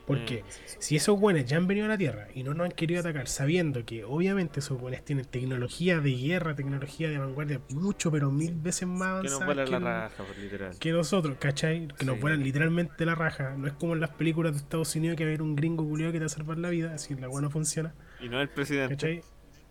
Porque 0.07 0.45
si 0.79 0.95
esos 0.95 1.19
buenos 1.19 1.43
ya 1.45 1.57
han 1.57 1.67
venido 1.67 1.85
a 1.85 1.89
la 1.89 1.97
Tierra 1.97 2.29
y 2.33 2.41
no 2.43 2.53
nos 2.53 2.65
han 2.65 2.71
querido 2.71 3.01
atacar, 3.01 3.27
sabiendo 3.27 3.83
que 3.85 4.05
obviamente 4.05 4.61
esos 4.61 4.79
buenos 4.79 5.03
tienen 5.03 5.25
tecnología 5.25 5.99
de 5.99 6.11
guerra, 6.15 6.55
tecnología 6.55 7.09
de 7.09 7.17
vanguardia, 7.17 7.59
mucho, 7.71 8.09
pero 8.09 8.31
mil 8.31 8.55
veces 8.55 8.87
más 8.87 9.21
Que 9.21 9.29
nos 9.29 9.41
avanzada 9.41 9.45
vuela 9.45 9.65
que 9.65 9.71
la 9.71 9.79
no- 9.79 9.85
raja, 9.85 10.23
literal. 10.41 10.79
que 10.79 10.91
nosotros, 10.93 11.35
¿cachai? 11.39 11.89
Que 11.89 12.05
nos 12.05 12.21
vuelan 12.21 12.41
literalmente 12.41 13.05
la 13.05 13.15
raja. 13.15 13.55
No 13.57 13.67
es 13.67 13.73
como 13.73 13.93
en 13.95 13.99
las 13.99 14.11
películas 14.11 14.53
de 14.53 14.59
Estados 14.59 14.95
Unidos 14.95 15.17
que 15.17 15.25
va 15.25 15.27
a 15.27 15.31
haber 15.31 15.41
un 15.41 15.57
gringo 15.57 15.83
culiado 15.85 16.13
que 16.13 16.19
te 16.19 16.23
va 16.23 16.27
a 16.27 16.29
salvar 16.29 16.57
la 16.57 16.69
vida, 16.69 16.93
así 16.93 17.13
la 17.15 17.27
buena 17.27 17.49
funciona, 17.49 17.93
Y 18.21 18.29
no 18.29 18.39
el 18.41 18.47
presidente. 18.47 18.95
¿cachai? 18.95 19.21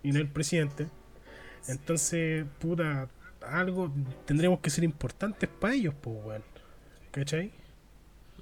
Y 0.03 0.13
no 0.13 0.21
el 0.21 0.29
presidente. 0.29 0.87
Entonces, 1.69 2.45
puta, 2.59 3.09
algo 3.41 3.93
tendremos 4.27 4.61
que 4.61 4.71
ser 4.71 4.85
importantes 4.85 5.49
para 5.49 5.75
ellos, 5.75 5.95
pues, 6.01 6.17
weón. 6.25 6.43
¿Cachai? 7.11 7.53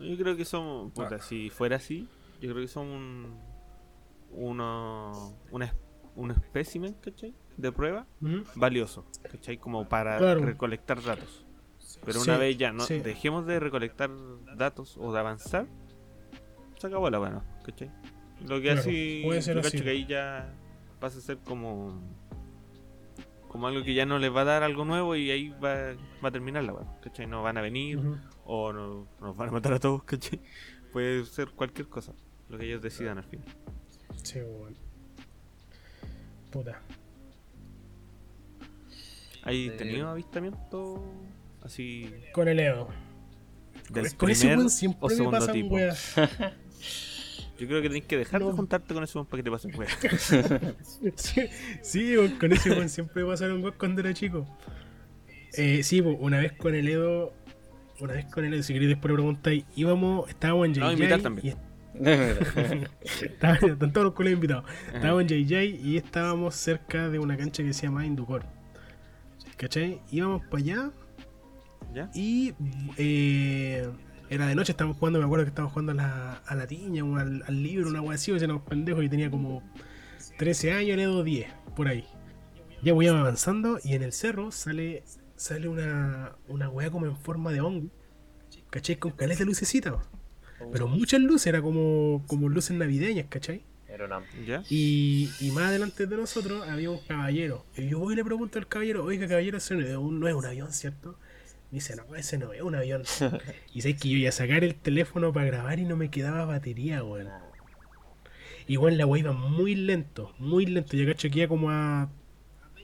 Yo 0.01 0.17
creo 0.17 0.37
que 0.37 0.45
son, 0.45 0.91
puta, 0.91 1.17
Ah. 1.17 1.19
si 1.23 1.51
fuera 1.51 1.77
así, 1.77 2.09
yo 2.41 2.51
creo 2.51 2.63
que 2.63 2.69
son 2.69 2.89
un, 2.89 3.39
uno, 4.33 5.37
una, 5.51 5.75
un 6.17 6.31
espécimen, 6.31 6.95
¿cachai? 7.01 7.35
De 7.57 7.71
prueba 7.73 8.07
valioso, 8.57 9.07
¿cachai? 9.31 9.59
Como 9.59 9.89
para 9.89 10.19
Claro. 10.19 10.45
recolectar 10.45 11.03
datos. 11.03 11.45
Pero 12.05 12.21
Sí, 12.21 12.29
una 12.29 12.39
vez 12.39 12.57
ya 12.59 12.73
no 12.73 12.85
sí. 12.85 12.99
dejemos 13.01 13.47
de 13.47 13.61
recolectar 13.61 14.11
datos 14.57 14.97
o 14.99 15.13
de 15.13 15.21
avanzar, 15.21 15.67
se 16.79 16.87
acabó 16.89 17.09
la 17.11 17.19
buena, 17.19 17.45
¿cachai? 17.65 17.91
Lo 18.47 18.57
que 18.57 18.63
Claro, 18.63 18.81
así, 18.81 19.23
puede 19.25 19.43
ser 19.43 19.59
así. 19.59 19.71
cacho 19.71 19.85
que 19.85 19.91
ahí 19.91 20.07
ya 20.07 20.53
pasa 21.01 21.19
a 21.19 21.21
ser 21.23 21.39
como 21.39 22.01
como 23.55 23.69
algo 23.69 23.85
que 23.85 23.95
ya 23.95 24.05
no 24.05 24.19
les 24.19 24.35
va 24.35 24.41
a 24.41 24.45
dar 24.45 24.63
algo 24.65 24.85
nuevo 24.85 25.15
y 25.15 25.31
ahí 25.31 25.51
va, 25.51 25.95
va 26.23 26.29
a 26.29 26.33
terminar 26.33 26.65
la 26.65 26.73
buena, 26.73 26.91
¿cachai? 27.01 27.29
No 27.29 27.41
van 27.45 27.57
a 27.57 27.61
venir 27.61 28.01
o 28.45 28.73
no, 28.73 29.07
nos 29.21 29.37
van 29.37 29.51
a 29.51 29.53
matar 29.53 29.75
a 29.75 29.79
todos, 29.79 30.03
¿cachai? 30.03 30.41
Puede 30.93 31.25
ser 31.25 31.51
cualquier 31.51 31.87
cosa, 31.89 32.15
lo 32.49 32.59
que 32.59 32.67
ellos 32.67 32.83
decidan 32.83 33.19
al 33.19 33.25
final. 33.25 33.47
Sí, 34.25 34.41
weón. 34.41 34.75
Puta. 36.51 36.81
¿Hay 39.45 39.69
Eh, 39.69 39.71
tenido 39.71 40.09
avistamiento 40.09 41.05
así 41.63 42.13
Con 42.33 42.49
el 42.49 42.59
Edo. 42.59 42.89
del 43.89 44.17
Con 44.17 44.31
ese 44.31 44.41
primer 44.49 44.57
weón 44.59 44.67
o 44.67 44.71
siempre 44.71 45.09
me 45.09 45.15
segundo 45.15 45.39
pasan 45.39 45.55
tipo? 45.55 45.77
Yo 47.59 47.69
creo 47.69 47.81
que 47.83 47.89
tenés 47.89 48.05
que 48.07 48.17
dejar 48.19 48.41
No. 48.41 48.49
de 48.49 48.53
juntarte 48.55 48.93
con 48.95 49.05
ese 49.05 49.17
weón 49.19 49.27
para 49.27 49.39
que 49.43 49.45
te 49.45 49.51
pasen 49.51 49.73
weas. 49.79 49.97
Sí, 51.17 51.43
sí, 51.83 52.17
weón, 52.17 52.33
con 52.39 52.53
ese 52.53 52.71
weón 52.71 52.89
siempre 52.89 53.25
pasaron 53.25 53.63
weón 53.63 53.75
cuando 53.79 54.01
era 54.01 54.13
chico. 54.13 54.47
Eh, 55.57 55.83
sí, 55.85 56.01
una 56.01 56.39
vez 56.39 56.53
con 56.53 56.75
el 56.75 56.89
Edo. 56.89 57.33
Una 58.01 58.15
vez 58.15 58.25
con 58.27 58.45
el 58.45 58.55
Edo, 58.55 58.63
si 58.65 58.73
queréis 58.73 58.91
después 58.91 59.11
le 59.11 59.15
preguntáis, 59.15 59.65
íbamos, 59.77 60.29
estábamos 60.29 60.67
en 60.67 60.73
No, 60.73 60.91
JJ. 60.91 60.93
invitar 60.95 61.21
también. 61.23 61.57
están 63.23 63.93
todos 63.93 64.05
los 64.07 64.15
colegas 64.15 64.35
invitados. 64.37 64.65
Estábamos 64.93 65.23
en 65.23 65.29
JJ 65.29 65.65
y 65.81 65.97
estábamos 65.97 66.55
cerca 66.57 67.09
de 67.09 67.19
una 67.21 67.37
cancha 67.37 67.63
que 67.63 67.73
se 67.73 67.83
llama 67.87 68.05
Inducor. 68.05 68.45
¿Cachai? 69.57 70.01
Íbamos 70.11 70.43
para 70.47 70.63
allá 70.63 70.91
¿Ya? 71.95 72.11
y 72.15 72.53
eh, 72.97 73.89
era 74.31 74.47
de 74.47 74.55
noche, 74.55 74.73
estábamos 74.73 74.99
jugando, 74.99 75.19
me 75.19 75.25
acuerdo 75.25 75.45
que 75.45 75.51
estábamos 75.51 75.73
jugando 75.73 75.93
a 75.93 75.95
la, 75.95 76.33
a 76.47 76.55
la 76.55 76.67
tiña 76.67 77.05
o 77.05 77.17
al, 77.17 77.43
al 77.47 77.63
libro, 77.63 77.89
una 77.89 78.01
wea 78.01 78.15
así, 78.15 78.33
o 78.33 78.39
sea, 78.39 78.47
éramos 78.47 78.63
pendejos 78.63 79.05
y 79.05 79.09
tenía 79.09 79.31
como 79.31 79.63
13 80.39 80.73
años, 80.73 80.97
le 80.97 81.25
10, 81.25 81.53
por 81.77 81.89
ahí. 81.89 82.05
Ya 82.83 82.93
voy 82.93 83.07
avanzando 83.07 83.79
y 83.83 83.95
en 83.95 84.03
el 84.03 84.13
cerro 84.13 84.51
sale 84.51 85.05
sale 85.37 85.69
una, 85.69 86.37
una 86.49 86.69
wea 86.69 86.91
como 86.91 87.07
en 87.07 87.17
forma 87.17 87.53
de 87.53 87.61
hongo, 87.61 87.91
¿cachai? 88.71 88.97
Con 88.97 89.13
caleta 89.13 89.41
de 89.41 89.47
lucecita, 89.47 89.99
pero 90.73 90.89
muchas 90.89 91.21
luces, 91.21 91.49
era 91.49 91.61
como, 91.61 92.25
como 92.27 92.49
luces 92.49 92.77
navideñas, 92.77 93.27
¿cachai? 93.29 93.63
Era. 93.89 94.23
Y, 94.69 95.31
y 95.41 95.51
más 95.53 95.65
adelante 95.65 96.07
de 96.07 96.17
nosotros 96.17 96.67
había 96.69 96.91
un 96.91 96.99
caballero. 96.99 97.65
Y 97.77 97.89
yo 97.89 98.01
voy 98.01 98.15
y 98.15 98.17
le 98.17 98.25
pregunto 98.25 98.59
al 98.59 98.67
caballero, 98.67 99.05
oiga 99.05 99.29
caballero, 99.29 99.59
ese 99.59 99.75
no 99.77 99.87
es 99.87 99.97
un, 99.97 100.19
no 100.19 100.27
es 100.27 100.35
un 100.35 100.45
avión, 100.45 100.73
¿cierto? 100.73 101.17
Me 101.75 101.81
dice, 101.81 101.97
no, 102.09 102.15
ese 102.15 102.39
no 102.39 102.53
es 102.53 102.63
un 102.63 102.77
avión. 102.77 103.03
y 103.73 103.81
sabes 103.83 104.01
que 104.01 104.09
yo 104.09 104.17
iba 104.17 104.29
a 104.29 104.33
sacar 104.33 104.63
el 104.63 104.77
teléfono 104.77 105.33
para 105.33 105.47
grabar 105.47 105.81
y 105.81 105.85
no 105.85 105.97
me 105.97 106.09
quedaba 106.09 106.45
batería, 106.45 107.03
weón. 107.03 107.29
Igual 108.69 108.97
la 108.97 109.07
weá 109.07 109.21
iba 109.21 109.33
muy 109.33 109.75
lento, 109.75 110.33
muy 110.39 110.67
lento. 110.67 110.97
Yo 110.97 111.05
cacho 111.07 111.29
que 111.31 111.41
iba 111.41 111.49
como 111.49 111.71
a, 111.71 112.09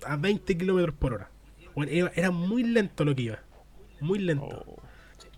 a 0.05 0.17
20 0.17 0.59
kilómetros 0.59 0.95
por 0.97 1.15
hora. 1.15 1.31
Weón, 1.77 1.89
era, 1.91 2.13
era 2.17 2.31
muy 2.33 2.65
lento 2.65 3.05
lo 3.05 3.15
que 3.15 3.23
iba. 3.23 3.39
Muy 4.01 4.19
lento. 4.19 4.65
Oh, 4.67 4.77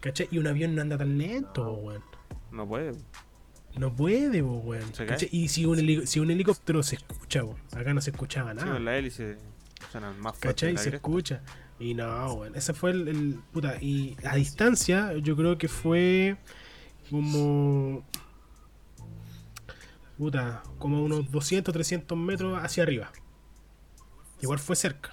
¿Cachai? 0.00 0.28
Y 0.30 0.38
un 0.38 0.46
avión 0.46 0.74
no 0.74 0.80
anda 0.82 0.96
tan 0.96 1.16
lento, 1.18 1.62
po, 1.64 1.72
weón. 1.74 2.03
no 2.50 2.66
puede. 2.66 2.92
No 3.76 3.94
puede, 3.94 4.42
po, 4.42 4.55
weón. 4.64 4.90
¿Cachai? 4.92 5.28
Y 5.30 5.48
si 5.48 5.66
un, 5.66 5.78
heli- 5.78 6.07
si 6.07 6.18
un 6.20 6.30
helicóptero 6.30 6.82
se 6.82 6.96
escucha, 6.96 7.42
po. 7.42 7.57
acá 7.76 7.92
no 7.92 8.00
se 8.00 8.11
escuchaba 8.11 8.53
Sí, 8.53 8.57
nada. 8.61 8.72
con 8.72 8.84
la 8.86 8.96
hélice 8.96 9.36
suenan 9.92 10.18
más 10.20 10.32
fuerte. 10.38 10.48
¿Cachai? 10.48 10.76
Se 10.78 10.88
escucha. 10.96 11.42
Y 11.83 11.95
no, 11.95 12.35
weón. 12.35 12.55
Ese 12.55 12.72
fue 12.74 12.93
el, 12.93 13.09
el- 13.09 13.41
Puta. 13.53 13.76
Y 13.83 14.16
a 14.24 14.37
distancia, 14.37 15.12
yo 15.14 15.37
creo 15.37 15.59
que 15.59 15.68
fue 15.68 16.37
como. 17.11 18.05
Puta, 20.16 20.62
como 20.78 21.03
unos 21.03 21.30
200, 21.30 21.72
300 21.72 22.16
metros 22.16 22.62
hacia 22.62 22.85
arriba. 22.85 23.11
Igual 24.41 24.59
fue 24.59 24.76
cerca. 24.76 25.12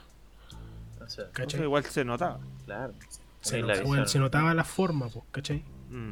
O 1.01 1.63
igual 1.63 1.83
se 1.85 2.05
notaba. 2.05 2.39
claro. 2.65 2.93
Se, 3.41 4.19
notaba 4.19 4.53
la 4.53 4.63
forma, 4.65 5.07
pues, 5.07 5.25
¿cachai? 5.31 5.63
Mm. 5.89 6.11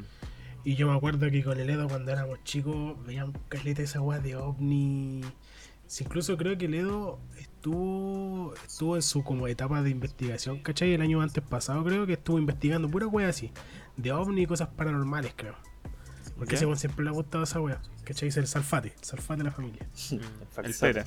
Y 0.64 0.76
yo 0.76 0.88
me 0.90 0.96
acuerdo 0.96 1.30
que 1.30 1.44
con 1.44 1.60
el 1.60 1.70
Edo 1.70 1.88
cuando 1.88 2.12
éramos 2.12 2.44
chicos 2.44 2.96
veíamos 3.06 3.36
caleta 3.50 3.82
esa 3.84 4.02
weá 4.02 4.20
de 4.20 4.36
ovni. 4.36 5.22
Sí, 5.86 6.04
incluso 6.06 6.36
creo 6.38 6.58
que 6.58 6.66
el 6.66 6.74
Edo 6.74 7.20
estuvo 7.72 8.54
estuvo 8.66 8.96
en 8.96 9.02
su 9.02 9.24
como 9.24 9.48
etapa 9.48 9.82
de 9.82 9.90
investigación, 9.90 10.60
¿cachai? 10.60 10.94
El 10.94 11.02
año 11.02 11.22
antes 11.22 11.44
pasado 11.44 11.84
creo 11.84 12.06
que 12.06 12.14
estuvo 12.14 12.40
investigando 12.40 12.90
pura 12.90 13.08
weá 13.08 13.28
así. 13.30 13.52
De 13.98 14.12
ovni 14.12 14.44
y 14.44 14.46
cosas 14.46 14.70
paranormales, 14.70 15.34
creo. 15.36 15.56
Porque 16.38 16.52
¿Ya? 16.52 16.58
ese 16.58 16.66
weón 16.66 16.78
siempre 16.78 17.04
le 17.04 17.10
ha 17.10 17.14
gustado 17.14 17.44
esa 17.44 17.60
weá. 17.60 17.82
¿Cachai? 18.04 18.30
Es 18.30 18.38
el 18.38 18.48
salfate, 18.48 18.94
el 18.98 19.04
salfate 19.04 19.40
de 19.40 19.44
la 19.46 19.52
familia. 19.52 19.88
El 20.64 20.74
pera. 20.80 21.04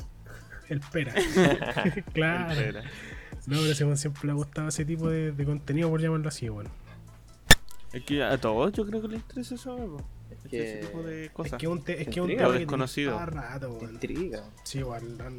El 0.69 0.81
pera. 0.81 1.15
claro. 2.13 2.53
El 2.53 2.59
pera. 2.75 2.83
No, 3.47 3.57
pero 3.59 3.73
ese 3.73 3.85
weón 3.85 3.97
siempre 3.97 4.23
le 4.27 4.33
ha 4.33 4.35
gustado 4.35 4.69
ese 4.69 4.85
tipo 4.85 5.09
de, 5.09 5.33
de 5.33 5.45
contenido, 5.45 5.89
por 5.89 6.01
llamarlo 6.01 6.29
así, 6.29 6.49
weón. 6.51 6.69
Es 7.93 8.05
que 8.05 8.23
a 8.23 8.39
todos 8.39 8.73
yo 8.73 8.87
creo 8.87 9.01
que 9.03 9.09
les 9.09 9.21
interesa 9.21 9.55
eso, 9.55 9.75
weón. 9.77 10.05
Es 10.31 10.53
Ese 10.53 10.87
tipo 10.87 11.01
que. 11.03 11.07
de 11.09 11.25
Es 11.27 11.31
cosas. 11.33 11.59
que 11.59 11.67
un 11.69 11.83
te- 11.83 12.03
es 12.03 12.09
que 12.09 12.21
un 12.21 12.29
tema 12.29 12.53
que 12.53 12.59
desconocido. 12.61 13.17
tiene 13.17 13.33
cada 13.33 13.49
rato, 13.51 13.73
weón. 13.73 13.95
Intriga. 13.95 14.45
Sí, 14.65 14.79
igual, 14.79 15.17
dan- 15.19 15.39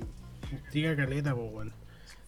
intriga 0.52 0.95
caleta, 0.95 1.34
weón. 1.34 1.74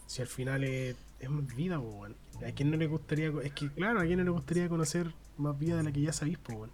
Si 0.06 0.20
al 0.22 0.28
final 0.28 0.64
es, 0.64 0.96
es 1.20 1.30
más 1.30 1.54
vida, 1.54 1.78
weón. 1.78 2.16
¿A 2.46 2.52
quién 2.52 2.70
no 2.70 2.76
le 2.76 2.86
gustaría, 2.86 3.32
es 3.42 3.52
que 3.52 3.70
claro, 3.70 4.00
a 4.00 4.04
quién 4.04 4.18
no 4.18 4.24
le 4.24 4.30
gustaría 4.30 4.68
conocer 4.68 5.12
más 5.36 5.58
vida 5.58 5.76
de 5.76 5.82
la 5.84 5.92
que 5.92 6.00
ya 6.00 6.12
sabéis, 6.12 6.38
weón. 6.48 6.70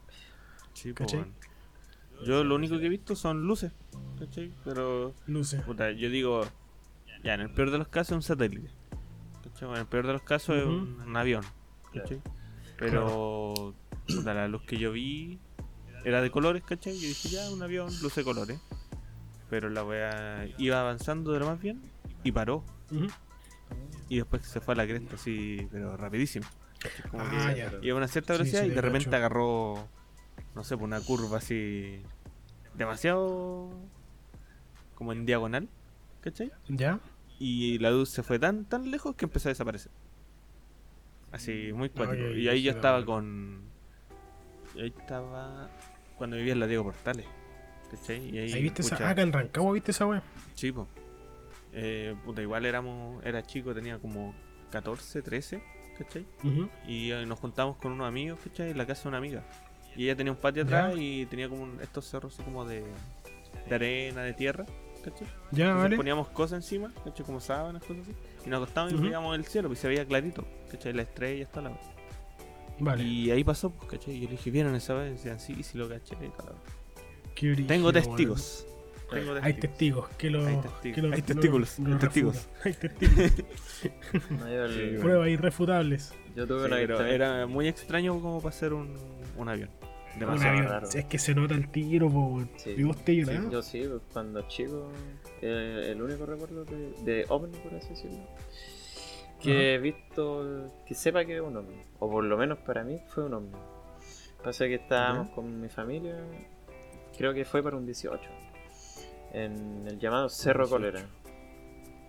Yo 2.24 2.44
lo 2.44 2.54
único 2.54 2.78
que 2.78 2.86
he 2.86 2.88
visto 2.88 3.16
son 3.16 3.46
luces. 3.46 3.72
¿Cachai? 4.18 4.52
Pero, 4.64 5.14
Luces. 5.26 5.62
puta, 5.62 5.90
yo 5.92 6.10
digo, 6.10 6.42
ya, 7.24 7.34
en 7.34 7.40
el 7.40 7.50
peor 7.50 7.70
de 7.70 7.78
los 7.78 7.88
casos 7.88 8.10
es 8.12 8.16
un 8.16 8.22
satélite. 8.22 8.70
¿Cachai? 9.42 9.70
En 9.70 9.76
el 9.76 9.86
peor 9.86 10.06
de 10.06 10.12
los 10.12 10.22
casos 10.22 10.56
es 10.56 10.66
un, 10.66 10.92
Ujú. 11.00 11.08
un 11.08 11.16
avión. 11.16 11.44
¿Cachai? 11.94 12.20
Pero, 12.76 13.74
puta, 14.06 14.34
la 14.34 14.48
luz 14.48 14.62
que 14.62 14.76
yo 14.76 14.92
vi 14.92 15.38
era 16.04 16.20
de 16.20 16.30
colores, 16.30 16.62
¿cachai? 16.64 16.94
Yo 16.94 17.08
dije, 17.08 17.28
ya, 17.30 17.50
un 17.50 17.62
avión, 17.62 17.88
luz 18.02 18.14
de 18.14 18.24
colores. 18.24 18.60
Pero 19.50 19.68
la 19.68 19.84
wea 19.84 20.48
iba 20.58 20.80
avanzando 20.80 21.32
de 21.32 21.40
lo 21.40 21.46
más 21.46 21.60
bien 21.60 21.82
y 22.22 22.32
paró. 22.32 22.64
Y 24.08 24.16
después 24.16 24.46
se 24.46 24.60
fue 24.60 24.74
a 24.74 24.76
la 24.78 24.86
cresta 24.86 25.16
así, 25.16 25.68
pero 25.70 25.96
rapidísimo. 25.96 26.46
Como 27.10 27.22
Ah, 27.24 27.52
que 27.54 27.78
iba 27.82 27.94
a 27.94 27.98
una 27.98 28.08
cierta 28.08 28.32
velocidad 28.32 28.62
sí, 28.62 28.68
y 28.68 28.70
de 28.70 28.80
repente 28.80 29.04
cacho. 29.06 29.16
agarró, 29.16 29.88
no 30.54 30.64
sé, 30.64 30.76
por 30.76 30.84
una 30.84 31.00
curva 31.00 31.38
así, 31.38 32.02
demasiado 32.74 33.70
como 34.94 35.12
en 35.12 35.26
diagonal, 35.26 35.68
¿cachai? 36.20 36.50
¿Ya? 36.68 36.98
y 37.38 37.78
la 37.78 37.90
luz 37.90 38.10
se 38.10 38.22
fue 38.22 38.38
tan, 38.38 38.66
tan 38.66 38.90
lejos 38.90 39.14
que 39.16 39.24
empezó 39.24 39.48
a 39.48 39.50
desaparecer. 39.52 39.90
Así, 41.32 41.70
muy 41.72 41.88
cuático. 41.88 42.30
Y 42.32 42.48
ahí 42.48 42.62
yo 42.62 42.70
estaba 42.72 43.04
con. 43.04 43.62
y 44.74 44.80
ahí 44.82 44.94
estaba 44.98 45.70
cuando 46.18 46.36
vivía 46.36 46.52
en 46.52 46.60
la 46.60 46.66
Diego 46.66 46.84
Portales. 46.84 47.26
¿Cachai? 47.90 48.30
Y 48.34 48.38
ahí, 48.38 48.52
Ahí 48.52 48.62
viste 48.62 48.82
esa. 48.82 48.96
pucha, 48.96 49.10
Acá 49.10 49.22
en 49.22 49.32
Rancagua 49.32 49.72
viste 49.72 49.90
esa 49.90 50.06
weá. 50.06 50.22
Sí, 50.54 50.70
po. 50.72 50.86
Eh, 51.72 52.14
puta, 52.24 52.42
igual 52.42 52.66
éramos, 52.66 53.24
era 53.24 53.42
chico, 53.44 53.74
tenía 53.74 53.98
como 53.98 54.34
14, 54.70 55.22
13, 55.22 55.62
¿cachai? 55.98 56.26
Y 56.86 57.10
eh, 57.12 57.26
nos 57.26 57.38
juntamos 57.38 57.76
con 57.76 57.92
unos 57.92 58.06
amigos, 58.06 58.38
¿cachai? 58.44 58.70
En 58.70 58.78
la 58.78 58.86
casa 58.86 59.02
de 59.04 59.08
una 59.08 59.18
amiga. 59.18 59.44
Y 59.96 60.04
ella 60.04 60.16
tenía 60.16 60.32
un 60.32 60.38
patio 60.38 60.64
Ya. 60.64 60.86
atrás 60.86 60.94
y 61.00 61.26
tenía 61.26 61.48
como 61.48 61.62
un- 61.62 61.80
estos 61.80 62.06
cerros 62.08 62.34
así 62.34 62.42
como 62.44 62.64
de, 62.64 62.84
de 63.68 63.74
arena, 63.74 64.22
de 64.22 64.32
tierra, 64.34 64.64
¿cachai? 65.04 65.26
Ya, 65.50 65.64
Entonces 65.66 65.82
vale. 65.82 65.96
poníamos 65.96 66.28
cosas 66.28 66.62
encima, 66.64 66.92
¿cachai? 67.04 67.26
Como 67.26 67.40
sábanas, 67.40 67.82
cosas 67.82 68.02
así. 68.02 68.14
Y 68.46 68.50
nos 68.50 68.58
acostábamos 68.62 68.94
Ujú. 68.94 69.02
y 69.02 69.06
veíamos 69.06 69.36
el 69.36 69.44
cielo, 69.44 69.68
pues 69.68 69.80
se 69.80 69.88
veía 69.88 70.04
clarito, 70.06 70.44
¿cachai? 70.70 70.92
La 70.92 71.02
estrella 71.02 71.42
está 71.42 71.60
la 71.60 71.72
Vale. 72.82 73.02
Y 73.04 73.30
ahí 73.30 73.44
pasó, 73.44 73.70
pues, 73.70 73.90
¿cachai? 73.90 74.14
Y 74.14 74.20
yo 74.20 74.24
le 74.26 74.32
dije, 74.32 74.50
¿vieron 74.50 74.74
esa 74.74 74.94
vez? 74.94 75.10
Y 75.10 75.12
decían, 75.16 75.38
sí, 75.38 75.62
sí 75.62 75.76
lo 75.76 75.88
caché. 75.88 76.14
y 76.14 76.28
tal. 76.30 76.54
Qué 77.40 77.46
brígido, 77.52 77.68
Tengo 77.68 77.92
testigos. 77.92 78.66
Tengo 79.10 79.32
Hay 79.42 79.54
testigos 79.54 80.08
que 80.10 80.30
lo. 80.30 80.46
Hay 80.46 80.56
testigos. 80.56 80.94
que 80.94 81.02
lo- 81.02 81.12
Hay 81.14 81.22
testículos, 81.22 81.78
lo 81.80 81.92
hay 81.94 81.98
testigos. 81.98 82.34
refutan. 82.36 82.62
Hay 82.64 82.72
testigos. 82.74 83.32
No, 84.30 84.48
yo, 84.48 84.64
el- 84.66 84.72
Sí, 84.74 84.80
bueno. 84.88 85.00
Pruebas 85.00 85.28
irrefutables. 85.30 86.14
yo 86.36 86.46
tuve 86.46 86.60
Sí, 86.60 86.64
una 86.66 86.76
pero 86.76 87.04
era 87.06 87.46
muy 87.46 87.66
extraño 87.66 88.20
como 88.20 88.38
para 88.40 88.50
hacer 88.54 88.72
un, 88.74 88.94
un 89.36 89.48
avión. 89.48 89.70
Un 90.14 90.20
Demasiado 90.20 90.56
avión. 90.58 90.68
raro. 90.70 90.88
Es 90.92 91.04
que 91.06 91.18
se 91.18 91.34
nota 91.34 91.54
el 91.54 91.68
tiro, 91.70 92.10
po. 92.10 92.42
Sí. 92.56 92.74
¿Y 92.76 92.82
vos 92.84 92.96
te 93.04 93.16
llorás? 93.16 93.50
yo 93.50 93.62
sí, 93.62 93.84
pues, 93.88 94.02
cuando 94.12 94.42
chico, 94.48 94.90
eh, 95.40 95.88
el 95.92 96.02
único 96.02 96.26
recuerdo 96.26 96.64
de, 96.66 96.92
de 97.04 97.24
ovni, 97.30 97.56
por 97.58 97.74
así 97.74 97.88
decirlo, 97.90 98.18
que 99.42 99.74
he 99.74 99.78
visto, 99.78 100.70
que 100.86 100.94
sepa 100.94 101.24
que 101.24 101.36
es 101.36 101.40
un 101.40 101.56
ovni, 101.56 101.76
o 101.98 102.10
por 102.10 102.22
lo 102.24 102.36
menos 102.36 102.58
para 102.58 102.84
mí 102.84 102.98
fue 103.08 103.24
un 103.24 103.34
ovni. 103.34 103.56
Pasa 104.44 104.66
que 104.66 104.74
estábamos 104.74 105.30
con 105.30 105.60
mi 105.60 105.68
familia, 105.68 106.16
creo 107.20 107.34
que 107.34 107.44
fue 107.44 107.62
para 107.62 107.76
un 107.76 107.84
18, 107.84 108.22
en 109.34 109.86
el 109.86 109.98
llamado 109.98 110.30
Cerro 110.30 110.64
18. 110.66 110.70
Cólera, 110.70 111.06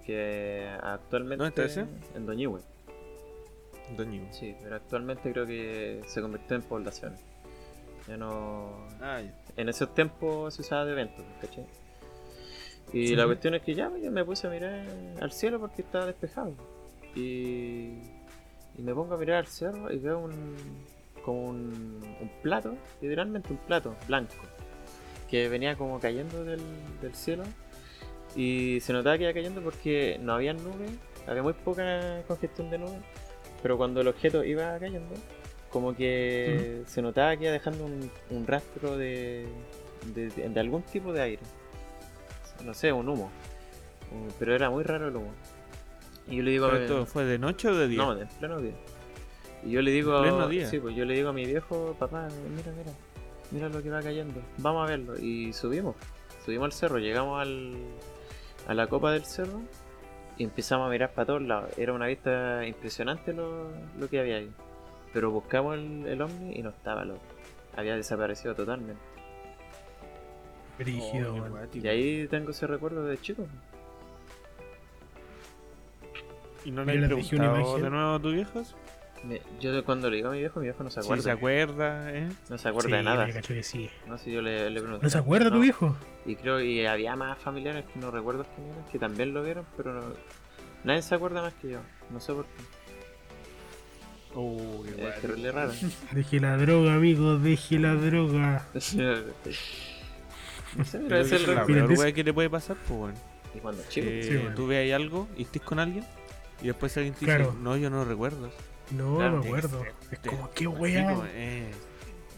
que 0.06 0.70
actualmente 0.82 1.44
¿Dónde 1.44 1.50
está 1.50 1.82
ese? 1.82 1.86
en 2.16 2.26
Doñihue. 2.26 2.62
Doñigo. 3.98 4.26
Sí, 4.32 4.56
pero 4.64 4.78
actualmente 4.78 5.34
creo 5.34 5.46
que 5.46 6.02
se 6.08 6.22
convirtió 6.22 6.56
en 6.56 6.62
población. 6.62 7.16
Ya 8.08 8.16
no, 8.16 8.88
Ah, 9.02 9.20
ya. 9.22 9.34
en 9.58 9.68
esos 9.68 9.94
tiempos 9.94 10.54
se 10.56 10.62
usaba 10.62 10.86
de 10.86 10.94
eventos, 10.94 11.26
¿cachai? 11.42 11.66
Y 12.94 13.08
Sí. 13.08 13.16
la 13.18 13.26
cuestión 13.26 13.54
es 13.56 13.62
que 13.64 13.76
ya 13.76 13.92
yo 14.02 14.10
me 14.12 14.24
puse 14.24 14.48
a 14.48 14.50
mirar 14.50 14.86
al 15.20 15.32
cielo 15.34 15.60
porque 15.60 15.82
estaba 15.82 16.06
despejado. 16.06 16.54
Y, 17.16 18.00
y 18.78 18.82
me 18.82 18.94
pongo 18.96 19.16
a 19.16 19.18
mirar 19.18 19.40
al 19.40 19.48
cerro 19.48 19.92
y 19.92 19.98
veo 20.00 20.20
un 20.20 20.56
como 21.26 21.48
un, 21.50 22.00
un 22.22 22.32
plato, 22.42 22.74
literalmente 23.02 23.52
un 23.52 23.60
plato 23.60 23.96
blanco, 24.08 24.34
que 25.32 25.50
venía 25.50 25.76
como 25.78 26.00
cayendo 26.00 26.44
del, 26.44 26.62
del 27.02 27.16
cielo. 27.16 27.44
Y 28.36 28.80
se 28.82 28.94
notaba 28.94 29.18
que 29.18 29.24
iba 29.24 29.34
cayendo 29.34 29.62
porque 29.62 30.18
no 30.22 30.34
había 30.34 30.54
nubes, 30.54 30.92
había 31.28 31.42
muy 31.44 31.54
poca 31.54 32.22
congestión 32.28 32.70
de 32.70 32.78
nubes. 32.78 33.00
Pero 33.64 33.78
cuando 33.78 34.02
el 34.02 34.08
objeto 34.08 34.44
iba 34.44 34.78
cayendo, 34.80 35.16
como 35.70 35.96
que 35.96 36.84
se 36.86 37.02
notaba 37.02 37.36
que 37.38 37.44
iba 37.46 37.54
dejando 37.54 37.86
un, 37.86 38.12
un 38.30 38.46
rastro 38.48 38.98
de, 38.98 39.48
de, 40.14 40.30
de- 40.30 40.50
de 40.50 40.60
algún 40.60 40.82
tipo 40.84 41.12
de 41.14 41.22
aire. 41.22 41.42
No 42.66 42.74
sé, 42.74 42.92
un 42.92 43.08
humo. 43.10 43.32
Uh, 44.12 44.32
Pero 44.40 44.54
era 44.56 44.70
muy 44.70 44.84
raro 44.84 45.08
el 45.08 45.16
humo. 45.16 45.32
Y 46.28 46.38
yo 46.38 46.44
le 46.44 46.52
digo 46.52 46.66
a 46.66 46.70
¿Pero 46.70 46.80
mi- 46.80 46.86
esto 46.86 47.06
fue 47.06 47.26
de 47.26 47.40
noche 47.40 47.68
o 47.70 47.76
de 47.76 47.88
día? 47.88 47.98
No, 47.98 48.20
en 48.20 48.28
pleno 48.28 48.60
día. 48.60 48.74
Y 49.64 49.72
yo 49.72 49.82
le 49.82 49.92
digo 49.92 50.16
¿En 50.18 50.22
pleno 50.22 50.48
día? 50.48 50.68
Sí, 50.68 50.80
pues 50.80 50.96
yo 50.96 51.06
le 51.06 51.14
digo 51.16 51.30
a 51.30 51.34
mi 51.34 51.46
viejo, 51.46 51.96
papá, 52.00 52.28
mira, 52.56 52.72
mira, 52.72 52.92
mira 53.52 53.70
lo 53.70 53.82
que 53.82 53.90
va 53.90 54.02
cayendo. 54.02 54.42
Vamos 54.58 54.88
a 54.88 54.90
verlo. 54.92 55.18
Y 55.20 55.54
subimos. 55.54 55.96
Subimos 56.46 56.66
al 56.66 56.72
cerro, 56.74 56.98
llegamos 56.98 57.40
al, 57.42 57.76
a 58.68 58.74
la 58.74 58.88
copa 58.88 59.12
del 59.12 59.26
cerro 59.26 59.62
y 60.38 60.44
empezamos 60.44 60.88
a 60.88 60.90
mirar 60.90 61.14
para 61.14 61.28
todos 61.28 61.42
lados. 61.44 61.78
Era 61.78 61.94
una 61.94 62.08
vista 62.08 62.66
impresionante 62.66 63.34
lo, 63.34 63.70
lo 64.00 64.10
que 64.10 64.20
había 64.20 64.38
ahí. 64.38 64.52
Pero 65.14 65.30
buscamos 65.32 65.76
el, 65.76 66.08
el 66.08 66.22
ovni 66.22 66.56
y 66.56 66.62
no 66.64 66.70
estaba 66.70 67.06
loco. 67.06 67.22
Había 67.76 67.96
desaparecido 67.96 68.56
totalmente. 68.56 69.02
Brígido, 70.80 71.36
Oh. 71.36 71.78
Y 71.78 71.88
ahí 71.88 72.28
tengo 72.28 72.52
ese 72.52 72.66
recuerdo 72.66 73.06
de 73.06 73.20
chico. 73.20 73.46
¿Y 76.66 76.72
no 76.72 76.84
le 76.86 76.98
una 76.98 77.08
preguntado 77.08 77.60
imagen. 77.60 77.82
de 77.84 77.90
nuevo 77.90 78.14
a 78.16 78.20
tus 78.20 78.34
viejos? 78.34 78.76
Me- 79.24 79.42
yo 79.60 79.84
cuando 79.86 80.10
le 80.10 80.16
digo 80.18 80.30
a 80.30 80.32
mi 80.32 80.40
viejo, 80.40 80.60
mi 80.60 80.66
viejo 80.66 80.84
no 80.84 80.90
se 80.90 81.02
Si 81.02 81.06
acuerda. 81.06 81.24
se 81.24 81.32
acuerda, 81.32 82.12
¿eh? 82.12 82.28
No 82.50 82.58
se 82.58 82.68
acuerda 82.70 82.90
Sí, 82.90 82.96
de 82.96 83.04
nada. 83.04 83.26
me 83.28 83.34
cacho 83.34 83.54
que 83.54 83.62
sí. 83.64 83.90
No 84.08 84.18
sé, 84.18 84.32
yo 84.32 84.42
le, 84.42 84.70
le 84.70 84.80
pregunté. 84.82 85.06
¿No 85.06 85.10
se 85.12 85.18
acuerda 85.18 85.52
tu 85.52 85.60
viejo? 85.60 85.96
Y 86.26 86.36
creo 86.36 86.58
que 86.58 86.88
había 86.88 87.16
más 87.16 87.38
familiares 87.38 87.86
que 87.94 88.00
no 88.00 88.10
recuerdo 88.10 88.46
quién 88.56 88.68
eran, 88.72 88.84
que 88.92 88.98
también 89.00 89.34
lo 89.34 89.44
vieron, 89.44 89.66
pero 89.78 89.94
no- 89.94 90.14
nadie 90.84 91.02
se 91.04 91.14
acuerda 91.14 91.42
más 91.44 91.54
que 91.56 91.70
yo. 91.70 91.80
No 92.10 92.20
sé 92.20 92.34
por 92.34 92.46
qué. 92.46 92.52
Oh, 94.34 94.84
qué 94.84 95.48
Es 95.48 95.54
raro. 95.54 95.72
Deje 96.14 96.40
la 96.40 96.58
droga, 96.58 96.96
amigo, 96.96 97.38
deje 97.38 97.78
la 97.80 97.94
droga. 97.96 98.66
no 98.74 98.82
sé, 98.82 99.24
pero 101.00 101.18
es 101.18 101.32
el 101.32 101.56
la 101.56 101.66
peor 101.66 102.14
que 102.14 102.24
te 102.24 102.34
puede 102.34 102.50
pasar, 102.50 102.76
pues 102.88 103.00
bueno. 103.00 103.18
Y 103.54 103.60
cuando 103.60 103.84
chico, 103.90 104.08
Eh, 104.10 104.24
Sí, 104.24 104.38
bueno. 104.38 104.56
Tú 104.56 104.68
ves 104.68 104.80
ahí 104.80 104.92
algo 104.94 105.28
y 105.38 105.44
estés 105.44 105.62
con 105.62 105.78
alguien 105.80 106.06
y 106.64 106.68
después 106.68 106.96
alguien 106.98 107.14
te 107.14 107.26
Claro. 107.26 107.48
dice, 107.52 107.58
no, 107.62 107.76
yo 107.78 107.90
no 107.90 108.04
recuerdo. 108.06 108.50
No, 108.92 109.18
Claro, 109.18 109.40
me 109.40 109.46
acuerdo. 109.48 109.86
Es 110.12 110.20
como, 110.20 110.50
qué 110.52 110.68
wea. 110.68 111.18
eh. 111.34 111.72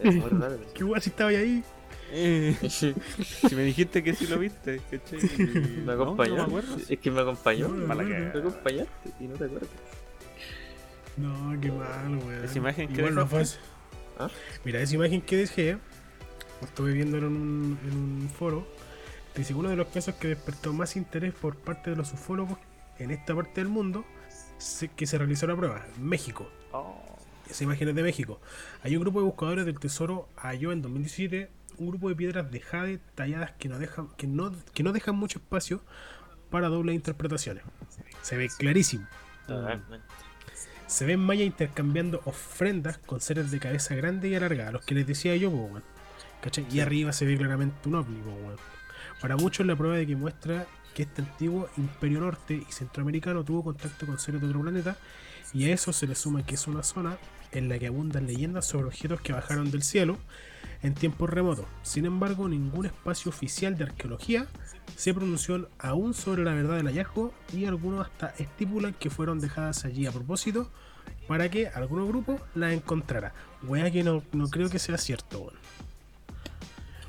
Qué 0.73 0.83
wea 0.83 0.99
si 1.01 1.09
estaba 1.09 1.29
ahí. 1.29 1.63
eh. 2.11 2.55
si 2.69 3.55
me 3.55 3.63
dijiste 3.63 4.03
que 4.03 4.13
sí 4.13 4.27
lo 4.27 4.37
viste, 4.39 4.81
¿cachai? 4.91 5.19
Me 5.85 5.93
acompañó. 5.93 6.35
No, 6.35 6.47
me 6.47 6.59
acuerdo. 6.59 6.77
es 6.89 6.99
que 6.99 7.11
me 7.11 7.21
acompañó. 7.21 7.67
No, 7.69 7.95
no. 7.95 8.03
Me 8.03 8.27
acompañaste 8.29 9.09
y 9.19 9.23
no 9.25 9.35
te 9.35 9.45
acuerdas. 9.45 9.69
No, 11.17 11.59
qué 11.61 11.71
mal, 11.71 12.17
weón. 12.25 12.43
Esa 12.43 12.57
imagen 12.57 12.87
que 12.91 13.01
Igual 13.05 13.27
fue 13.27 13.41
así. 13.41 13.57
¿Ah? 14.19 14.29
Mira, 14.65 14.79
esa 14.81 14.95
imagen 14.95 15.21
que 15.21 15.37
dejé, 15.37 15.77
estuve 16.61 16.93
viendo 16.93 17.17
en 17.17 17.23
un, 17.25 17.79
en 17.83 17.97
un 18.23 18.29
foro, 18.29 18.67
dice 19.35 19.53
que 19.53 19.59
uno 19.59 19.69
de 19.69 19.75
los 19.75 19.87
casos 19.87 20.15
que 20.15 20.29
despertó 20.29 20.73
más 20.73 20.95
interés 20.95 21.33
por 21.33 21.55
parte 21.55 21.91
de 21.91 21.95
los 21.95 22.13
ufólogos 22.13 22.57
en 22.99 23.11
esta 23.11 23.35
parte 23.35 23.61
del 23.61 23.69
mundo, 23.69 24.05
que 24.95 25.05
se 25.05 25.17
realizó 25.17 25.47
la 25.47 25.55
prueba, 25.55 25.85
México. 25.99 26.49
Oh. 26.71 27.01
Esa 27.49 27.63
imagen 27.63 27.89
es 27.89 27.95
de 27.95 28.03
México. 28.03 28.39
Hay 28.83 28.95
un 28.95 29.03
grupo 29.03 29.19
de 29.19 29.25
buscadores 29.25 29.65
del 29.65 29.79
tesoro 29.79 30.29
halló 30.37 30.71
en 30.71 30.81
2017 30.81 31.49
un 31.77 31.87
grupo 31.87 32.09
de 32.09 32.15
piedras 32.15 32.51
de 32.51 32.59
jade 32.59 32.99
talladas 33.15 33.51
que 33.53 33.69
no 33.69 33.79
dejan, 33.79 34.09
que 34.17 34.27
no, 34.27 34.51
que 34.73 34.83
no 34.83 34.91
dejan 34.91 35.15
mucho 35.15 35.39
espacio 35.39 35.81
para 36.49 36.69
dobles 36.69 36.95
interpretaciones. 36.95 37.63
Se 38.21 38.37
ve 38.37 38.49
clarísimo. 38.57 39.07
Totalmente. 39.47 40.05
Se 40.87 41.05
ven 41.05 41.19
mayas 41.19 41.47
intercambiando 41.47 42.21
ofrendas 42.25 42.99
con 42.99 43.19
seres 43.19 43.49
de 43.49 43.59
cabeza 43.59 43.95
grande 43.95 44.29
y 44.29 44.35
alargada, 44.35 44.71
los 44.71 44.85
que 44.85 44.93
les 44.93 45.07
decía 45.07 45.35
yo, 45.35 45.49
weón. 45.49 45.83
¿Cachai? 46.41 46.67
Y 46.69 46.81
arriba 46.81 47.13
se 47.13 47.25
ve 47.25 47.37
claramente 47.37 47.87
un 47.87 47.95
ovni. 47.95 48.21
Para 49.21 49.37
muchos 49.37 49.65
la 49.65 49.75
prueba 49.75 49.95
de 49.95 50.05
que 50.05 50.15
muestra 50.15 50.67
que 50.93 51.03
este 51.03 51.21
antiguo 51.21 51.69
imperio 51.77 52.19
norte 52.19 52.63
y 52.67 52.71
centroamericano 52.71 53.43
tuvo 53.43 53.63
contacto 53.63 54.05
con 54.05 54.19
seres 54.19 54.41
de 54.41 54.47
otro 54.47 54.61
planeta 54.61 54.97
y 55.53 55.65
a 55.65 55.73
eso 55.73 55.93
se 55.93 56.07
le 56.07 56.15
suma 56.15 56.45
que 56.45 56.55
es 56.55 56.67
una 56.67 56.83
zona 56.83 57.17
en 57.51 57.69
la 57.69 57.77
que 57.77 57.87
abundan 57.87 58.25
leyendas 58.25 58.65
sobre 58.65 58.87
objetos 58.87 59.21
que 59.21 59.33
bajaron 59.33 59.71
del 59.71 59.83
cielo 59.83 60.17
en 60.81 60.95
tiempos 60.95 61.29
remotos. 61.29 61.65
Sin 61.81 62.05
embargo, 62.05 62.49
ningún 62.49 62.85
espacio 62.85 63.29
oficial 63.29 63.77
de 63.77 63.85
arqueología 63.85 64.47
se 64.95 65.13
pronunció 65.13 65.69
aún 65.79 66.13
sobre 66.13 66.43
la 66.43 66.53
verdad 66.53 66.77
del 66.77 66.87
hallazgo 66.87 67.33
y 67.53 67.65
algunos 67.65 68.05
hasta 68.05 68.33
estipulan 68.37 68.93
que 68.93 69.09
fueron 69.09 69.39
dejadas 69.39 69.85
allí 69.85 70.05
a 70.05 70.11
propósito 70.11 70.69
para 71.27 71.49
que 71.49 71.67
algunos 71.67 72.07
grupos 72.07 72.41
las 72.53 72.73
encontrara. 72.73 73.33
Wea 73.63 73.89
que 73.91 74.03
no, 74.03 74.23
no 74.33 74.49
creo 74.49 74.69
que 74.69 74.79
sea 74.79 74.97
cierto. 74.97 75.53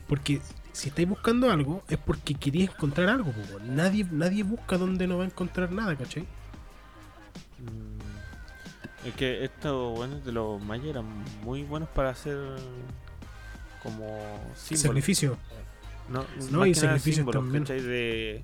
Porque 0.07 0.41
si 0.75 0.89
estáis 0.91 1.09
buscando 1.09 1.51
algo 1.51 1.83
es 1.89 1.97
porque 1.99 2.35
queréis 2.35 2.69
encontrar 2.71 3.09
algo, 3.09 3.33
po. 3.33 3.61
Nadie, 3.61 4.07
nadie 4.11 4.43
busca 4.43 4.77
donde 4.77 5.07
no 5.07 5.17
va 5.19 5.25
a 5.25 5.27
encontrar 5.27 5.71
nada, 5.73 5.97
¿cachai? 5.97 6.23
Mm, 7.59 9.07
Es 9.09 9.15
que 9.15 9.45
estos 9.45 9.97
buenos 9.97 10.25
de 10.25 10.33
los 10.33 10.63
mayas 10.63 10.87
eran 10.87 11.07
muy 11.45 11.63
buenos 11.63 11.89
para 11.91 12.11
hacer 12.11 12.37
como 13.83 14.07
símbolos. 14.57 14.81
Sacrificio. 14.83 15.37
No, 16.09 16.25
No, 16.51 16.67
y 16.67 16.75
sacrificios 16.75 17.17
símbolos, 17.17 17.43
también. 17.45 17.65
¿cachai? 17.65 17.81
De 17.81 18.43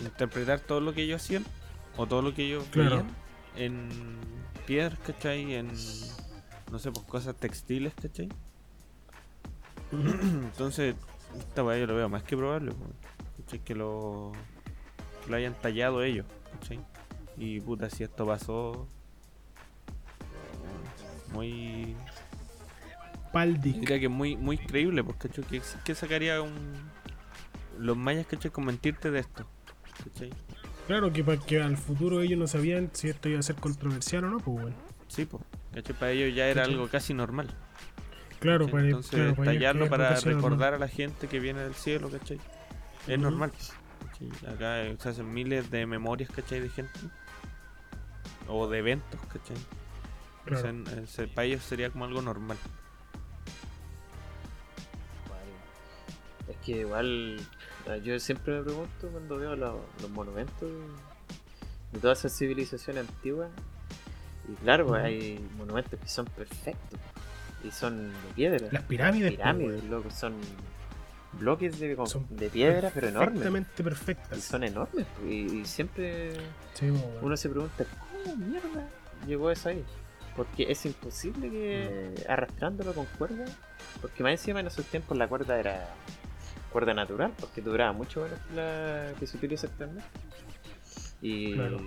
interpretar 0.00 0.60
todo 0.60 0.80
lo 0.80 0.92
que 0.94 1.02
ellos 1.02 1.22
hacían 1.22 1.44
o 1.96 2.06
todo 2.06 2.22
lo 2.22 2.34
que 2.34 2.44
ellos 2.46 2.64
Claro. 2.72 2.90
veían 2.90 3.10
en 3.56 3.88
piedras, 4.66 4.98
¿cachai? 5.06 5.54
En, 5.54 5.68
no 6.72 6.78
sé, 6.78 6.90
pues 6.90 7.06
cosas 7.06 7.36
textiles, 7.36 7.92
¿cachai? 8.00 8.28
Entonces, 9.92 10.94
esta 11.38 11.64
weá 11.64 11.78
yo 11.78 11.86
lo 11.86 11.94
veo 11.94 12.08
más 12.08 12.22
que 12.22 12.36
probable. 12.36 12.72
Que 13.64 13.74
lo, 13.74 14.32
que 15.22 15.30
lo 15.30 15.36
hayan 15.36 15.54
tallado 15.54 16.02
ellos, 16.02 16.26
¿cachai? 16.52 16.80
Y 17.36 17.60
puta, 17.60 17.88
si 17.88 18.02
esto 18.02 18.26
pasó. 18.26 18.88
Muy. 21.32 21.94
Paldic. 23.32 23.76
Diría 23.76 24.00
que 24.00 24.08
muy, 24.08 24.36
muy 24.36 24.58
creíble, 24.58 25.04
porque 25.04 25.28
¿cachai? 25.28 25.44
¿Qué, 25.44 25.62
qué 25.84 25.94
sacaría 25.94 26.42
un. 26.42 26.54
Los 27.78 27.96
mayas, 27.96 28.26
¿cachai? 28.26 28.50
Con 28.50 28.64
mentirte 28.64 29.12
de 29.12 29.20
esto, 29.20 29.46
¿cachai? 30.02 30.30
Claro 30.88 31.12
que 31.12 31.22
para 31.22 31.40
que 31.40 31.62
al 31.62 31.76
futuro 31.76 32.20
ellos 32.20 32.38
no 32.38 32.48
sabían 32.48 32.90
si 32.92 33.08
esto 33.08 33.28
iba 33.28 33.38
a 33.38 33.42
ser 33.42 33.56
controversial 33.56 34.24
o 34.24 34.30
no, 34.30 34.38
pues 34.38 34.62
bueno. 34.62 34.76
Sí, 35.06 35.26
pues, 35.26 35.44
¿cachai? 35.72 35.96
Para 35.96 36.10
ellos 36.10 36.34
ya 36.34 36.48
era 36.48 36.64
algo 36.64 36.88
casi 36.88 37.14
normal. 37.14 37.54
Claro, 38.44 38.66
Entonces, 38.68 39.10
claro, 39.10 39.34
para 39.36 39.50
ellos 39.52 39.58
tallarlo 39.60 39.88
para 39.88 40.20
recordar 40.20 40.74
a 40.74 40.78
la 40.78 40.88
gente 40.88 41.28
que 41.28 41.40
viene 41.40 41.60
del 41.60 41.74
cielo, 41.74 42.10
¿cachai? 42.10 42.38
Es 43.06 43.18
normal. 43.18 43.50
¿cachai? 44.06 44.52
Acá 44.54 44.82
eh, 44.82 44.96
se 45.00 45.08
hacen 45.08 45.32
miles 45.32 45.70
de 45.70 45.86
memorias, 45.86 46.28
¿cachai? 46.30 46.60
De 46.60 46.68
gente. 46.68 47.00
O 48.46 48.68
de 48.68 48.80
eventos, 48.80 49.18
¿cachai? 49.32 49.56
O 49.56 50.50
sea, 50.50 50.60
Claro. 50.60 50.68
en- 50.68 50.86
en- 50.88 51.06
se- 51.06 51.26
para 51.26 51.46
ellos 51.46 51.62
sería 51.64 51.88
como 51.88 52.04
algo 52.04 52.20
normal. 52.20 52.58
Es 56.48 56.56
que 56.58 56.72
igual 56.80 57.40
yo 58.02 58.20
siempre 58.20 58.58
me 58.58 58.62
pregunto 58.64 59.08
cuando 59.10 59.38
veo 59.38 59.56
los, 59.56 59.76
los 60.02 60.10
monumentos 60.10 60.70
de 61.92 61.98
todas 61.98 62.18
esas 62.18 62.36
civilizaciones 62.36 63.08
antiguas. 63.08 63.48
Y 64.52 64.54
claro, 64.56 64.86
pues, 64.88 65.02
hay 65.02 65.48
monumentos 65.56 65.98
que 65.98 66.08
son 66.08 66.26
perfectos 66.26 67.00
y 67.66 67.70
son 67.70 68.08
de 68.12 68.28
piedra. 68.34 68.68
Las 68.70 68.82
pirámides, 68.82 69.30
pues, 69.30 69.38
pirámides, 69.38 69.80
weón, 69.82 69.90
loco, 69.90 70.10
son 70.10 70.34
bloques 71.32 71.78
de, 71.80 71.96
Son 72.06 72.26
de 72.30 72.48
piedra, 72.48 72.90
pero 72.94 73.08
enormes. 73.08 73.32
perfectamente 73.32 73.70
Y 73.80 73.82
perfectas. 73.82 74.42
son 74.42 74.64
enormes. 74.64 75.06
pues, 75.18 75.30
Y, 75.32 75.60
y 75.60 75.64
siempre 75.64 76.32
Sí, 76.74 76.90
pues, 76.90 77.02
uno 77.22 77.36
se 77.36 77.48
pregunta, 77.48 77.84
¿cómo 78.24 78.36
mierda 78.36 78.88
llegó 79.26 79.50
eso 79.50 79.68
ahí? 79.70 79.82
Porque 80.36 80.70
es 80.70 80.84
imposible 80.86 81.48
que 81.50 82.14
Mm. 82.26 82.30
arrastrándolo 82.30 82.92
con 82.92 83.06
cuerda, 83.18 83.44
porque 84.00 84.22
más 84.22 84.32
encima 84.32 84.60
en 84.60 84.66
esos 84.66 84.84
tiempos 84.86 85.16
la 85.16 85.28
cuerda 85.28 85.58
era 85.58 85.88
cuerda 86.72 86.92
natural, 86.92 87.32
porque 87.38 87.60
duraba 87.62 87.92
mucho 87.92 88.22
menos 88.22 88.38
que 88.48 88.54
la 88.56 89.12
que 89.18 89.26
se 89.28 89.36
utiliza 89.36 89.68
actualmente. 89.68 90.08
Y, 91.22 91.54
Claro. 91.54 91.80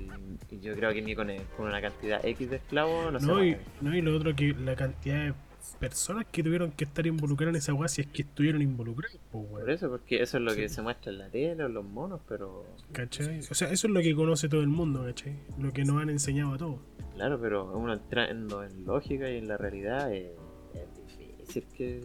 y 0.49 0.59
yo 0.61 0.73
creo 0.75 0.93
que 0.93 1.01
ni 1.01 1.13
con, 1.13 1.27
con 1.57 1.67
una 1.67 1.81
cantidad 1.81 2.25
X 2.25 2.49
de 2.49 2.55
esclavos 2.55 3.11
no, 3.13 3.19
se 3.19 3.25
No 3.25 3.43
y, 3.43 3.57
no, 3.81 3.95
y 3.95 4.01
lo 4.01 4.15
otro 4.15 4.33
que 4.35 4.53
la 4.53 4.75
cantidad 4.75 5.25
de 5.25 5.33
personas 5.79 6.25
que 6.31 6.43
tuvieron 6.43 6.71
que 6.71 6.85
estar 6.85 7.05
involucradas 7.05 7.55
en 7.55 7.57
esa 7.57 7.73
weá 7.73 7.87
si 7.87 8.01
es 8.01 8.07
que 8.07 8.23
estuvieron 8.23 8.61
involucradas, 8.61 9.17
Por 9.31 9.69
eso, 9.69 9.89
porque 9.89 10.21
eso 10.21 10.37
es 10.37 10.43
lo 10.43 10.55
que 10.55 10.69
se 10.69 10.81
muestra 10.81 11.11
en 11.11 11.17
la 11.19 11.29
tele 11.29 11.63
o 11.63 11.67
en 11.67 11.73
los 11.73 11.85
monos, 11.85 12.21
pero 12.27 12.65
¿Cachai? 12.91 13.39
O 13.49 13.53
sea, 13.53 13.69
eso 13.71 13.87
es 13.87 13.93
lo 13.93 14.01
que 14.01 14.15
conoce 14.15 14.49
todo 14.49 14.61
el 14.61 14.67
mundo, 14.67 15.03
¿cachai? 15.03 15.35
Lo 15.59 15.71
que 15.73 15.83
nos 15.83 16.01
han 16.01 16.09
enseñado 16.09 16.53
a 16.53 16.57
todos. 16.57 16.79
claro, 17.15 17.39
pero 17.39 17.71
uno 17.77 17.93
entrando 17.93 18.63
en 18.63 18.85
lógica 18.85 19.29
y 19.29 19.37
en 19.37 19.47
la 19.47 19.57
realidad 19.57 20.13
es, 20.13 20.31
es 20.73 20.87
difícil 20.95 21.63
que... 21.75 22.01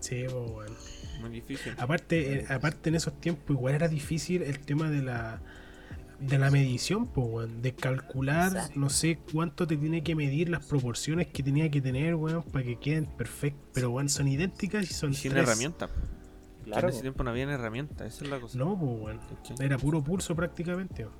Sí, 0.00 0.24
pues, 0.24 0.50
weón. 0.50 0.76
Muy 1.20 1.30
difícil. 1.30 1.72
Aparte, 1.78 2.40
eh, 2.40 2.46
aparte 2.50 2.90
en 2.90 2.96
esos 2.96 3.18
tiempos 3.20 3.50
igual 3.50 3.74
era 3.74 3.88
difícil 3.88 4.42
el 4.42 4.58
tema 4.60 4.90
de 4.90 5.02
la 5.02 5.40
de 6.18 6.38
la 6.38 6.50
medición, 6.50 7.06
pues, 7.08 7.26
weón, 7.28 7.62
de 7.62 7.74
calcular, 7.74 8.48
Exacto. 8.52 8.80
no 8.80 8.88
sé 8.88 9.18
cuánto 9.32 9.66
te 9.66 9.76
tiene 9.76 10.02
que 10.02 10.14
medir 10.14 10.48
las 10.48 10.64
proporciones 10.66 11.26
que 11.28 11.42
tenía 11.42 11.70
que 11.70 11.80
tener, 11.82 12.14
weón, 12.14 12.42
para 12.42 12.64
que 12.64 12.78
queden 12.78 13.04
perfectas, 13.06 13.62
pero 13.74 13.90
weón, 13.90 14.08
son 14.08 14.26
idénticas 14.28 14.90
y 14.90 14.94
son 14.94 15.10
Y 15.10 15.14
sin 15.14 15.32
tres. 15.32 15.44
herramientas. 15.44 15.90
Claro, 16.64 16.88
En 16.88 16.94
ese 16.94 17.02
tiempo 17.02 17.22
no 17.22 17.30
había 17.30 17.44
herramientas, 17.44 18.14
esa 18.14 18.24
es 18.24 18.30
la 18.30 18.40
cosa. 18.40 18.58
No, 18.58 18.78
pues, 18.78 18.92
weón. 19.00 19.20
¿cachai? 19.36 19.56
Era 19.66 19.78
puro 19.78 20.02
pulso 20.02 20.34
prácticamente. 20.34 21.04
weón. 21.04 21.16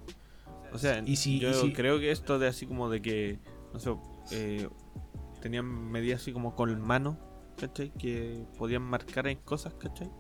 O 0.73 0.79
sea, 0.79 1.03
Y 1.07 1.17
si- 1.17 1.39
yo 1.39 1.51
y 1.51 1.55
si- 1.55 1.73
creo 1.73 1.99
que 2.01 2.11
esto 2.11 2.39
de 2.39 2.49
así 2.49 2.67
como 2.67 2.89
de 2.91 3.01
que, 3.03 3.39
no 3.73 3.79
sé, 3.79 3.95
eh, 4.33 4.69
tenían 5.41 5.67
medidas 5.67 6.23
así 6.23 6.33
como 6.33 6.55
con 6.57 6.81
mano, 6.81 7.19
¿cachai? 7.59 7.91
Que 7.91 8.45
podían 8.59 8.83
marcar 8.83 9.29
en 9.29 9.39
cosas, 9.39 9.75
¿cachai? 9.75 10.11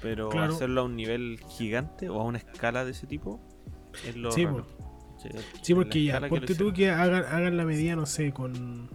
Pero 0.00 0.30
Claro. 0.30 0.54
hacerlo 0.54 0.80
a 0.80 0.84
un 0.84 0.96
nivel 0.96 1.38
gigante 1.48 2.08
o 2.08 2.20
a 2.20 2.24
una 2.24 2.38
escala 2.38 2.84
de 2.84 2.90
ese 2.92 3.06
tipo 3.06 3.40
es 4.06 4.16
lo 4.16 4.32
Sí. 4.32 4.46
Sí, 5.62 5.74
porque 5.74 6.02
ya, 6.02 6.20
ponte 6.28 6.54
tú 6.56 6.72
que 6.72 6.90
hagan, 6.90 7.24
hagan 7.24 7.56
la 7.56 7.64
medida, 7.64 7.94
no 7.94 8.06
sé, 8.06 8.32
con 8.32 8.90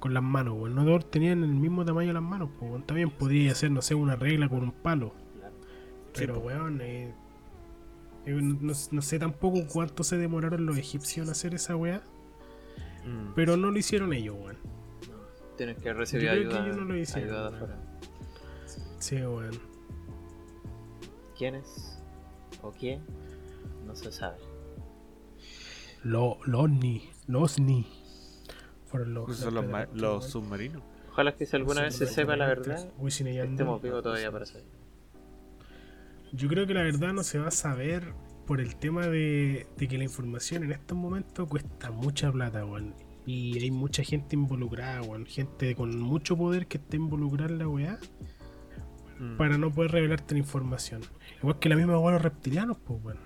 con 0.00 0.14
las 0.14 0.22
manos, 0.22 0.54
weón. 0.58 0.74
No 0.74 0.84
todos 0.84 1.08
tenían 1.10 1.44
el 1.44 1.50
mismo 1.50 1.84
tamaño 1.84 2.12
las 2.12 2.22
manos, 2.22 2.50
pues, 2.58 2.70
weón. 2.70 2.82
También 2.82 3.10
podría 3.10 3.52
hacer, 3.52 3.70
no 3.70 3.82
sé, 3.82 3.94
una 3.94 4.16
regla 4.16 4.48
con 4.48 4.64
un 4.64 4.72
palo. 4.72 5.12
Pero, 6.14 6.34
Sí, 6.36 6.40
weón, 6.40 6.80
eh, 6.80 7.14
eh, 8.26 8.32
no, 8.32 8.72
no 8.90 9.02
sé 9.02 9.18
tampoco 9.18 9.66
cuánto 9.68 10.02
se 10.02 10.16
demoraron 10.16 10.66
los 10.66 10.76
egipcios 10.76 11.26
en 11.26 11.30
hacer 11.30 11.54
esa 11.54 11.76
weá. 11.76 12.02
Mm. 13.04 13.34
Pero 13.36 13.56
no 13.56 13.70
lo 13.70 13.78
hicieron 13.78 14.12
ellos, 14.12 14.36
weón. 14.40 14.56
Tienes 15.56 15.76
que 15.76 15.92
recibir 15.92 16.26
Yo 16.26 16.32
creo 16.32 16.48
que 16.48 16.54
ayuda, 16.56 16.66
ellos 16.66 16.76
no 16.78 16.84
lo 16.84 16.96
hicieron, 16.96 17.28
ayuda 17.28 17.42
de 17.42 17.48
weón. 17.50 17.54
afuera. 17.54 17.98
Sí, 18.98 19.16
weón. 19.16 19.60
¿Quiénes 21.36 22.02
o 22.62 22.72
quién? 22.72 23.00
No 23.90 23.96
se 23.96 24.12
sabe. 24.12 24.38
Lo, 26.02 26.38
los 26.46 26.70
ni, 26.70 27.10
los 27.26 27.58
ni. 27.58 27.86
Fueron 28.86 29.14
los. 29.14 29.36
Son 29.36 29.54
los, 29.92 30.24
submarinos. 30.24 30.82
Ojalá 31.10 31.34
que 31.34 31.44
si 31.44 31.56
alguna 31.56 31.82
vez 31.82 31.96
se 31.96 32.06
sepa 32.06 32.36
la 32.36 32.46
verdad, 32.46 32.88
estemos 33.06 33.82
vivos 33.82 34.02
todavía 34.02 34.30
para 34.30 34.46
saber. 34.46 34.64
Yo 36.32 36.48
creo 36.48 36.66
que 36.66 36.74
la 36.74 36.82
verdad 36.82 37.12
no 37.12 37.24
se 37.24 37.38
va 37.38 37.48
a 37.48 37.52
saber 37.52 38.14
por 38.46 38.60
el 38.60 38.76
tema 38.76 39.06
de, 39.08 39.66
de 39.76 39.88
que 39.88 39.98
la 39.98 40.04
información 40.04 40.62
en 40.62 40.72
estos 40.72 40.96
momentos 40.96 41.48
cuesta 41.48 41.90
mucha 41.90 42.30
plata, 42.30 42.64
weón. 42.64 42.94
Y 43.26 43.58
hay 43.58 43.70
mucha 43.70 44.02
gente 44.04 44.36
involucrada, 44.36 45.02
weón. 45.02 45.26
Gente 45.26 45.74
con 45.74 45.98
mucho 45.98 46.36
poder 46.36 46.66
que 46.68 46.78
está 46.78 46.96
involucrada 46.96 47.50
en 47.50 47.58
la 47.58 47.68
weá 47.68 47.98
Mm. 49.20 49.36
para 49.36 49.58
no 49.58 49.70
poder 49.70 49.92
revelarte 49.92 50.34
la 50.34 50.38
información. 50.40 51.02
Igual 51.38 51.58
que 51.58 51.68
la 51.68 51.76
misma 51.76 51.98
weá 51.98 52.14
los 52.14 52.22
reptilianos, 52.22 52.78
pues, 52.78 53.04
weón. 53.04 53.18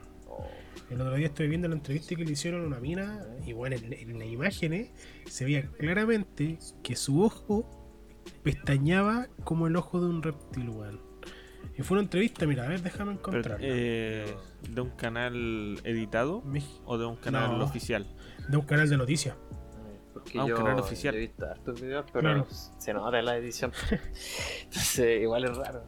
El 0.90 1.00
otro 1.00 1.14
día 1.14 1.26
estuve 1.28 1.48
viendo 1.48 1.68
la 1.68 1.74
entrevista 1.74 2.14
que 2.14 2.24
le 2.24 2.32
hicieron 2.32 2.62
a 2.64 2.66
una 2.66 2.80
mina 2.80 3.24
y 3.46 3.52
bueno, 3.52 3.76
en, 3.76 3.92
en 3.92 4.18
las 4.18 4.28
imágenes 4.28 4.90
se 5.26 5.44
veía 5.44 5.66
claramente 5.78 6.58
que 6.82 6.94
su 6.96 7.22
ojo 7.22 7.68
pestañaba 8.42 9.28
como 9.44 9.66
el 9.66 9.76
ojo 9.76 10.00
de 10.00 10.06
un 10.06 10.22
reptil, 10.22 10.68
weón. 10.70 11.00
Y 11.76 11.82
fue 11.82 11.96
una 11.96 12.02
entrevista, 12.04 12.46
mira, 12.46 12.64
a 12.64 12.68
ver, 12.68 12.82
déjame 12.82 13.12
Pero, 13.16 13.18
encontrarla. 13.18 13.66
eh, 13.68 14.34
¿De 14.70 14.80
un 14.80 14.90
canal 14.90 15.80
editado 15.84 16.44
o 16.84 16.98
de 16.98 17.06
un 17.06 17.16
canal 17.16 17.58
No. 17.58 17.64
oficial? 17.64 18.06
De 18.48 18.56
un 18.56 18.64
canal 18.64 18.88
de 18.88 18.96
noticias. 18.96 19.36
Porque 20.12 20.38
Ah, 20.38 20.44
un 20.44 20.50
yo, 20.50 20.56
canal 20.56 20.78
oficial. 20.78 21.14
yo 21.14 21.18
he 21.18 21.26
visto 21.26 21.46
hartos 21.46 21.80
videos, 21.80 22.04
pero 22.12 22.20
Claro. 22.20 22.46
se 22.78 22.94
nota 22.94 23.18
en 23.18 23.24
la 23.24 23.36
edición. 23.36 23.72
Entonces, 24.64 25.22
igual 25.22 25.44
es 25.46 25.56
raro. 25.56 25.82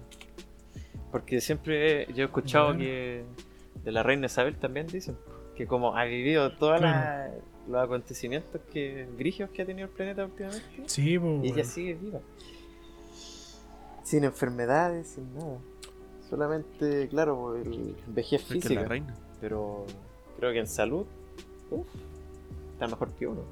Porque 1.13 1.41
siempre 1.41 2.07
yo 2.13 2.23
he 2.23 2.27
escuchado 2.27 2.77
que 2.77 3.25
de 3.85 3.93
la 3.93 4.03
reina 4.03 4.27
Isabel 4.27 4.57
también 4.57 4.87
dicen 4.87 5.17
que 5.57 5.67
como 5.67 5.97
ha 5.97 6.05
vivido 6.05 6.53
todos 6.57 6.79
Claro. 6.81 7.33
los 7.69 7.83
acontecimientos 7.85 8.61
que 8.73 9.09
grigios 9.17 9.51
que 9.51 9.63
ha 9.63 9.67
tenido 9.67 9.89
el 9.89 9.93
planeta 9.95 10.25
últimamente, 10.25 10.83
Sí, 10.87 11.19
pues, 11.19 11.45
y 11.45 11.49
ella 11.49 11.65
sigue 11.65 11.95
viva. 11.95 12.21
Sin 14.05 14.25
enfermedades, 14.25 15.09
sin 15.09 15.35
nada. 15.35 15.59
Solamente, 16.31 17.09
claro, 17.09 17.57
el 17.57 17.97
vejez 18.07 18.43
Es 18.43 18.49
que 18.49 18.59
es 18.59 18.65
física. 18.65 18.83
la 18.83 18.89
reina. 18.89 19.15
Pero 19.41 19.85
creo 20.39 20.53
que 20.53 20.59
en 20.61 20.67
salud, 20.67 21.07
uf, 21.71 21.87
está 22.73 22.87
mejor 22.87 23.11
que 23.15 23.27
uno. 23.27 23.43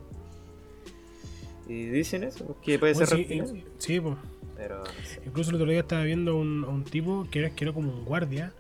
Y 1.67 1.87
dicen 1.87 2.25
eso, 2.25 2.57
que 2.63 2.79
puede 2.79 2.95
ser 2.95 3.09
sí, 3.09 3.27
eh, 3.31 3.65
sí, 3.79 4.01
pues. 4.01 4.17
Pero 4.57 4.79
no 4.79 4.85
sé. 4.85 5.21
Incluso 5.27 5.51
el 5.51 5.57
otro 5.57 5.69
día 5.71 5.81
estaba 5.81 6.03
viendo 6.05 6.37
un, 6.37 6.65
a 6.65 6.69
un 6.69 6.85
tipo 6.85 7.27
que 7.31 7.41
era, 7.41 7.51
que 7.51 7.65
era 7.65 7.73
como 7.73 7.91
un 7.91 8.05
guardia, 8.05 8.53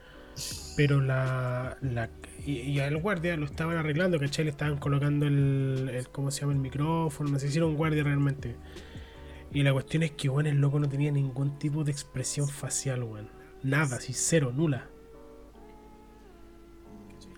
pero 0.76 1.00
la. 1.00 1.76
la 1.80 2.10
y, 2.44 2.52
y 2.60 2.80
al 2.80 2.96
guardia 2.98 3.36
lo 3.36 3.46
estaban 3.46 3.76
arreglando, 3.76 4.18
¿cachai? 4.18 4.44
Le 4.44 4.50
estaban 4.50 4.78
colocando 4.78 5.26
el, 5.26 5.90
el. 5.92 6.08
¿Cómo 6.08 6.30
se 6.30 6.42
llama? 6.42 6.52
El 6.52 6.58
micrófono, 6.58 7.30
no 7.30 7.38
era 7.38 7.66
un 7.66 7.76
guardia 7.76 8.02
realmente. 8.02 8.56
Y 9.52 9.62
la 9.62 9.72
cuestión 9.72 10.02
es 10.02 10.10
que, 10.10 10.28
bueno, 10.28 10.48
el 10.48 10.60
loco 10.60 10.80
no 10.80 10.88
tenía 10.88 11.12
ningún 11.12 11.58
tipo 11.60 11.84
de 11.84 11.92
expresión 11.92 12.48
facial, 12.48 13.04
weón. 13.04 13.28
Nada, 13.62 13.96
así, 13.96 14.12
cero, 14.12 14.52
nula. 14.52 14.88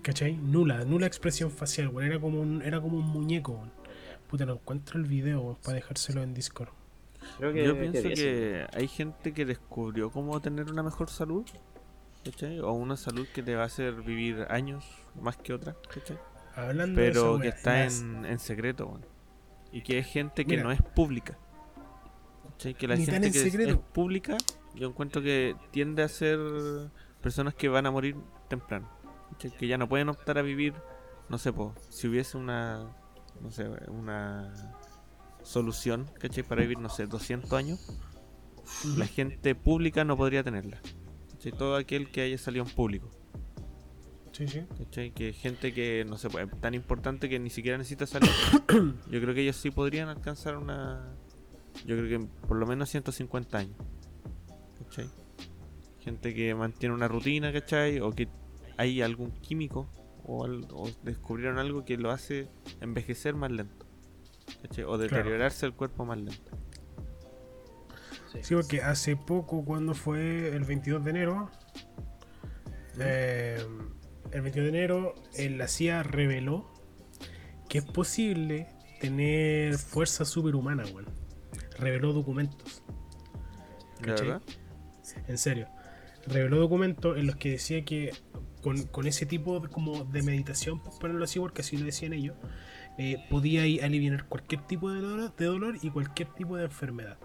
¿Cachai? 0.01 0.35
Nula, 0.35 0.83
nula 0.83 1.05
expresión 1.05 1.51
facial, 1.51 1.89
weón. 1.89 2.07
Era 2.07 2.19
como 2.19 2.41
un, 2.41 2.63
era 2.63 2.81
como 2.81 2.97
un 2.97 3.05
muñeco, 3.05 3.51
weón. 3.51 3.71
Puta, 4.27 4.47
no 4.47 4.53
encuentro 4.53 4.99
el 4.99 5.05
video, 5.05 5.41
weón, 5.41 5.57
para 5.63 5.75
dejárselo 5.75 6.23
en 6.23 6.33
Discord. 6.33 6.69
Creo 7.37 7.53
que, 7.53 7.63
Yo 7.63 7.77
pienso 7.77 8.09
que 8.09 8.65
hay 8.73 8.87
gente 8.87 9.33
que 9.33 9.45
descubrió 9.45 10.09
cómo 10.09 10.41
tener 10.41 10.71
una 10.71 10.81
mejor 10.81 11.11
salud, 11.11 11.45
¿cachai? 12.23 12.59
O 12.59 12.71
una 12.73 12.97
salud 12.97 13.27
que 13.33 13.43
te 13.43 13.55
va 13.55 13.63
a 13.63 13.65
hacer 13.65 13.93
vivir 14.01 14.45
años 14.49 14.85
más 15.21 15.37
que 15.37 15.53
otra, 15.53 15.75
¿cachai? 15.93 16.17
Hablando 16.55 16.99
de 17.01 17.09
esa 17.09 17.19
Pero 17.21 17.39
que 17.39 17.47
está 17.49 17.83
las- 17.83 18.01
en, 18.01 18.25
en 18.25 18.39
secreto. 18.39 18.99
Y 19.71 19.81
que 19.83 19.99
es 19.99 20.07
gente 20.07 20.43
que 20.45 20.51
Mira. 20.51 20.63
no 20.63 20.71
es 20.71 20.81
pública. 20.81 21.37
¿cachai? 22.49 22.73
Que 22.73 22.87
la 22.87 22.95
Ni 22.95 23.05
gente 23.05 23.27
en 23.27 23.33
que 23.33 23.39
es, 23.47 23.53
es 23.55 23.77
pública, 23.93 24.37
yo 24.75 24.87
encuentro 24.89 25.21
que 25.21 25.55
tiende 25.71 26.03
a 26.03 26.07
ser 26.07 26.39
personas 27.21 27.53
que 27.53 27.67
van 27.69 27.85
a 27.85 27.91
morir 27.91 28.15
temprano. 28.47 28.89
¿cachai? 29.31 29.51
Que 29.51 29.67
ya 29.67 29.77
no 29.77 29.87
pueden 29.87 30.09
optar 30.09 30.37
a 30.37 30.41
vivir 30.41 30.73
no 31.29 31.37
sé, 31.37 31.51
po, 31.51 31.75
si 31.89 32.07
hubiese 32.07 32.37
una, 32.37 32.87
no 33.41 33.51
sé, 33.51 33.67
una 33.89 34.53
solución, 35.43 36.09
¿cachai? 36.19 36.43
Para 36.43 36.61
vivir, 36.61 36.79
no 36.79 36.87
sé, 36.87 37.05
200 37.05 37.51
años, 37.51 37.99
la 38.95 39.05
gente 39.07 39.53
pública 39.53 40.05
no 40.05 40.15
podría 40.15 40.41
tenerla. 40.43 40.79
¿Cachai? 41.37 41.51
Todo 41.53 41.75
aquel 41.75 42.09
que 42.11 42.21
haya 42.21 42.37
salido 42.37 42.65
en 42.65 42.71
público. 42.71 43.09
Sí, 44.33 44.47
sí. 44.47 44.61
¿cachai? 44.77 45.11
Que 45.11 45.33
gente 45.33 45.73
que, 45.73 46.05
no 46.07 46.17
sé, 46.17 46.29
pues, 46.29 46.47
tan 46.61 46.73
importante 46.75 47.27
que 47.29 47.39
ni 47.39 47.49
siquiera 47.49 47.77
necesita 47.77 48.05
salir. 48.05 48.29
Yo 49.09 49.21
creo 49.21 49.33
que 49.33 49.41
ellos 49.41 49.55
sí 49.55 49.71
podrían 49.71 50.09
alcanzar 50.09 50.57
una... 50.57 51.15
Yo 51.85 51.95
creo 51.97 52.07
que 52.19 52.27
por 52.47 52.57
lo 52.57 52.65
menos 52.67 52.89
150 52.89 53.57
años. 53.57 53.75
¿Cachai? 54.83 55.09
Gente 56.01 56.33
que 56.33 56.53
mantiene 56.55 56.93
una 56.95 57.07
rutina, 57.07 57.51
¿cachai? 57.51 57.99
O 57.99 58.11
que 58.11 58.27
hay 58.77 59.01
algún 59.01 59.31
químico 59.31 59.89
o, 60.23 60.45
al- 60.45 60.67
o 60.71 60.89
descubrieron 61.03 61.57
algo 61.57 61.83
que 61.85 61.97
lo 61.97 62.11
hace 62.11 62.47
envejecer 62.81 63.33
más 63.35 63.51
lento. 63.51 63.85
¿cachai? 64.61 64.83
O 64.85 64.97
deteriorarse 64.97 65.65
el 65.65 65.73
cuerpo 65.73 66.05
más 66.05 66.17
lento. 66.19 66.51
Sí, 68.41 68.55
porque 68.55 68.81
hace 68.81 69.15
poco, 69.15 69.63
cuando 69.63 69.93
fue 69.93 70.55
el 70.55 70.63
22 70.63 71.03
de 71.03 71.09
enero, 71.09 71.51
eh, 72.99 73.63
el 74.31 74.41
22 74.41 74.71
de 74.71 74.77
enero, 74.77 75.15
eh, 75.35 75.49
la 75.49 75.67
CIA 75.67 76.03
reveló 76.03 76.71
que 77.69 77.79
es 77.79 77.85
posible 77.85 78.67
tener 78.99 79.77
fuerza 79.77 80.25
superhumana, 80.25 80.83
weón. 80.85 81.05
Reveló 81.77 82.13
documentos, 82.13 82.83
¿De 84.01 84.07
¿Cachai? 84.07 84.39
en 85.27 85.37
serio. 85.37 85.67
Reveló 86.25 86.57
documentos 86.59 87.17
en 87.17 87.27
los 87.27 87.35
que 87.35 87.51
decía 87.51 87.85
que 87.85 88.11
con, 88.61 88.83
con 88.87 89.07
ese 89.07 89.25
tipo 89.25 89.59
de, 89.59 89.69
como 89.69 90.03
de 90.03 90.23
meditación, 90.23 90.81
por 90.81 90.97
ponerlo 90.99 91.23
así, 91.23 91.39
porque 91.39 91.61
así 91.61 91.77
lo 91.77 91.85
decían 91.85 92.13
ellos, 92.13 92.35
eh, 92.97 93.17
podía 93.29 93.61
aliviar 93.85 94.25
cualquier 94.27 94.61
tipo 94.61 94.91
de 94.91 95.01
dolor, 95.01 95.35
de 95.35 95.45
dolor 95.45 95.77
y 95.81 95.91
cualquier 95.91 96.29
tipo 96.29 96.57
de 96.57 96.65
enfermedad. 96.65 97.17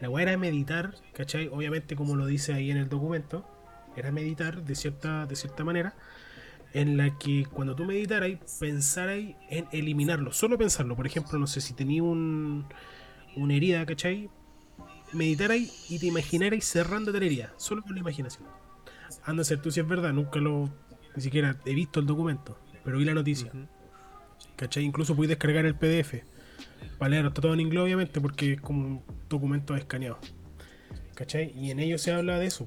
La 0.00 0.10
weá 0.10 0.24
era 0.24 0.36
meditar, 0.36 0.94
¿cachai? 1.12 1.48
Obviamente, 1.48 1.96
como 1.96 2.16
lo 2.16 2.26
dice 2.26 2.54
ahí 2.54 2.70
en 2.70 2.76
el 2.76 2.88
documento, 2.88 3.48
era 3.96 4.12
meditar 4.12 4.62
de 4.62 4.74
cierta, 4.74 5.26
de 5.26 5.36
cierta 5.36 5.64
manera, 5.64 5.94
en 6.72 6.96
la 6.96 7.18
que 7.18 7.46
cuando 7.46 7.74
tú 7.74 7.84
meditaras, 7.84 8.30
pensaras 8.60 9.18
en 9.50 9.66
eliminarlo, 9.72 10.32
solo 10.32 10.58
pensarlo. 10.58 10.96
Por 10.96 11.06
ejemplo, 11.06 11.38
no 11.38 11.46
sé 11.46 11.60
si 11.60 11.74
tenía 11.74 12.02
un, 12.02 12.66
una 13.36 13.54
herida, 13.54 13.84
¿cachai? 13.86 14.30
Meditarais 15.12 15.90
y 15.90 15.98
te 15.98 16.06
imaginarais 16.06 16.64
cerrándote 16.64 17.18
la 17.20 17.26
herida, 17.26 17.54
solo 17.56 17.82
con 17.82 17.94
la 17.94 18.00
imaginación. 18.00 18.46
Anda 19.24 19.42
a 19.42 19.44
ser 19.44 19.60
tú 19.60 19.70
si 19.70 19.80
es 19.80 19.88
verdad, 19.88 20.12
nunca 20.12 20.38
lo, 20.38 20.68
ni 21.16 21.22
siquiera 21.22 21.56
he 21.64 21.74
visto 21.74 22.00
el 22.00 22.06
documento, 22.06 22.58
pero 22.84 22.98
vi 22.98 23.04
la 23.04 23.14
noticia. 23.14 23.48
Ujú. 23.48 23.66
¿Cachai? 24.56 24.84
Incluso 24.84 25.16
puedes 25.16 25.30
descargar 25.30 25.64
el 25.66 25.74
PDF. 25.74 26.24
Para 26.98 27.10
leerlo, 27.10 27.28
está 27.28 27.40
todo 27.42 27.54
en 27.54 27.60
inglés, 27.60 27.82
obviamente, 27.82 28.20
porque 28.20 28.54
es 28.54 28.60
como 28.60 28.86
un 28.86 29.02
documento 29.28 29.74
escaneado. 29.76 30.18
¿Cachai? 31.14 31.52
Y 31.56 31.70
en 31.70 31.80
ello 31.80 31.98
se 31.98 32.12
habla 32.12 32.38
de 32.38 32.46
eso. 32.46 32.66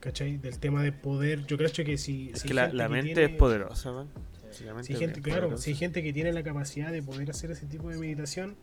¿Cachai? 0.00 0.36
Del 0.38 0.58
tema 0.58 0.82
de 0.82 0.92
poder. 0.92 1.46
Yo 1.46 1.56
creo 1.56 1.70
que 1.72 1.98
si. 1.98 2.30
Es 2.30 2.40
si 2.40 2.48
que 2.48 2.54
la, 2.54 2.62
gente 2.64 2.76
la 2.76 2.86
que 2.86 2.92
mente 2.92 3.14
tiene- 3.14 3.32
es 3.32 3.38
poderosa, 3.38 3.92
man. 3.92 4.08
Sí, 4.50 4.64
la 4.64 4.74
mente 4.74 4.86
Si 4.88 4.92
hay 4.92 4.96
es 4.96 5.00
gente, 5.06 5.20
claro, 5.22 5.42
poderosa. 5.42 5.62
si 5.64 5.70
hay 5.70 5.76
gente 5.76 6.02
que 6.02 6.12
tiene 6.12 6.32
la 6.32 6.42
capacidad 6.42 6.92
de 6.92 7.02
poder 7.02 7.30
hacer 7.30 7.50
ese 7.50 7.66
tipo 7.66 7.88
de 7.90 7.98
meditación. 7.98 8.56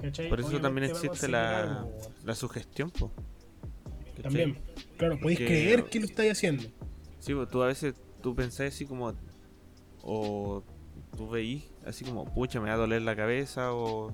¿cachai? 0.00 0.28
Por 0.28 0.40
eso 0.40 0.60
también 0.60 0.90
Obviamente 0.90 1.06
existe 1.06 1.28
la, 1.28 1.78
algo, 1.78 1.98
la 2.24 2.34
sugestión, 2.34 2.90
po. 2.90 3.12
¿Cachai? 4.16 4.22
También. 4.22 4.58
Claro, 4.96 5.18
podéis 5.18 5.38
creer 5.40 5.84
que 5.84 6.00
lo 6.00 6.06
estáis 6.06 6.32
haciendo. 6.32 6.64
Sí, 7.20 7.34
pues 7.34 7.48
tú 7.48 7.62
a 7.62 7.68
veces 7.68 7.94
tú 8.22 8.34
pensás 8.34 8.74
así 8.74 8.84
como. 8.84 9.14
O 10.02 10.62
tú 11.16 11.28
veís 11.28 11.64
así 11.86 12.04
como, 12.04 12.24
pucha, 12.24 12.60
me 12.60 12.68
va 12.68 12.74
a 12.74 12.78
doler 12.78 13.02
la 13.02 13.14
cabeza 13.16 13.72
o 13.72 14.12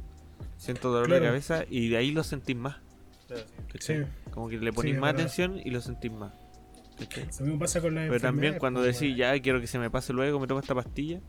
siento 0.57 0.91
dolor 0.91 1.09
de 1.09 1.17
Claro. 1.19 1.27
cabeza 1.27 1.65
y 1.69 1.89
de 1.89 1.97
ahí 1.97 2.11
lo 2.13 2.23
sentís 2.25 2.57
más. 2.57 2.77
¿cachai? 3.73 4.05
Sí. 4.05 4.11
Como 4.33 4.49
que 4.49 4.59
le 4.59 4.73
ponís 4.73 4.95
más 4.95 5.13
verdad. 5.13 5.21
atención 5.23 5.61
y 5.65 5.71
lo 5.71 5.81
sentís 5.81 6.11
más. 6.13 6.33
¿cachai? 6.99 7.27
Lo 7.39 7.45
mismo 7.47 7.59
pasa 7.61 7.81
con 7.81 7.95
la 7.95 8.03
Pero 8.03 8.21
también 8.21 8.59
cuando 8.59 8.83
decís, 8.83 9.17
ya 9.17 9.39
quiero 9.41 9.61
que 9.61 9.67
se 9.67 9.79
me 9.79 9.89
pase 9.91 10.13
luego, 10.13 10.41
me 10.41 10.47
tomo 10.47 10.61
esta 10.61 10.75
pastilla. 10.75 11.21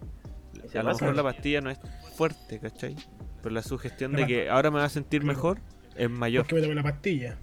A 0.74 0.84
lo 0.84 0.90
mejor 0.94 1.16
la 1.16 1.24
pastilla 1.24 1.62
no 1.62 1.70
es 1.70 1.80
fuerte, 2.16 2.60
¿cachai? 2.60 2.96
Pero 3.42 3.54
la 3.56 3.62
sugestión 3.64 4.12
La 4.14 4.20
de 4.20 4.28
que 4.28 4.50
ahora 4.50 4.70
me 4.72 4.78
va 4.80 4.86
a 4.86 4.90
sentir 4.90 5.22
Claro. 5.22 5.36
mejor 5.36 5.60
es 5.96 6.10
mayor. 6.10 6.44
Porque 6.44 6.56
me 6.56 6.62
tomé 6.62 6.76
la 6.76 6.84
pastilla. 6.84 7.38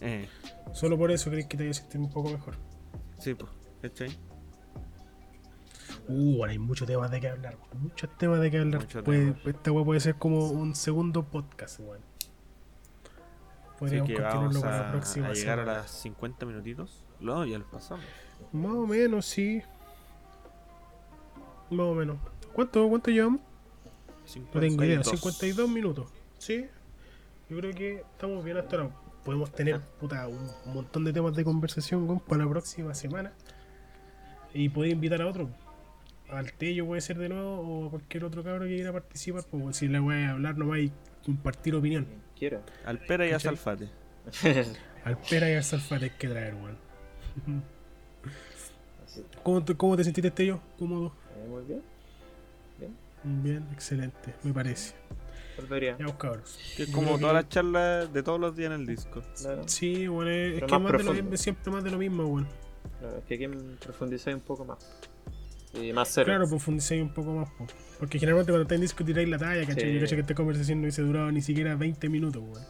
Eh, 0.00 0.26
Solo 0.72 0.96
por 0.98 1.10
eso 1.10 1.30
crees 1.30 1.46
que 1.46 1.56
te 1.56 1.62
voy 1.64 1.70
a 1.70 1.74
sentir 1.74 2.00
un 2.00 2.10
poco 2.10 2.30
mejor. 2.30 2.54
sí, 3.18 3.34
pues, 3.34 3.50
¿cachai? 3.82 4.10
Uh, 6.14 6.36
bueno, 6.38 6.50
hay 6.52 6.58
muchos 6.58 6.86
temas 6.86 7.10
de 7.10 7.20
qué 7.20 7.28
hablar. 7.28 7.56
Muchos 7.80 8.10
temas 8.18 8.40
de 8.40 8.50
qué 8.50 8.58
hablar. 8.58 8.86
Puede- 9.04 9.32
temas. 9.32 9.46
esta 9.46 9.72
weá 9.72 9.84
puede 9.84 10.00
ser 10.00 10.14
como 10.16 10.48
un 10.48 10.74
segundo 10.74 11.22
podcast, 11.24 11.80
weón. 11.80 12.00
Así 12.00 13.78
Podríamos 13.78 14.08
que 14.08 14.14
continuarlo 14.14 14.60
con 14.60 14.70
la 14.70 14.88
a, 14.88 14.92
próxima 14.92 15.26
a 15.28 15.32
llegar 15.32 15.58
a 15.58 15.62
semana. 15.64 15.78
las 15.80 15.90
50 15.90 16.46
minutitos. 16.46 17.04
No, 17.18 17.44
ya 17.44 17.58
los 17.58 17.66
pasamos. 17.68 18.04
Más 18.52 18.72
o 18.72 18.86
menos, 18.86 19.26
sí. 19.26 19.62
Más 21.70 21.86
o 21.86 21.94
menos. 21.94 22.16
¿Cuánto, 22.52 22.88
cuánto 22.88 23.10
llevamos? 23.10 23.40
No 24.54 24.60
tengo 24.60 24.84
idea. 24.84 25.02
52 25.02 25.68
minutos. 25.68 26.06
Sí. 26.38 26.66
Yo 27.48 27.56
creo 27.58 27.74
que 27.74 27.94
estamos 28.00 28.44
bien 28.44 28.56
hasta 28.58 28.76
ahora. 28.76 28.90
Podemos 29.24 29.50
tener 29.52 29.80
puta, 30.00 30.26
un 30.28 30.50
montón 30.74 31.04
de 31.04 31.12
temas 31.12 31.34
de 31.34 31.44
conversación 31.44 32.04
weón, 32.08 32.20
para 32.20 32.44
la 32.44 32.50
próxima 32.50 32.94
semana. 32.94 33.32
Y 34.54 34.68
podéis 34.68 34.94
invitar 34.94 35.22
a 35.22 35.26
otro. 35.26 35.48
Al 36.32 36.52
Tello 36.52 36.86
puede 36.86 37.00
ser 37.00 37.18
de 37.18 37.28
nuevo 37.28 37.60
o 37.60 37.86
a 37.86 37.90
cualquier 37.90 38.24
otro 38.24 38.42
cabro 38.42 38.64
que 38.64 38.74
quiera 38.74 38.92
participar. 38.92 39.44
Pues 39.50 39.76
si 39.76 39.88
la 39.88 40.00
voy 40.00 40.16
a 40.16 40.30
hablar 40.30 40.56
nomás 40.56 40.80
y 40.80 40.92
compartir 41.24 41.74
opinión. 41.74 42.06
Quiero. 42.38 42.62
Al 42.84 42.98
pera 42.98 43.26
y 43.26 43.32
a. 43.32 43.38
Salfate. 43.38 43.88
Al 45.04 45.18
Pera 45.18 45.50
y 45.50 45.54
al 45.54 45.64
Salfate 45.64 46.04
hay 46.04 46.10
que 46.10 46.28
traer, 46.28 46.54
weón. 46.54 46.76
¿Cómo 49.42 49.64
te, 49.64 49.76
¿Cómo 49.76 49.96
te 49.96 50.04
sentiste, 50.04 50.30
Tello? 50.30 50.60
¿Cómodo? 50.78 51.12
Eh, 51.36 51.48
Muy 51.48 51.64
bien. 51.64 51.82
Bien, 53.24 53.68
excelente, 53.72 54.34
me 54.42 54.52
parece. 54.52 54.94
Volvería. 55.56 55.96
Ya, 55.98 56.06
cabros. 56.16 56.58
Que 56.76 56.84
es 56.84 56.90
como 56.90 57.18
todas 57.18 57.34
las 57.34 57.48
charlas 57.48 58.12
de 58.12 58.22
todos 58.22 58.40
los 58.40 58.56
días 58.56 58.72
en 58.72 58.80
el 58.80 58.86
disco. 58.86 59.22
Claro. 59.36 59.62
Sí, 59.66 60.08
bueno, 60.08 60.30
es, 60.30 60.54
Pero 60.54 60.66
que 60.66 60.72
más 60.72 60.82
más 60.82 61.04
de 61.04 61.22
lo 61.22 61.36
siempre 61.36 61.72
más 61.72 61.84
de 61.84 61.90
lo 61.90 61.98
mismo, 61.98 62.24
weón. 62.24 62.48
Claro, 62.98 63.18
es 63.18 63.24
que 63.24 63.34
aquí 63.34 63.46
profundizáis 63.80 64.36
un 64.36 64.42
poco 64.42 64.64
más. 64.64 64.78
Y 65.74 65.92
más 65.92 66.08
serio. 66.08 66.26
Claro, 66.26 66.48
profundicéis 66.48 67.02
un 67.02 67.14
poco 67.14 67.32
más, 67.32 67.48
po. 67.50 67.66
porque 67.98 68.18
generalmente 68.18 68.52
cuando 68.52 68.62
estáis 68.62 68.78
en 68.78 68.82
disco 68.82 69.04
tiráis 69.04 69.28
la 69.28 69.38
talla, 69.38 69.66
¿cachai? 69.66 69.84
Sí. 69.84 69.94
Yo 69.94 70.00
cacho 70.00 70.16
que 70.16 70.20
esta 70.20 70.34
conversación 70.34 70.78
no 70.78 70.82
hubiese 70.82 71.02
durado 71.02 71.32
ni 71.32 71.40
siquiera 71.40 71.74
20 71.76 72.08
minutos, 72.08 72.42
weón. 72.42 72.64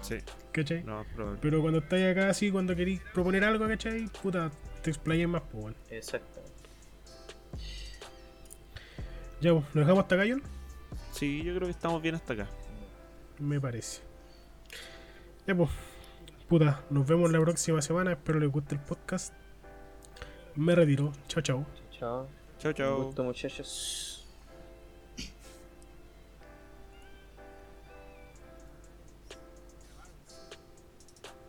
Sí. 0.00 0.16
¿Cachai? 0.52 0.82
No, 0.82 1.04
pero 1.14 1.38
Pero 1.40 1.60
cuando 1.60 1.78
estáis 1.78 2.06
acá 2.06 2.30
así, 2.30 2.50
cuando 2.50 2.74
queréis 2.74 3.00
proponer 3.14 3.44
algo, 3.44 3.68
¿cachai? 3.68 4.06
Puta, 4.22 4.50
te 4.82 4.90
explayáis 4.90 5.28
más, 5.28 5.42
po, 5.42 5.58
weón. 5.58 5.76
Exacto. 5.90 6.40
Ya, 9.40 9.52
pues, 9.54 9.64
¿lo 9.72 9.80
dejamos 9.80 10.02
hasta 10.02 10.14
acá, 10.16 10.24
John? 10.28 10.42
sí, 11.12 11.42
yo 11.42 11.54
creo 11.54 11.66
que 11.66 11.72
estamos 11.72 12.02
bien 12.02 12.14
hasta 12.14 12.32
acá. 12.32 12.48
Me 13.38 13.60
parece. 13.60 14.02
Ya, 15.46 15.54
pues, 15.54 15.70
puta, 16.48 16.82
nos 16.90 17.06
vemos 17.06 17.30
la 17.30 17.40
próxima 17.40 17.80
semana. 17.80 18.12
Espero 18.12 18.38
les 18.40 18.50
guste 18.50 18.74
el 18.74 18.80
podcast. 18.80 19.32
Me 20.56 20.74
retiro. 20.74 21.12
Chao, 21.28 21.42
chao. 21.42 21.66
Chao. 21.98 22.39
Un 22.98 23.04
gusto, 23.04 23.24
muchachos. 23.24 24.09